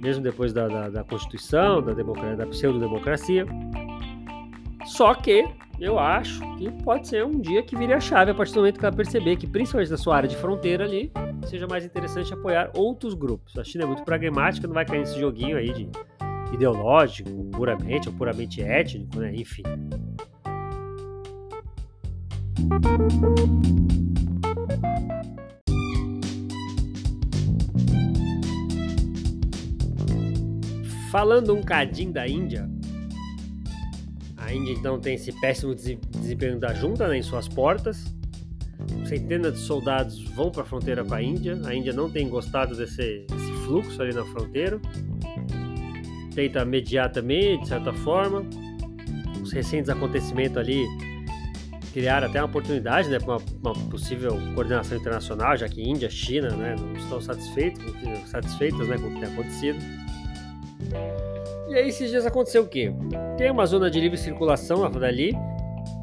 mesmo 0.00 0.24
depois 0.24 0.52
da, 0.52 0.66
da, 0.66 0.88
da 0.88 1.04
Constituição, 1.04 1.80
da, 1.80 1.92
da 1.92 2.46
pseudo-democracia. 2.46 3.46
Só 4.84 5.14
que 5.14 5.44
eu 5.80 5.98
acho 5.98 6.40
que 6.56 6.70
pode 6.82 7.08
ser 7.08 7.24
um 7.24 7.40
dia 7.40 7.62
que 7.62 7.74
vire 7.74 7.94
a 7.94 8.00
chave 8.00 8.30
a 8.30 8.34
partir 8.34 8.52
do 8.52 8.60
momento 8.60 8.78
que 8.78 8.84
ela 8.84 8.94
perceber 8.94 9.36
que, 9.36 9.46
principalmente 9.46 9.90
na 9.90 9.96
sua 9.96 10.14
área 10.14 10.28
de 10.28 10.36
fronteira 10.36 10.84
ali, 10.84 11.10
seja 11.46 11.66
mais 11.66 11.86
interessante 11.86 12.34
apoiar 12.34 12.70
outros 12.76 13.14
grupos. 13.14 13.58
A 13.58 13.64
China 13.64 13.84
é 13.84 13.86
muito 13.86 14.04
pragmática, 14.04 14.66
não 14.66 14.74
vai 14.74 14.84
cair 14.84 15.00
nesse 15.00 15.18
joguinho 15.18 15.56
aí 15.56 15.72
de 15.72 15.88
ideológico, 16.52 17.30
puramente 17.50 18.08
ou 18.08 18.14
puramente 18.14 18.60
étnico, 18.60 19.18
né? 19.18 19.32
Enfim. 19.34 19.62
Falando 31.10 31.54
um 31.54 31.62
cadinho 31.62 32.12
da 32.12 32.28
Índia, 32.28 32.69
a 34.50 34.52
Índia 34.52 34.72
então 34.72 34.98
tem 34.98 35.14
esse 35.14 35.32
péssimo 35.40 35.74
desempenho 35.74 36.58
da 36.58 36.74
junta 36.74 37.06
né, 37.08 37.18
em 37.18 37.22
suas 37.22 37.46
portas. 37.46 38.12
Centenas 39.06 39.54
de 39.54 39.60
soldados 39.60 40.22
vão 40.30 40.50
para 40.50 40.62
a 40.62 40.64
fronteira 40.64 41.04
com 41.04 41.14
a 41.14 41.22
Índia. 41.22 41.58
A 41.64 41.74
Índia 41.74 41.92
não 41.92 42.10
tem 42.10 42.28
gostado 42.28 42.76
desse, 42.76 43.24
desse 43.28 43.52
fluxo 43.64 44.02
ali 44.02 44.12
na 44.12 44.24
fronteira. 44.24 44.80
Tenta 46.34 46.64
mediar 46.64 47.10
também, 47.12 47.60
de 47.60 47.68
certa 47.68 47.92
forma. 47.92 48.44
Os 49.40 49.52
recentes 49.52 49.88
acontecimentos 49.88 50.56
ali 50.56 50.84
criaram 51.92 52.28
até 52.28 52.40
uma 52.40 52.46
oportunidade 52.46 53.08
né, 53.08 53.18
para 53.18 53.36
uma, 53.36 53.42
uma, 53.62 53.72
possível 53.88 54.38
coordenação 54.54 54.96
internacional, 54.98 55.56
já 55.56 55.68
que 55.68 55.82
Índia, 55.82 56.08
China 56.10 56.50
né, 56.50 56.76
não 56.78 56.92
estão 56.94 57.20
satisfeitos, 57.20 57.82
satisfeitas 58.26 58.88
né, 58.88 58.96
com 58.96 59.06
o 59.06 59.14
que 59.14 59.20
tem 59.20 59.32
acontecido. 59.32 59.78
E 61.70 61.74
aí 61.74 61.88
esses 61.88 62.10
dias 62.10 62.26
aconteceu 62.26 62.62
o 62.64 62.66
quê? 62.66 62.92
Tem 63.38 63.48
uma 63.48 63.64
zona 63.64 63.88
de 63.88 64.00
livre 64.00 64.18
circulação 64.18 64.90
dali 64.90 65.32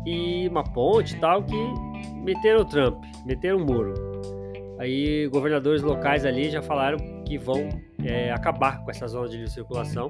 e 0.05 0.47
uma 0.47 0.63
ponte 0.63 1.13
e 1.13 1.19
tal 1.19 1.43
que 1.43 1.55
meteram 2.23 2.61
o 2.61 2.65
Trump, 2.65 3.03
meteram 3.25 3.57
o 3.57 3.65
muro. 3.65 3.93
Aí 4.79 5.27
governadores 5.27 5.81
locais 5.81 6.25
ali 6.25 6.49
já 6.49 6.61
falaram 6.61 6.97
que 7.25 7.37
vão 7.37 7.67
é, 8.01 8.31
acabar 8.31 8.81
com 8.81 8.89
essa 8.89 9.05
zona 9.09 9.27
de 9.27 9.35
livre 9.35 9.51
circulação, 9.51 10.09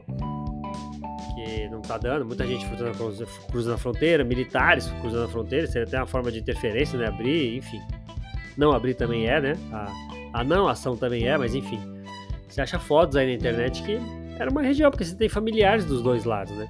que 1.33 1.67
não 1.69 1.81
tá 1.81 1.97
dando, 1.97 2.23
muita 2.23 2.45
gente 2.45 2.63
cruzando, 2.67 3.27
cruzando 3.49 3.73
a 3.73 3.77
fronteira, 3.79 4.23
militares 4.23 4.87
cruzando 5.01 5.25
a 5.25 5.27
fronteira, 5.27 5.65
seria 5.65 5.87
até 5.87 5.97
uma 5.97 6.05
forma 6.05 6.31
de 6.31 6.37
interferência, 6.37 6.99
né? 6.99 7.07
Abrir, 7.07 7.57
enfim. 7.57 7.81
Não 8.55 8.73
abrir 8.73 8.93
também 8.93 9.27
é, 9.27 9.41
né? 9.41 9.53
A, 9.71 9.91
a 10.33 10.43
não 10.43 10.67
ação 10.67 10.95
também 10.95 11.27
é, 11.27 11.35
mas 11.35 11.55
enfim. 11.55 11.79
Você 12.47 12.61
acha 12.61 12.77
fotos 12.77 13.15
aí 13.15 13.25
na 13.25 13.33
internet 13.33 13.81
que 13.81 13.99
era 14.39 14.49
uma 14.49 14.61
região, 14.61 14.91
porque 14.91 15.03
você 15.03 15.15
tem 15.15 15.29
familiares 15.29 15.85
dos 15.85 16.01
dois 16.01 16.23
lados, 16.23 16.55
né? 16.55 16.67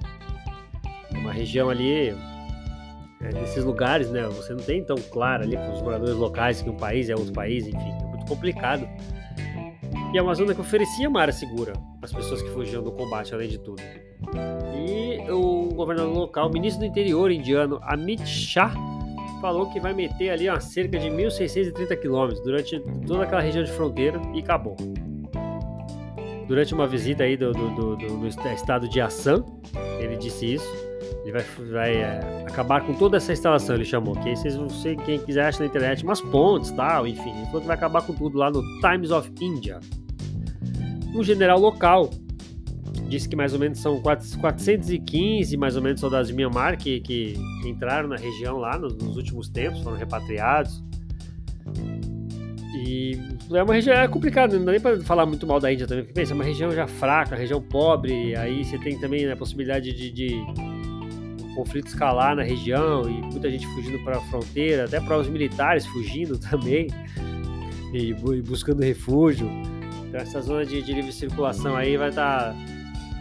Uma 1.12 1.32
região 1.32 1.68
ali, 1.68 2.14
é, 3.20 3.32
nesses 3.32 3.64
lugares, 3.64 4.10
né? 4.10 4.22
Você 4.28 4.54
não 4.54 4.62
tem 4.62 4.82
tão 4.82 4.96
claro 4.96 5.42
ali 5.42 5.56
para 5.56 5.72
os 5.72 5.82
moradores 5.82 6.14
locais 6.14 6.62
que 6.62 6.70
um 6.70 6.76
país 6.76 7.08
é 7.08 7.14
outro 7.14 7.32
país, 7.32 7.66
enfim, 7.66 7.78
é 7.78 8.06
muito 8.06 8.26
complicado. 8.26 8.88
E 10.12 10.16
é 10.16 10.22
uma 10.22 10.34
zona 10.34 10.54
que 10.54 10.60
oferecia 10.60 11.08
uma 11.08 11.20
área 11.20 11.32
segura 11.32 11.74
às 12.00 12.12
pessoas 12.12 12.40
que 12.40 12.48
fugiam 12.50 12.82
do 12.82 12.92
combate, 12.92 13.34
além 13.34 13.48
de 13.48 13.58
tudo. 13.58 13.82
E 14.74 15.30
o 15.30 15.68
governador 15.74 16.14
local, 16.14 16.48
o 16.48 16.52
ministro 16.52 16.80
do 16.80 16.86
interior 16.86 17.30
indiano, 17.30 17.78
Amit 17.82 18.26
Shah, 18.26 18.72
falou 19.40 19.70
que 19.70 19.78
vai 19.78 19.92
meter 19.92 20.30
ali 20.30 20.48
uma 20.48 20.60
cerca 20.60 20.98
de 20.98 21.08
1.630 21.08 21.96
quilômetros 22.00 22.42
durante 22.42 22.80
toda 23.06 23.24
aquela 23.24 23.42
região 23.42 23.62
de 23.62 23.70
fronteira 23.70 24.20
e 24.34 24.40
acabou. 24.40 24.76
Durante 26.48 26.72
uma 26.72 26.86
visita 26.86 27.24
aí 27.24 27.36
do, 27.36 27.52
do, 27.52 27.96
do, 27.96 27.96
do 27.96 28.26
estado 28.26 28.88
de 28.88 29.00
Assam, 29.02 29.44
ele 30.00 30.16
disse 30.16 30.54
isso. 30.54 30.88
Ele 31.22 31.32
vai, 31.32 31.42
vai 31.70 31.96
é, 31.96 32.44
acabar 32.48 32.80
com 32.86 32.94
toda 32.94 33.18
essa 33.18 33.30
instalação, 33.34 33.74
ele 33.74 33.84
chamou. 33.84 34.14
Que 34.14 34.30
aí 34.30 34.36
vocês 34.36 34.56
quem 35.04 35.18
quiser 35.18 35.44
acha 35.44 35.60
na 35.60 35.66
internet, 35.66 36.02
umas 36.02 36.22
pontes 36.22 36.70
tal, 36.70 37.06
enfim. 37.06 37.30
Ele 37.36 37.44
falou 37.46 37.60
que 37.60 37.66
vai 37.66 37.76
acabar 37.76 38.00
com 38.00 38.14
tudo 38.14 38.38
lá 38.38 38.50
no 38.50 38.62
Times 38.80 39.10
of 39.10 39.30
India. 39.38 39.78
Um 41.14 41.22
general 41.22 41.60
local 41.60 42.08
disse 43.08 43.28
que 43.28 43.36
mais 43.36 43.52
ou 43.52 43.58
menos 43.58 43.78
são 43.78 44.00
415 44.00 45.56
mais 45.56 45.76
ou 45.76 45.82
menos 45.82 46.00
soldados 46.00 46.28
de 46.28 46.34
Myanmar 46.34 46.78
que, 46.78 47.00
que 47.00 47.34
entraram 47.64 48.08
na 48.08 48.16
região 48.16 48.58
lá 48.58 48.78
nos, 48.78 48.94
nos 48.94 49.16
últimos 49.16 49.50
tempos, 49.50 49.82
foram 49.82 49.98
repatriados. 49.98 50.82
E 52.88 53.20
é 53.52 53.62
uma 53.62 53.74
região 53.74 53.94
é 53.94 54.08
complicada, 54.08 54.56
não 54.56 54.64
dá 54.64 54.72
nem 54.72 54.80
para 54.80 54.98
falar 55.02 55.26
muito 55.26 55.46
mal 55.46 55.60
da 55.60 55.70
Índia 55.70 55.86
também, 55.86 56.04
porque 56.04 56.18
pensa, 56.18 56.32
é 56.32 56.34
uma 56.34 56.44
região 56.44 56.70
já 56.70 56.86
fraca, 56.86 57.36
região 57.36 57.60
pobre, 57.60 58.34
aí 58.34 58.64
você 58.64 58.78
tem 58.78 58.98
também 58.98 59.26
né, 59.26 59.32
a 59.32 59.36
possibilidade 59.36 59.92
de, 59.92 60.10
de 60.10 60.40
conflito 61.54 61.88
escalar 61.88 62.34
na 62.34 62.42
região 62.42 63.02
e 63.02 63.20
muita 63.20 63.50
gente 63.50 63.66
fugindo 63.66 64.02
para 64.04 64.16
a 64.16 64.20
fronteira, 64.22 64.84
até 64.84 65.00
para 65.00 65.18
os 65.18 65.28
militares 65.28 65.84
fugindo 65.86 66.38
também 66.50 66.86
e, 67.92 68.10
e 68.10 68.42
buscando 68.42 68.82
refúgio. 68.82 69.46
Então 70.06 70.20
essa 70.20 70.40
zona 70.40 70.64
de, 70.64 70.80
de 70.80 70.92
livre 70.94 71.12
circulação 71.12 71.76
aí 71.76 71.98
vai 71.98 72.08
estar 72.08 72.54
tá 72.54 72.56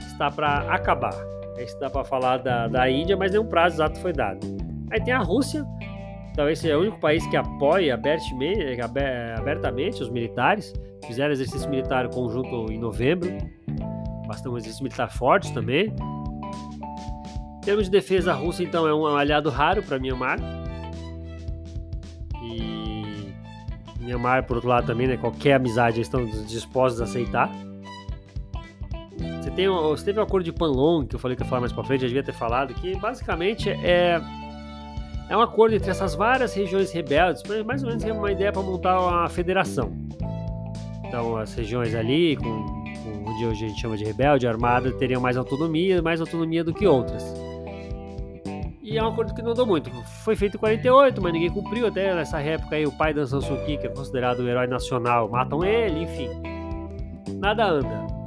está 0.07 0.31
para 0.31 0.59
acabar. 0.73 1.13
É 1.57 1.63
isso 1.65 1.77
dá 1.77 1.89
para 1.89 2.05
falar 2.05 2.37
da, 2.37 2.69
da 2.69 2.89
Índia, 2.89 3.17
mas 3.17 3.31
nenhum 3.31 3.45
prazo 3.45 3.75
exato 3.75 3.99
foi 3.99 4.13
dado. 4.13 4.39
Aí 4.91 5.03
tem 5.03 5.13
a 5.13 5.19
Rússia, 5.19 5.65
talvez 6.37 6.59
seja 6.59 6.77
o 6.77 6.81
único 6.81 6.99
país 6.99 7.25
que 7.27 7.35
apoia 7.35 7.95
abertamente 7.95 10.03
os 10.03 10.09
militares. 10.09 10.71
Fizeram 11.05 11.31
exercício 11.31 11.67
militar 11.69 12.07
conjunto 12.09 12.71
em 12.71 12.77
novembro, 12.77 13.35
bastante 14.27 14.49
um 14.49 14.57
exercício 14.57 14.83
militar 14.83 15.11
forte 15.11 15.51
também. 15.51 15.93
Em 17.57 17.61
termos 17.61 17.85
de 17.85 17.91
defesa, 17.91 18.31
a 18.31 18.35
Rússia 18.35 18.63
então 18.63 18.87
é 18.87 18.93
um 18.93 19.07
aliado 19.07 19.49
raro 19.49 19.81
para 19.81 19.97
Myanmar. 19.97 20.37
E 22.43 23.33
Myanmar, 23.99 24.45
por 24.45 24.57
outro 24.57 24.69
lado, 24.69 24.85
também, 24.85 25.07
né, 25.07 25.17
qualquer 25.17 25.55
amizade 25.55 25.97
eles 25.97 26.07
estão 26.07 26.23
dispostos 26.45 27.01
a 27.01 27.05
aceitar. 27.05 27.51
Você, 29.41 29.51
tem, 29.51 29.67
você 29.67 30.05
teve 30.05 30.19
o 30.19 30.23
acordo 30.23 30.45
de 30.45 30.53
Panlong, 30.53 31.07
que 31.07 31.15
eu 31.15 31.19
falei 31.19 31.35
que 31.35 31.41
ia 31.41 31.49
falar 31.49 31.61
mais 31.61 31.73
pra 31.73 31.83
frente, 31.83 32.01
já 32.01 32.07
devia 32.07 32.23
ter 32.23 32.33
falado, 32.33 32.73
que 32.75 32.95
basicamente 32.95 33.69
é, 33.69 34.21
é 35.29 35.35
um 35.35 35.41
acordo 35.41 35.75
entre 35.75 35.89
essas 35.89 36.15
várias 36.15 36.53
regiões 36.53 36.91
rebeldes, 36.91 37.43
mais 37.65 37.83
ou 37.83 37.89
menos 37.89 38.03
é 38.03 38.11
uma 38.11 38.31
ideia 38.31 38.51
para 38.51 38.61
montar 38.61 38.99
uma 38.99 39.29
federação. 39.29 39.91
Então, 41.05 41.37
as 41.37 41.53
regiões 41.53 41.95
ali, 41.95 42.35
com, 42.35 42.43
com 42.43 43.31
onde 43.31 43.45
hoje 43.45 43.65
a 43.65 43.67
gente 43.69 43.79
chama 43.79 43.97
de 43.97 44.03
rebelde, 44.03 44.47
armada, 44.47 44.91
teriam 44.91 45.21
mais 45.21 45.37
autonomia, 45.37 46.01
mais 46.01 46.19
autonomia 46.19 46.63
do 46.63 46.73
que 46.73 46.85
outras. 46.85 47.23
E 48.81 48.97
é 48.97 49.03
um 49.03 49.07
acordo 49.07 49.33
que 49.33 49.41
não 49.41 49.51
andou 49.51 49.65
muito. 49.65 49.89
Foi 50.23 50.35
feito 50.35 50.55
em 50.55 50.59
48, 50.59 51.21
mas 51.21 51.33
ninguém 51.33 51.49
cumpriu. 51.49 51.87
Até 51.87 52.15
nessa 52.15 52.39
época 52.39 52.75
aí, 52.75 52.85
o 52.85 52.91
pai 52.91 53.13
da 53.13 53.27
San 53.27 53.39
que 53.39 53.85
é 53.85 53.89
considerado 53.89 54.41
um 54.41 54.47
herói 54.47 54.67
nacional, 54.67 55.29
matam 55.29 55.63
ele, 55.63 56.03
enfim. 56.03 56.29
Nada 57.39 57.65
anda 57.65 58.17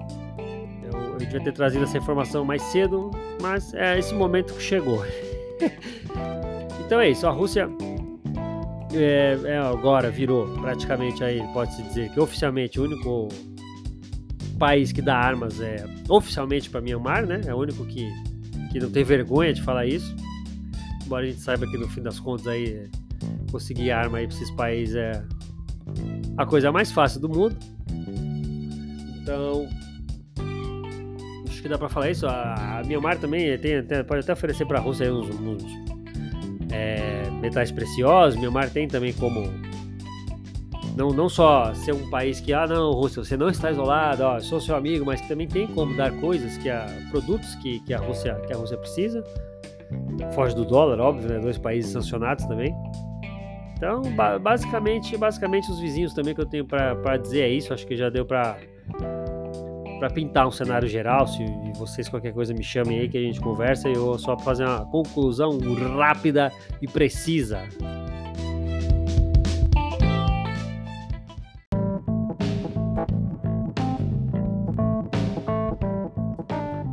eu 1.22 1.26
devia 1.26 1.40
ter 1.40 1.52
trazido 1.52 1.84
essa 1.84 1.98
informação 1.98 2.44
mais 2.44 2.62
cedo, 2.62 3.10
mas 3.40 3.74
é 3.74 3.98
esse 3.98 4.14
momento 4.14 4.54
que 4.54 4.62
chegou. 4.62 5.04
então 6.90 7.00
é 7.00 7.08
isso, 7.08 7.24
a 7.24 7.30
Rússia 7.30 7.70
é, 8.92 9.38
é, 9.44 9.58
agora 9.58 10.10
virou 10.10 10.48
praticamente 10.60 11.22
aí, 11.22 11.40
pode-se 11.52 11.80
dizer 11.84 12.10
que 12.10 12.18
oficialmente 12.18 12.80
o 12.80 12.82
único 12.82 13.28
país 14.58 14.90
que 14.90 15.00
dá 15.00 15.16
armas 15.16 15.60
é 15.60 15.84
oficialmente 16.08 16.68
para 16.68 16.80
Myanmar, 16.80 17.24
né? 17.24 17.42
É 17.46 17.54
o 17.54 17.58
único 17.58 17.86
que, 17.86 18.10
que 18.72 18.80
não 18.80 18.90
tem 18.90 19.04
vergonha 19.04 19.52
de 19.52 19.62
falar 19.62 19.86
isso. 19.86 20.12
Embora 21.06 21.26
a 21.26 21.28
gente 21.28 21.40
saiba 21.40 21.64
que 21.64 21.78
no 21.78 21.88
fim 21.88 22.02
das 22.02 22.18
contas 22.18 22.48
aí 22.48 22.90
conseguir 23.52 23.92
arma 23.92 24.18
aí 24.18 24.26
para 24.26 24.34
esses 24.34 24.50
países 24.50 24.96
é 24.96 25.22
a 26.36 26.44
coisa 26.44 26.72
mais 26.72 26.90
fácil 26.90 27.20
do 27.20 27.28
mundo. 27.28 27.56
Então, 29.22 29.68
acho 31.48 31.62
que 31.62 31.68
dá 31.68 31.78
para 31.78 31.88
falar 31.88 32.10
isso. 32.10 32.26
A, 32.26 32.80
a 32.80 32.82
Myanmar 32.82 33.16
também 33.16 33.56
tem, 33.58 33.80
tem, 33.80 34.02
pode 34.02 34.22
até 34.22 34.32
oferecer 34.32 34.66
para 34.66 34.80
a 34.80 34.82
Rússia 34.82 35.14
uns, 35.14 35.30
uns 35.30 35.89
é, 36.70 37.30
metais 37.40 37.70
preciosos. 37.70 38.38
Myanmar 38.38 38.70
tem 38.70 38.88
também 38.88 39.12
como 39.12 39.42
não, 40.96 41.10
não 41.10 41.28
só 41.28 41.72
ser 41.74 41.92
um 41.92 42.08
país 42.10 42.40
que, 42.40 42.52
ah, 42.52 42.66
não, 42.66 42.92
Rússia, 42.92 43.24
você 43.24 43.36
não 43.36 43.48
está 43.48 43.70
isolado, 43.70 44.22
ó, 44.22 44.40
sou 44.40 44.60
seu 44.60 44.76
amigo, 44.76 45.04
mas 45.04 45.20
também 45.22 45.46
tem 45.46 45.66
como 45.66 45.96
dar 45.96 46.12
coisas, 46.20 46.56
que 46.58 46.68
a, 46.68 46.86
produtos 47.10 47.54
que, 47.56 47.80
que, 47.80 47.94
a 47.94 47.98
Rússia, 47.98 48.34
que 48.46 48.52
a 48.52 48.56
Rússia 48.56 48.76
precisa. 48.76 49.24
Foge 50.34 50.54
do 50.54 50.64
dólar, 50.64 51.00
óbvio, 51.00 51.28
né? 51.28 51.38
Dois 51.38 51.58
países 51.58 51.90
sancionados 51.90 52.44
também. 52.44 52.74
Então, 53.76 54.02
ba 54.14 54.38
basicamente, 54.38 55.16
basicamente 55.16 55.70
os 55.70 55.80
vizinhos 55.80 56.12
também 56.12 56.34
que 56.34 56.40
eu 56.40 56.46
tenho 56.46 56.66
para 56.66 57.16
dizer 57.16 57.42
é 57.42 57.48
isso. 57.48 57.72
Acho 57.72 57.86
que 57.86 57.96
já 57.96 58.10
deu 58.10 58.26
para 58.26 58.58
para 60.00 60.08
pintar 60.08 60.48
um 60.48 60.50
cenário 60.50 60.88
geral, 60.88 61.26
se 61.26 61.44
vocês 61.76 62.08
qualquer 62.08 62.32
coisa 62.32 62.54
me 62.54 62.64
chamem 62.64 63.00
aí 63.00 63.08
que 63.08 63.18
a 63.18 63.20
gente 63.20 63.38
conversa, 63.38 63.86
eu 63.86 64.18
só 64.18 64.34
para 64.34 64.44
fazer 64.46 64.64
uma 64.64 64.86
conclusão 64.86 65.58
rápida 65.98 66.50
e 66.80 66.88
precisa. 66.88 67.68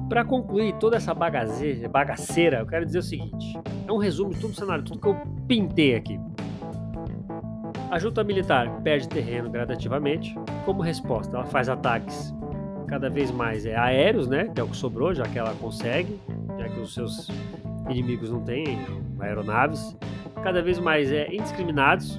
Para 0.09 0.25
concluir 0.25 0.73
toda 0.73 0.97
essa 0.97 1.13
bagaceira, 1.13 2.59
eu 2.59 2.67
quero 2.67 2.85
dizer 2.85 2.99
o 2.99 3.03
seguinte: 3.03 3.57
é 3.87 3.91
um 3.91 3.97
resumo 3.97 4.33
de 4.33 4.41
todo 4.41 4.51
o 4.51 4.55
cenário, 4.55 4.83
tudo 4.83 4.99
que 4.99 5.07
eu 5.07 5.15
pintei 5.47 5.95
aqui. 5.95 6.19
A 7.89 7.97
junta 7.99 8.21
militar 8.21 8.81
perde 8.81 9.07
terreno 9.07 9.49
gradativamente. 9.49 10.35
Como 10.65 10.81
resposta, 10.81 11.37
ela 11.37 11.45
faz 11.45 11.69
ataques 11.69 12.35
cada 12.87 13.09
vez 13.09 13.29
mais 13.29 13.65
é 13.65 13.75
aéreos, 13.75 14.27
né? 14.27 14.49
Que 14.53 14.61
é 14.61 14.63
o 14.63 14.67
que 14.67 14.77
sobrou, 14.77 15.13
já 15.13 15.25
que 15.25 15.37
ela 15.37 15.53
consegue, 15.55 16.19
já 16.57 16.69
que 16.69 16.79
os 16.79 16.93
seus 16.93 17.29
inimigos 17.89 18.31
não 18.31 18.41
têm 18.41 18.79
aeronaves. 19.19 19.95
Cada 20.43 20.61
vez 20.61 20.79
mais 20.79 21.11
é 21.11 21.27
indiscriminados 21.33 22.17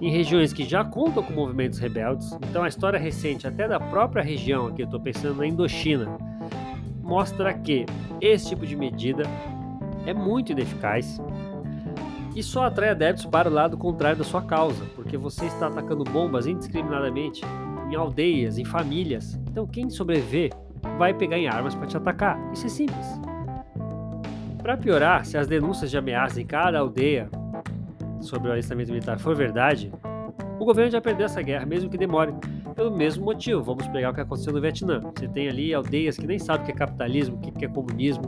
em 0.00 0.10
regiões 0.10 0.52
que 0.52 0.64
já 0.64 0.84
contam 0.84 1.22
com 1.22 1.32
movimentos 1.32 1.78
rebeldes. 1.78 2.32
Então 2.48 2.62
a 2.62 2.68
história 2.68 2.98
recente, 2.98 3.46
até 3.46 3.68
da 3.68 3.78
própria 3.78 4.22
região, 4.22 4.66
aqui 4.66 4.82
eu 4.82 4.86
estou 4.86 5.00
pensando 5.00 5.36
na 5.36 5.46
Indochina, 5.46 6.08
mostra 7.02 7.52
que 7.52 7.86
esse 8.20 8.48
tipo 8.48 8.66
de 8.66 8.76
medida 8.76 9.24
é 10.06 10.14
muito 10.14 10.52
ineficaz 10.52 11.20
e 12.34 12.42
só 12.42 12.64
atrai 12.64 12.90
adeptos 12.90 13.26
para 13.26 13.48
o 13.48 13.52
lado 13.52 13.76
contrário 13.76 14.18
da 14.18 14.24
sua 14.24 14.42
causa, 14.42 14.84
porque 14.96 15.16
você 15.16 15.44
está 15.46 15.66
atacando 15.66 16.02
bombas 16.04 16.46
indiscriminadamente 16.46 17.42
em 17.92 17.96
aldeias, 17.96 18.58
em 18.58 18.64
famílias. 18.64 19.38
Então 19.50 19.66
quem 19.66 19.90
sobreviver 19.90 20.50
vai 20.98 21.14
pegar 21.14 21.38
em 21.38 21.46
armas 21.46 21.74
para 21.74 21.86
te 21.86 21.96
atacar. 21.96 22.38
Isso 22.52 22.66
é 22.66 22.68
simples. 22.68 23.06
Para 24.62 24.76
piorar, 24.76 25.24
se 25.24 25.36
as 25.36 25.46
denúncias 25.46 25.90
de 25.90 25.98
ameaças 25.98 26.38
em 26.38 26.46
cada 26.46 26.78
aldeia 26.78 27.28
sobre 28.20 28.48
o 28.48 28.52
alistamento 28.52 28.90
militar 28.92 29.18
for 29.18 29.34
verdade, 29.34 29.92
o 30.58 30.64
governo 30.64 30.90
já 30.90 31.00
perdeu 31.00 31.26
essa 31.26 31.42
guerra, 31.42 31.66
mesmo 31.66 31.90
que 31.90 31.98
demore. 31.98 32.32
Pelo 32.74 32.90
mesmo 32.90 33.24
motivo, 33.24 33.62
vamos 33.62 33.86
pegar 33.88 34.10
o 34.10 34.14
que 34.14 34.20
aconteceu 34.20 34.52
no 34.52 34.60
Vietnã. 34.60 35.00
Você 35.00 35.28
tem 35.28 35.48
ali 35.48 35.74
aldeias 35.74 36.16
que 36.16 36.26
nem 36.26 36.38
sabem 36.38 36.62
o 36.62 36.66
que 36.66 36.72
é 36.72 36.74
capitalismo, 36.74 37.36
o 37.36 37.40
que 37.40 37.64
é 37.64 37.68
comunismo, 37.68 38.24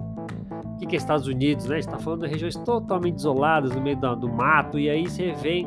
o 0.74 0.76
que 0.76 0.94
é 0.94 0.98
Estados 0.98 1.26
Unidos, 1.26 1.66
né? 1.66 1.78
Está 1.78 1.98
falando 1.98 2.22
de 2.22 2.28
regiões 2.28 2.56
totalmente 2.56 3.18
isoladas, 3.18 3.74
no 3.74 3.80
meio 3.80 3.96
do, 3.96 4.16
do 4.16 4.28
mato, 4.28 4.78
e 4.78 4.90
aí 4.90 5.08
você 5.08 5.32
vem 5.32 5.66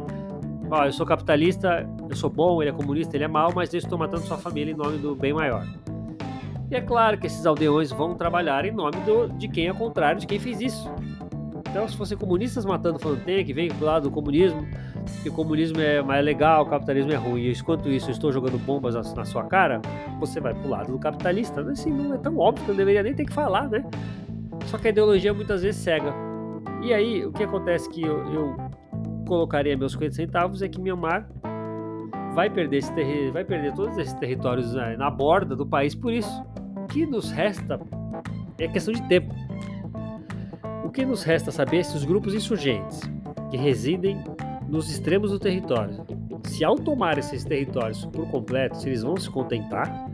ó, 0.69 0.85
eu 0.85 0.91
sou 0.91 1.05
capitalista, 1.05 1.87
eu 2.09 2.15
sou 2.15 2.29
bom, 2.29 2.61
ele 2.61 2.69
é 2.69 2.73
comunista, 2.73 3.15
ele 3.15 3.23
é 3.23 3.27
mau, 3.27 3.51
mas 3.53 3.73
eu 3.73 3.77
estou 3.77 3.97
matando 3.97 4.23
sua 4.23 4.37
família 4.37 4.71
em 4.71 4.75
nome 4.75 4.97
do 4.97 5.15
bem 5.15 5.33
maior. 5.33 5.65
E 6.69 6.75
é 6.75 6.81
claro 6.81 7.17
que 7.17 7.27
esses 7.27 7.45
aldeões 7.45 7.91
vão 7.91 8.15
trabalhar 8.15 8.65
em 8.65 8.71
nome 8.71 8.97
do, 9.05 9.29
de 9.29 9.47
quem 9.47 9.67
é 9.67 9.73
contrário, 9.73 10.19
de 10.19 10.27
quem 10.27 10.39
fez 10.39 10.59
isso. 10.59 10.91
Então, 11.69 11.87
se 11.87 11.95
fossem 11.95 12.17
comunistas 12.17 12.65
matando, 12.65 12.99
falando 12.99 13.23
que 13.23 13.53
vem 13.53 13.69
do 13.69 13.85
lado 13.85 14.03
do 14.03 14.11
comunismo, 14.11 14.65
que 15.21 15.29
o 15.29 15.33
comunismo 15.33 15.79
é 15.79 16.01
mais 16.01 16.23
legal, 16.23 16.63
o 16.63 16.65
capitalismo 16.65 17.11
é 17.11 17.15
ruim, 17.15 17.43
e 17.43 17.51
enquanto 17.51 17.89
isso 17.89 18.09
eu 18.09 18.13
estou 18.13 18.31
jogando 18.31 18.57
bombas 18.57 18.95
na, 18.95 19.01
na 19.13 19.25
sua 19.25 19.43
cara, 19.43 19.81
você 20.19 20.39
vai 20.39 20.53
pro 20.53 20.69
lado 20.69 20.91
do 20.91 20.99
capitalista. 20.99 21.61
Assim, 21.61 21.91
não 21.91 22.15
é 22.15 22.17
tão 22.17 22.37
óbvio 22.37 22.65
que 22.65 22.71
eu 22.71 22.75
deveria 22.75 23.03
nem 23.03 23.13
ter 23.13 23.25
que 23.25 23.33
falar, 23.33 23.69
né? 23.69 23.85
Só 24.65 24.77
que 24.77 24.87
a 24.87 24.89
ideologia 24.89 25.33
muitas 25.33 25.61
vezes 25.61 25.81
cega. 25.81 26.13
E 26.81 26.93
aí, 26.93 27.25
o 27.25 27.31
que 27.31 27.43
acontece 27.43 27.89
que 27.89 28.01
eu, 28.01 28.33
eu 28.33 28.57
colocaria 29.27 29.77
meus 29.77 29.93
50 29.93 30.15
centavos 30.15 30.61
é 30.61 30.67
que 30.67 30.79
Myanmar 30.79 31.29
vai 32.37 32.51
perder, 32.51 32.77
esse 32.77 32.93
terri 32.93 33.31
vai 33.31 33.43
perder 33.43 33.73
todos 33.73 33.97
esses 33.97 34.13
territórios 34.13 34.71
na, 34.71 34.95
na 34.95 35.09
borda 35.09 35.55
do 35.55 35.65
país 35.65 35.95
por 35.95 36.13
isso. 36.13 36.45
O 36.75 36.85
que 36.85 37.03
nos 37.03 37.31
resta 37.31 37.79
é 38.59 38.67
questão 38.67 38.93
de 38.93 39.01
tempo. 39.07 39.33
O 40.85 40.91
que 40.91 41.03
nos 41.03 41.23
resta 41.23 41.51
saber 41.51 41.77
é 41.77 41.83
se 41.83 41.97
os 41.97 42.05
grupos 42.05 42.35
insurgentes 42.35 43.01
que 43.49 43.57
residem 43.57 44.23
nos 44.69 44.87
extremos 44.87 45.31
do 45.31 45.39
território, 45.39 46.05
se 46.43 46.63
ao 46.63 46.75
tomar 46.75 47.17
esses 47.17 47.43
territórios 47.43 48.05
por 48.05 48.29
completo, 48.29 48.77
se 48.77 48.87
eles 48.87 49.01
vão 49.01 49.17
se 49.17 49.31
contentar, 49.31 50.07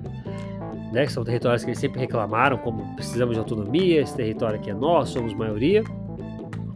né, 0.94 1.06
que 1.06 1.12
são 1.12 1.26
territórios 1.26 1.66
que 1.66 1.72
eles 1.72 1.80
sempre 1.80 2.00
reclamaram, 2.00 2.58
como 2.58 2.96
precisamos 2.96 3.34
de 3.34 3.40
autonomia, 3.40 4.00
esse 4.00 4.16
território 4.16 4.58
aqui 4.58 4.70
é 4.70 4.74
nosso, 4.74 5.14
somos 5.14 5.34
maioria, 5.34 5.84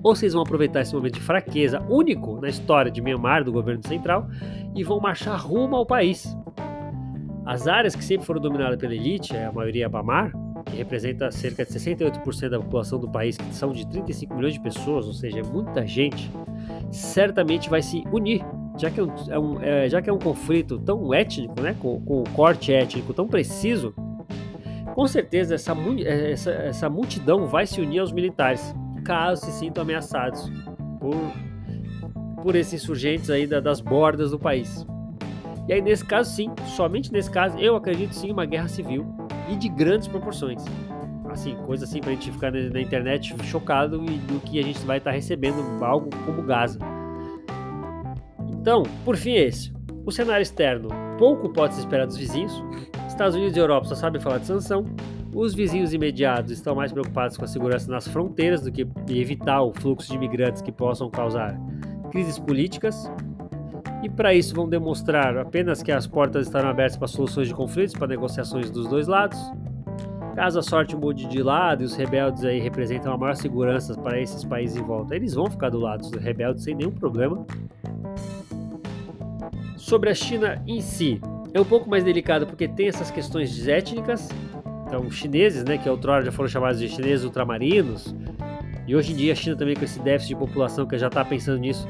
ou 0.07 0.15
vocês 0.15 0.31
vão 0.31 0.41
aproveitar 0.41 0.81
esse 0.81 0.95
momento 0.95 1.15
de 1.15 1.19
fraqueza 1.19 1.81
único 1.89 2.39
na 2.39 2.47
história 2.47 2.89
de 2.89 3.01
Myanmar, 3.01 3.43
do 3.43 3.51
governo 3.51 3.85
central, 3.85 4.29
e 4.73 4.81
vão 4.81 5.01
marchar 5.01 5.37
rumo 5.37 5.75
ao 5.75 5.85
país. 5.85 6.33
As 7.45 7.67
áreas 7.67 7.93
que 7.93 8.01
sempre 8.01 8.25
foram 8.25 8.39
dominadas 8.39 8.79
pela 8.79 8.95
elite, 8.95 9.35
é 9.35 9.45
a 9.45 9.51
maioria 9.51 9.89
Bamar, 9.89 10.31
que 10.65 10.77
representa 10.77 11.29
cerca 11.29 11.65
de 11.65 11.71
68% 11.71 12.49
da 12.49 12.57
população 12.57 12.97
do 12.99 13.09
país, 13.09 13.35
que 13.37 13.53
são 13.53 13.73
de 13.73 13.85
35 13.85 14.33
milhões 14.33 14.53
de 14.53 14.61
pessoas, 14.61 15.05
ou 15.07 15.13
seja, 15.13 15.39
é 15.39 15.43
muita 15.43 15.85
gente, 15.85 16.31
certamente 16.89 17.69
vai 17.69 17.81
se 17.81 18.01
unir, 18.09 18.45
já 18.77 18.89
que 18.89 19.01
é 19.01 19.03
um, 19.03 19.09
é 19.29 19.39
um 19.39 19.61
é, 19.61 19.89
já 19.89 20.01
que 20.01 20.09
é 20.09 20.13
um 20.13 20.19
conflito 20.19 20.79
tão 20.79 21.13
étnico, 21.13 21.61
né, 21.61 21.75
com, 21.77 21.99
com 21.99 22.21
o 22.21 22.29
corte 22.29 22.71
étnico 22.71 23.13
tão 23.13 23.27
preciso, 23.27 23.93
com 24.95 25.05
certeza 25.05 25.55
essa, 25.55 25.75
essa, 26.05 26.51
essa 26.51 26.89
multidão 26.89 27.45
vai 27.45 27.67
se 27.67 27.81
unir 27.81 27.99
aos 27.99 28.13
militares, 28.13 28.73
caso 29.07 29.45
se 29.45 29.51
sintam 29.53 29.83
ameaçados 29.83 30.51
por, 30.99 31.15
por 32.43 32.55
esses 32.57 32.83
insurgentes 32.83 33.29
aí 33.29 33.47
da, 33.47 33.61
das 33.61 33.79
bordas 33.79 34.31
do 34.31 34.37
país. 34.37 34.85
E 35.65 35.73
aí, 35.73 35.81
nesse 35.81 36.03
caso, 36.03 36.29
sim, 36.29 36.51
somente 36.75 37.11
nesse 37.11 37.31
caso, 37.31 37.57
eu 37.57 37.77
acredito 37.77 38.13
sim 38.13 38.31
uma 38.31 38.45
guerra 38.45 38.67
civil 38.67 39.05
e 39.49 39.55
de 39.55 39.69
grandes 39.69 40.09
proporções. 40.09 40.63
Assim, 41.29 41.55
coisa 41.65 41.85
assim 41.85 42.01
pra 42.01 42.11
gente 42.11 42.31
ficar 42.31 42.51
na, 42.51 42.81
internet 42.81 43.33
chocado 43.45 44.03
e 44.03 44.17
do 44.17 44.39
que 44.41 44.59
a 44.59 44.63
gente 44.63 44.79
vai 44.85 44.97
estar 44.97 45.11
tá 45.11 45.15
recebendo 45.15 45.61
algo 45.83 46.09
como 46.25 46.41
Gaza. 46.43 46.79
Então, 48.49 48.83
por 49.05 49.15
fim 49.15 49.31
é 49.31 49.45
esse. 49.45 49.73
O 50.05 50.11
cenário 50.11 50.41
externo 50.41 50.89
pouco 51.17 51.49
pode 51.49 51.75
se 51.75 51.79
esperar 51.79 52.05
dos 52.05 52.17
vizinhos. 52.17 52.53
Estados 53.07 53.35
Unidos 53.35 53.55
e 53.55 53.59
Europa 53.59 53.87
só 53.87 53.95
sabem 53.95 54.21
falar 54.21 54.39
de 54.39 54.47
sanção. 54.47 54.85
Os 55.37 55.53
vizinhos 55.53 55.93
imediatos 55.93 56.51
estão 56.51 56.73
mais 56.73 56.91
preocupados 56.91 57.37
com 57.37 57.45
a 57.45 57.47
segurança 57.47 57.91
nas 57.91 58.07
fronteiras 58.07 58.63
do 58.63 58.71
que 58.71 58.87
evitar 59.07 59.61
o 59.61 59.71
fluxo 59.71 60.09
de 60.09 60.15
imigrantes 60.15 60.63
que 60.63 60.71
possam 60.71 61.11
causar 61.11 61.55
crises 62.09 62.39
políticas. 62.39 63.07
E 64.01 64.09
para 64.09 64.33
isso 64.33 64.55
vão 64.55 64.67
demonstrar 64.67 65.37
apenas 65.37 65.83
que 65.83 65.91
as 65.91 66.07
portas 66.07 66.47
estarão 66.47 66.69
abertas 66.69 66.97
para 66.97 67.07
soluções 67.07 67.47
de 67.47 67.53
conflitos, 67.53 67.93
para 67.93 68.07
negociações 68.07 68.71
dos 68.71 68.87
dois 68.87 69.05
lados. 69.05 69.37
Caso 70.33 70.57
a 70.57 70.63
sorte 70.63 70.95
mude 70.95 71.27
de 71.27 71.43
lado 71.43 71.83
e 71.83 71.85
os 71.85 71.95
rebeldes 71.95 72.43
aí 72.43 72.59
representam 72.59 73.13
a 73.13 73.17
maior 73.17 73.35
segurança 73.35 73.93
para 73.93 74.19
esses 74.19 74.43
países 74.43 74.75
em 74.75 74.81
volta, 74.81 75.15
eles 75.15 75.35
vão 75.35 75.45
ficar 75.51 75.69
do 75.69 75.77
lado 75.77 76.09
dos 76.09 76.19
rebeldes 76.19 76.63
sem 76.63 76.73
nenhum 76.73 76.89
problema. 76.91 77.45
Sobre 79.75 80.09
a 80.09 80.15
China 80.15 80.63
em 80.65 80.81
si, 80.81 81.21
é 81.53 81.61
um 81.61 81.65
pouco 81.65 81.87
mais 81.87 82.03
delicado 82.03 82.47
porque 82.47 82.67
tem 82.67 82.87
essas 82.87 83.11
questões 83.11 83.67
étnicas. 83.67 84.29
Então, 84.87 85.01
os 85.01 85.15
chineses, 85.15 85.65
né, 85.65 85.77
que 85.77 85.89
outrora 85.89 86.23
já 86.23 86.31
foram 86.31 86.47
chamados 86.47 86.79
de 86.79 86.87
chineses 86.87 87.25
ultramarinos, 87.25 88.15
e 88.87 88.95
hoje 88.95 89.11
em 89.11 89.15
dia 89.17 89.33
a 89.33 89.35
China 89.35 89.55
também 89.55 89.75
com 89.75 89.83
esse 89.83 89.99
déficit 89.99 90.29
de 90.29 90.39
população 90.39 90.85
que 90.87 90.97
já 90.97 91.07
está 91.07 91.25
pensando 91.25 91.59
nisso, 91.59 91.85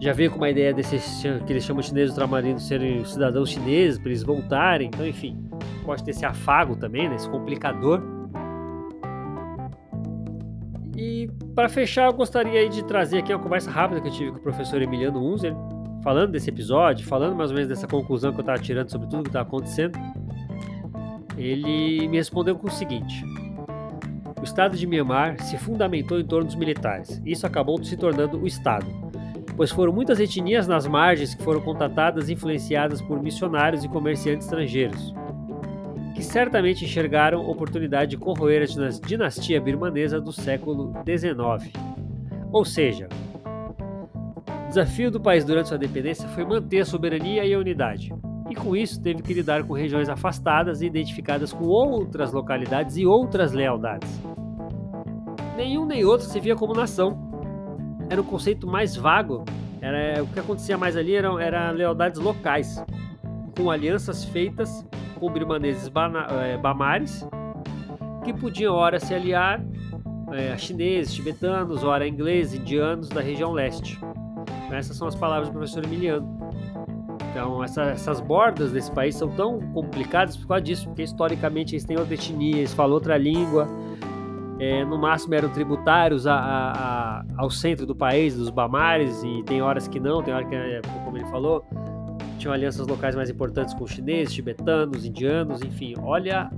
já 0.00 0.12
veio 0.12 0.30
com 0.30 0.36
uma 0.36 0.50
ideia 0.50 0.74
desses 0.74 1.22
que 1.46 1.52
eles 1.52 1.64
chamam 1.64 1.80
de 1.80 1.86
chineses 1.86 2.10
ultramarinos 2.10 2.66
serem 2.66 3.04
cidadãos 3.04 3.50
chineses, 3.50 3.98
para 3.98 4.08
eles 4.08 4.24
voltarem. 4.24 4.88
Então, 4.88 5.06
enfim, 5.06 5.38
pode 5.84 6.02
ter 6.02 6.10
esse 6.10 6.26
afago 6.26 6.74
também, 6.74 7.08
né, 7.08 7.14
esse 7.14 7.30
complicador. 7.30 8.02
E 10.96 11.30
para 11.54 11.68
fechar, 11.68 12.06
eu 12.06 12.12
gostaria 12.14 12.68
de 12.68 12.84
trazer 12.84 13.18
aqui 13.18 13.32
uma 13.32 13.42
conversa 13.42 13.70
rápida 13.70 14.00
que 14.00 14.08
eu 14.08 14.12
tive 14.12 14.32
com 14.32 14.38
o 14.38 14.42
professor 14.42 14.82
Emiliano 14.82 15.24
Unzer, 15.24 15.54
falando 16.02 16.32
desse 16.32 16.50
episódio, 16.50 17.06
falando 17.06 17.36
mais 17.36 17.50
ou 17.50 17.54
menos 17.54 17.68
dessa 17.68 17.86
conclusão 17.86 18.32
que 18.32 18.38
eu 18.38 18.42
estava 18.42 18.58
tirando 18.58 18.90
sobre 18.90 19.08
tudo 19.08 19.22
que 19.22 19.28
estava 19.28 19.46
acontecendo. 19.46 19.96
Ele 21.36 22.08
me 22.08 22.16
respondeu 22.16 22.56
com 22.56 22.66
o 22.66 22.70
seguinte: 22.70 23.24
O 24.40 24.44
Estado 24.44 24.76
de 24.76 24.86
Myanmar 24.86 25.42
se 25.42 25.58
fundamentou 25.58 26.18
em 26.18 26.24
torno 26.24 26.46
dos 26.46 26.56
militares. 26.56 27.20
Isso 27.24 27.46
acabou 27.46 27.82
se 27.84 27.96
tornando 27.96 28.38
o 28.38 28.46
Estado 28.46 28.86
pois 29.56 29.70
foram 29.70 29.92
muitas 29.92 30.20
etnias 30.20 30.68
nas 30.68 30.86
margens 30.86 31.34
que 31.34 31.42
foram 31.42 31.60
contatadas 31.60 32.28
e 32.28 32.34
influenciadas 32.34 33.00
por 33.00 33.22
missionários 33.22 33.82
e 33.82 33.88
comerciantes 33.88 34.46
estrangeiros, 34.46 35.14
que 36.14 36.22
certamente 36.22 36.84
enxergaram 36.84 37.48
oportunidade 37.48 38.10
de 38.10 38.16
corroer 38.18 38.62
a 38.62 39.06
dinastia 39.06 39.60
birmanesa 39.60 40.20
do 40.20 40.30
século 40.30 40.92
XIX. 41.06 41.72
Ou 42.52 42.64
seja, 42.64 43.08
o 44.64 44.68
desafio 44.68 45.10
do 45.10 45.20
país 45.20 45.44
durante 45.44 45.68
sua 45.68 45.78
dependência 45.78 46.28
foi 46.28 46.44
manter 46.44 46.80
a 46.80 46.84
soberania 46.84 47.44
e 47.44 47.54
a 47.54 47.58
unidade, 47.58 48.12
com 48.56 48.74
isso 48.74 49.00
teve 49.00 49.22
que 49.22 49.32
lidar 49.32 49.64
com 49.64 49.72
regiões 49.72 50.08
afastadas 50.08 50.82
e 50.82 50.86
identificadas 50.86 51.52
com 51.52 51.64
outras 51.64 52.32
localidades 52.32 52.96
e 52.96 53.06
outras 53.06 53.52
lealdades. 53.52 54.10
Nenhum 55.56 55.86
nem 55.86 56.04
outro 56.04 56.26
se 56.26 56.40
via 56.40 56.56
como 56.56 56.74
nação, 56.74 57.16
era 58.10 58.20
o 58.20 58.24
conceito 58.24 58.66
mais 58.66 58.96
vago. 58.96 59.44
Era, 59.80 60.22
o 60.22 60.26
que 60.26 60.40
acontecia 60.40 60.76
mais 60.76 60.96
ali 60.96 61.14
eram 61.14 61.38
era 61.38 61.70
lealdades 61.70 62.20
locais, 62.20 62.82
com 63.56 63.70
alianças 63.70 64.24
feitas 64.24 64.84
com 65.18 65.30
birmaneses 65.30 65.90
é, 66.42 66.56
bamares, 66.56 67.26
que 68.24 68.32
podiam 68.32 68.74
ora 68.74 69.00
se 69.00 69.14
aliar 69.14 69.64
é, 70.32 70.52
a 70.52 70.58
chineses, 70.58 71.14
tibetanos, 71.14 71.84
ora 71.84 72.06
ingleses, 72.06 72.60
indianos 72.60 73.08
da 73.08 73.20
região 73.20 73.52
leste. 73.52 73.98
Essas 74.70 74.96
são 74.96 75.08
as 75.08 75.14
palavras 75.14 75.48
do 75.48 75.52
professor 75.52 75.84
Emiliano. 75.84 76.45
Então, 77.36 77.62
essa, 77.62 77.82
essas 77.82 78.18
bordas 78.18 78.72
desse 78.72 78.90
país 78.90 79.14
são 79.14 79.28
tão 79.28 79.60
complicadas 79.74 80.38
por 80.38 80.48
causa 80.48 80.62
disso, 80.62 80.86
porque 80.86 81.02
historicamente 81.02 81.74
eles 81.74 81.84
têm 81.84 81.98
outra 81.98 82.14
etnia, 82.14 82.56
eles 82.56 82.72
falam 82.72 82.94
outra 82.94 83.18
língua, 83.18 83.68
é, 84.58 84.82
no 84.86 84.96
máximo 84.96 85.34
eram 85.34 85.50
tributários 85.50 86.26
a, 86.26 86.34
a, 86.34 86.70
a, 87.20 87.24
ao 87.36 87.50
centro 87.50 87.84
do 87.84 87.94
país, 87.94 88.34
dos 88.34 88.48
Bamares, 88.48 89.22
e 89.22 89.42
tem 89.42 89.60
horas 89.60 89.86
que 89.86 90.00
não, 90.00 90.22
tem 90.22 90.32
horas 90.32 90.48
que, 90.48 90.54
é, 90.54 90.80
como 91.04 91.18
ele 91.18 91.26
falou, 91.26 91.62
tinham 92.38 92.54
alianças 92.54 92.86
locais 92.86 93.14
mais 93.14 93.28
importantes 93.28 93.74
com 93.74 93.86
chineses, 93.86 94.32
tibetanos, 94.32 95.04
indianos, 95.04 95.60
enfim, 95.60 95.92
olha 96.02 96.50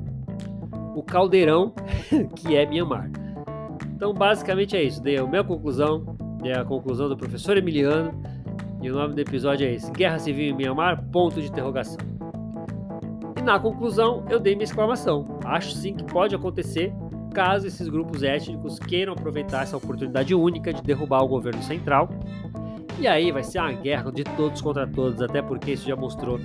o 0.95 1.03
caldeirão 1.03 1.73
que 2.37 2.55
é 2.55 2.65
Myanmar. 2.65 3.11
Então, 3.97 4.15
basicamente 4.15 4.77
é 4.77 4.83
isso. 4.85 5.03
Dei 5.03 5.19
a 5.19 5.27
minha 5.27 5.43
conclusão, 5.43 6.17
dei 6.41 6.53
a 6.53 6.65
conclusão 6.65 7.09
do 7.09 7.17
professor 7.17 7.57
Emiliano, 7.57 8.13
e 8.81 8.91
o 8.91 8.95
nome 8.95 9.15
do 9.15 9.21
episódio 9.21 9.67
é 9.67 9.75
esse: 9.75 9.91
Guerra 9.91 10.19
Civil 10.19 10.51
em 10.51 10.57
Myanmar? 10.57 11.03
Ponto 11.11 11.41
de 11.41 11.49
interrogação. 11.49 11.99
E 13.37 13.43
na 13.43 13.59
conclusão, 13.59 14.25
eu 14.31 14.39
dei 14.39 14.55
minha 14.55 14.65
exclamação. 14.65 15.39
Acho 15.45 15.73
sim 15.73 15.95
que 15.95 16.05
pode 16.05 16.35
acontecer 16.35 16.93
caso 17.33 17.67
esses 17.67 17.89
grupos 17.89 18.23
étnicos 18.23 18.79
queiram 18.79 19.13
aproveitar 19.13 19.63
essa 19.63 19.77
oportunidade 19.77 20.35
única 20.35 20.73
de 20.73 20.83
derrubar 20.83 21.23
o 21.23 21.29
governo 21.29 21.63
central. 21.63 22.09
E 22.99 23.07
aí 23.07 23.31
vai 23.31 23.45
ser 23.45 23.61
uma 23.61 23.73
guerra 23.73 24.11
de 24.11 24.25
todos 24.25 24.61
contra 24.61 24.87
todos, 24.87 25.23
até 25.23 25.41
porque 25.41 25.73
isso 25.73 25.87
já 25.87 25.95
mostrou. 25.95 26.41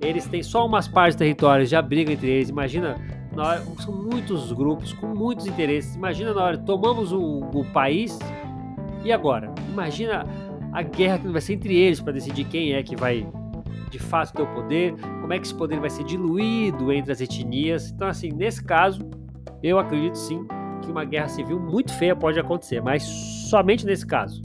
Eles 0.00 0.26
têm 0.26 0.42
só 0.42 0.66
umas 0.66 0.88
partes 0.88 1.14
territórias, 1.14 1.68
já 1.68 1.80
brigam 1.80 2.12
entre 2.12 2.28
eles. 2.28 2.48
Imagina, 2.48 2.96
hora, 3.36 3.62
são 3.78 3.94
muitos 3.94 4.52
grupos 4.52 4.92
com 4.92 5.06
muitos 5.06 5.46
interesses. 5.46 5.94
Imagina 5.94 6.34
na 6.34 6.42
hora, 6.42 6.58
tomamos 6.58 7.12
o, 7.12 7.40
o 7.54 7.64
país 7.72 8.18
e 9.04 9.12
agora? 9.12 9.52
Imagina 9.70 10.26
a 10.72 10.82
guerra 10.82 11.18
que 11.18 11.28
vai 11.28 11.40
ser 11.40 11.54
entre 11.54 11.76
eles 11.76 12.00
para 12.00 12.12
decidir 12.12 12.44
quem 12.44 12.72
é 12.72 12.82
que 12.82 12.96
vai 12.96 13.26
de 13.90 13.98
fato 13.98 14.32
ter 14.32 14.42
o 14.42 14.46
poder, 14.46 14.94
como 15.20 15.32
é 15.32 15.38
que 15.38 15.44
esse 15.44 15.54
poder 15.54 15.78
vai 15.78 15.90
ser 15.90 16.02
diluído 16.04 16.90
entre 16.90 17.12
as 17.12 17.20
etnias. 17.20 17.90
Então, 17.90 18.08
assim, 18.08 18.30
nesse 18.30 18.64
caso, 18.64 19.02
eu 19.62 19.78
acredito 19.78 20.16
sim 20.16 20.46
que 20.80 20.90
uma 20.90 21.04
guerra 21.04 21.28
civil 21.28 21.60
muito 21.60 21.92
feia 21.92 22.16
pode 22.16 22.40
acontecer, 22.40 22.80
mas 22.80 23.02
somente 23.02 23.84
nesse 23.84 24.06
caso. 24.06 24.40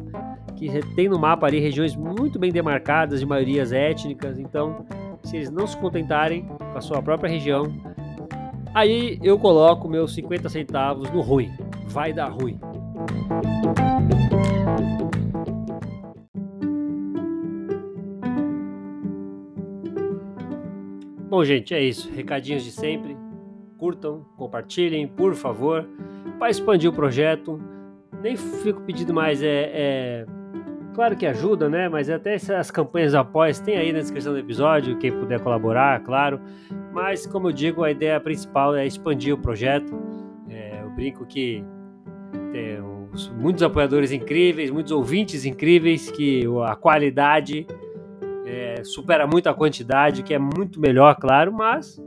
Que 0.56 0.70
tem 0.96 1.08
no 1.08 1.18
mapa 1.18 1.48
ali 1.48 1.60
regiões 1.60 1.96
muito 1.96 2.38
bem 2.38 2.52
demarcadas 2.52 3.20
de 3.20 3.26
maiorias 3.26 3.72
étnicas, 3.72 4.38
então 4.38 4.86
se 5.24 5.38
eles 5.38 5.50
não 5.50 5.66
se 5.66 5.78
contentarem 5.78 6.46
com 6.46 6.78
a 6.78 6.82
sua 6.82 7.02
própria 7.02 7.30
região, 7.30 7.66
aí 8.74 9.18
eu 9.24 9.40
coloco 9.40 9.88
meus 9.88 10.14
50 10.14 10.50
centavos 10.50 11.10
no 11.12 11.22
ruim. 11.22 11.52
Vai 11.88 12.12
dar 12.12 12.30
ruim. 12.30 12.60
Bom, 21.38 21.46
gente, 21.46 21.72
é 21.72 21.80
isso. 21.80 22.12
Recadinhos 22.12 22.64
de 22.64 22.72
sempre 22.72 23.16
curtam, 23.78 24.26
compartilhem, 24.36 25.08
por 25.08 25.36
favor, 25.36 25.88
para 26.40 26.50
expandir 26.50 26.90
o 26.90 26.94
projeto. 26.94 27.62
Nem 28.24 28.36
fico 28.36 28.82
pedindo 28.82 29.14
mais 29.14 29.44
é, 29.44 29.70
é 29.72 30.26
Claro 30.96 31.16
que 31.16 31.28
ajuda, 31.28 31.70
né? 31.70 31.88
Mas 31.88 32.10
até 32.10 32.34
essas 32.34 32.72
campanhas 32.72 33.14
apoio 33.14 33.54
tem 33.64 33.78
aí 33.78 33.94
na 33.94 34.00
descrição 34.00 34.34
do 34.34 34.40
episódio, 34.40 34.98
quem 34.98 35.12
puder 35.12 35.40
colaborar, 35.40 36.00
claro. 36.00 36.42
Mas, 36.92 37.28
como 37.28 37.50
eu 37.50 37.52
digo, 37.52 37.84
a 37.84 37.92
ideia 37.92 38.20
principal 38.20 38.76
é 38.76 38.88
expandir 38.88 39.36
o 39.36 39.38
projeto. 39.38 39.96
É, 40.50 40.82
eu 40.82 40.90
brinco 40.90 41.24
que 41.24 41.64
tem 42.52 42.82
muitos 43.36 43.62
apoiadores 43.62 44.12
incríveis, 44.12 44.72
muitos 44.72 44.92
ouvintes 44.92 45.46
incríveis, 45.46 46.10
que 46.10 46.46
a 46.66 46.76
qualidade 46.76 47.68
é, 48.48 48.82
supera 48.84 49.28
muito 49.28 49.48
a 49.50 49.54
quantidade, 49.54 50.24
que 50.24 50.34
é 50.34 50.40
muito 50.40 50.80
melhor, 50.80 51.16
claro, 51.16 51.52
mas 51.52 52.02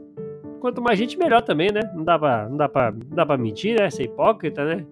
quanto 0.58 0.80
mais 0.80 0.98
gente, 0.98 1.18
melhor 1.18 1.42
também, 1.42 1.70
né? 1.70 1.80
Não 1.94 2.02
dá 2.02 2.18
pra, 2.18 2.48
não 2.48 2.56
dá 2.56 2.68
pra, 2.68 2.90
não 2.90 3.16
dá 3.16 3.26
pra 3.26 3.36
mentir, 3.36 3.78
né? 3.78 3.90
Ser 3.90 4.04
hipócrita, 4.04 4.64
né? 4.64 4.86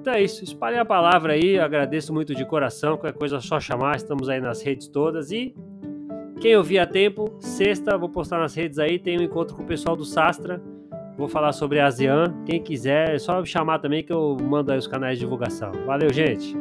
Então 0.00 0.12
é 0.12 0.22
isso, 0.22 0.44
espalhe 0.44 0.76
a 0.76 0.84
palavra 0.84 1.32
aí, 1.32 1.56
eu 1.56 1.64
agradeço 1.64 2.12
muito 2.12 2.34
de 2.34 2.44
coração, 2.44 2.96
qualquer 2.96 3.18
coisa 3.18 3.38
é 3.38 3.40
só 3.40 3.58
chamar, 3.58 3.96
estamos 3.96 4.28
aí 4.28 4.38
nas 4.38 4.62
redes 4.62 4.86
todas 4.86 5.32
e 5.32 5.54
quem 6.40 6.54
ouvir 6.56 6.78
a 6.78 6.86
tempo, 6.86 7.34
sexta, 7.40 7.96
vou 7.96 8.10
postar 8.10 8.38
nas 8.38 8.54
redes 8.54 8.78
aí, 8.78 8.98
tem 8.98 9.18
um 9.18 9.22
encontro 9.22 9.56
com 9.56 9.62
o 9.62 9.66
pessoal 9.66 9.96
do 9.96 10.04
Sastra, 10.04 10.60
vou 11.16 11.26
falar 11.26 11.52
sobre 11.52 11.80
a 11.80 11.86
ASEAN, 11.86 12.34
quem 12.44 12.62
quiser 12.62 13.14
é 13.14 13.18
só 13.18 13.42
chamar 13.46 13.78
também 13.78 14.04
que 14.04 14.12
eu 14.12 14.36
mando 14.42 14.72
aí 14.72 14.78
os 14.78 14.86
canais 14.86 15.18
de 15.18 15.24
divulgação. 15.24 15.72
Valeu, 15.86 16.12
gente! 16.12 16.54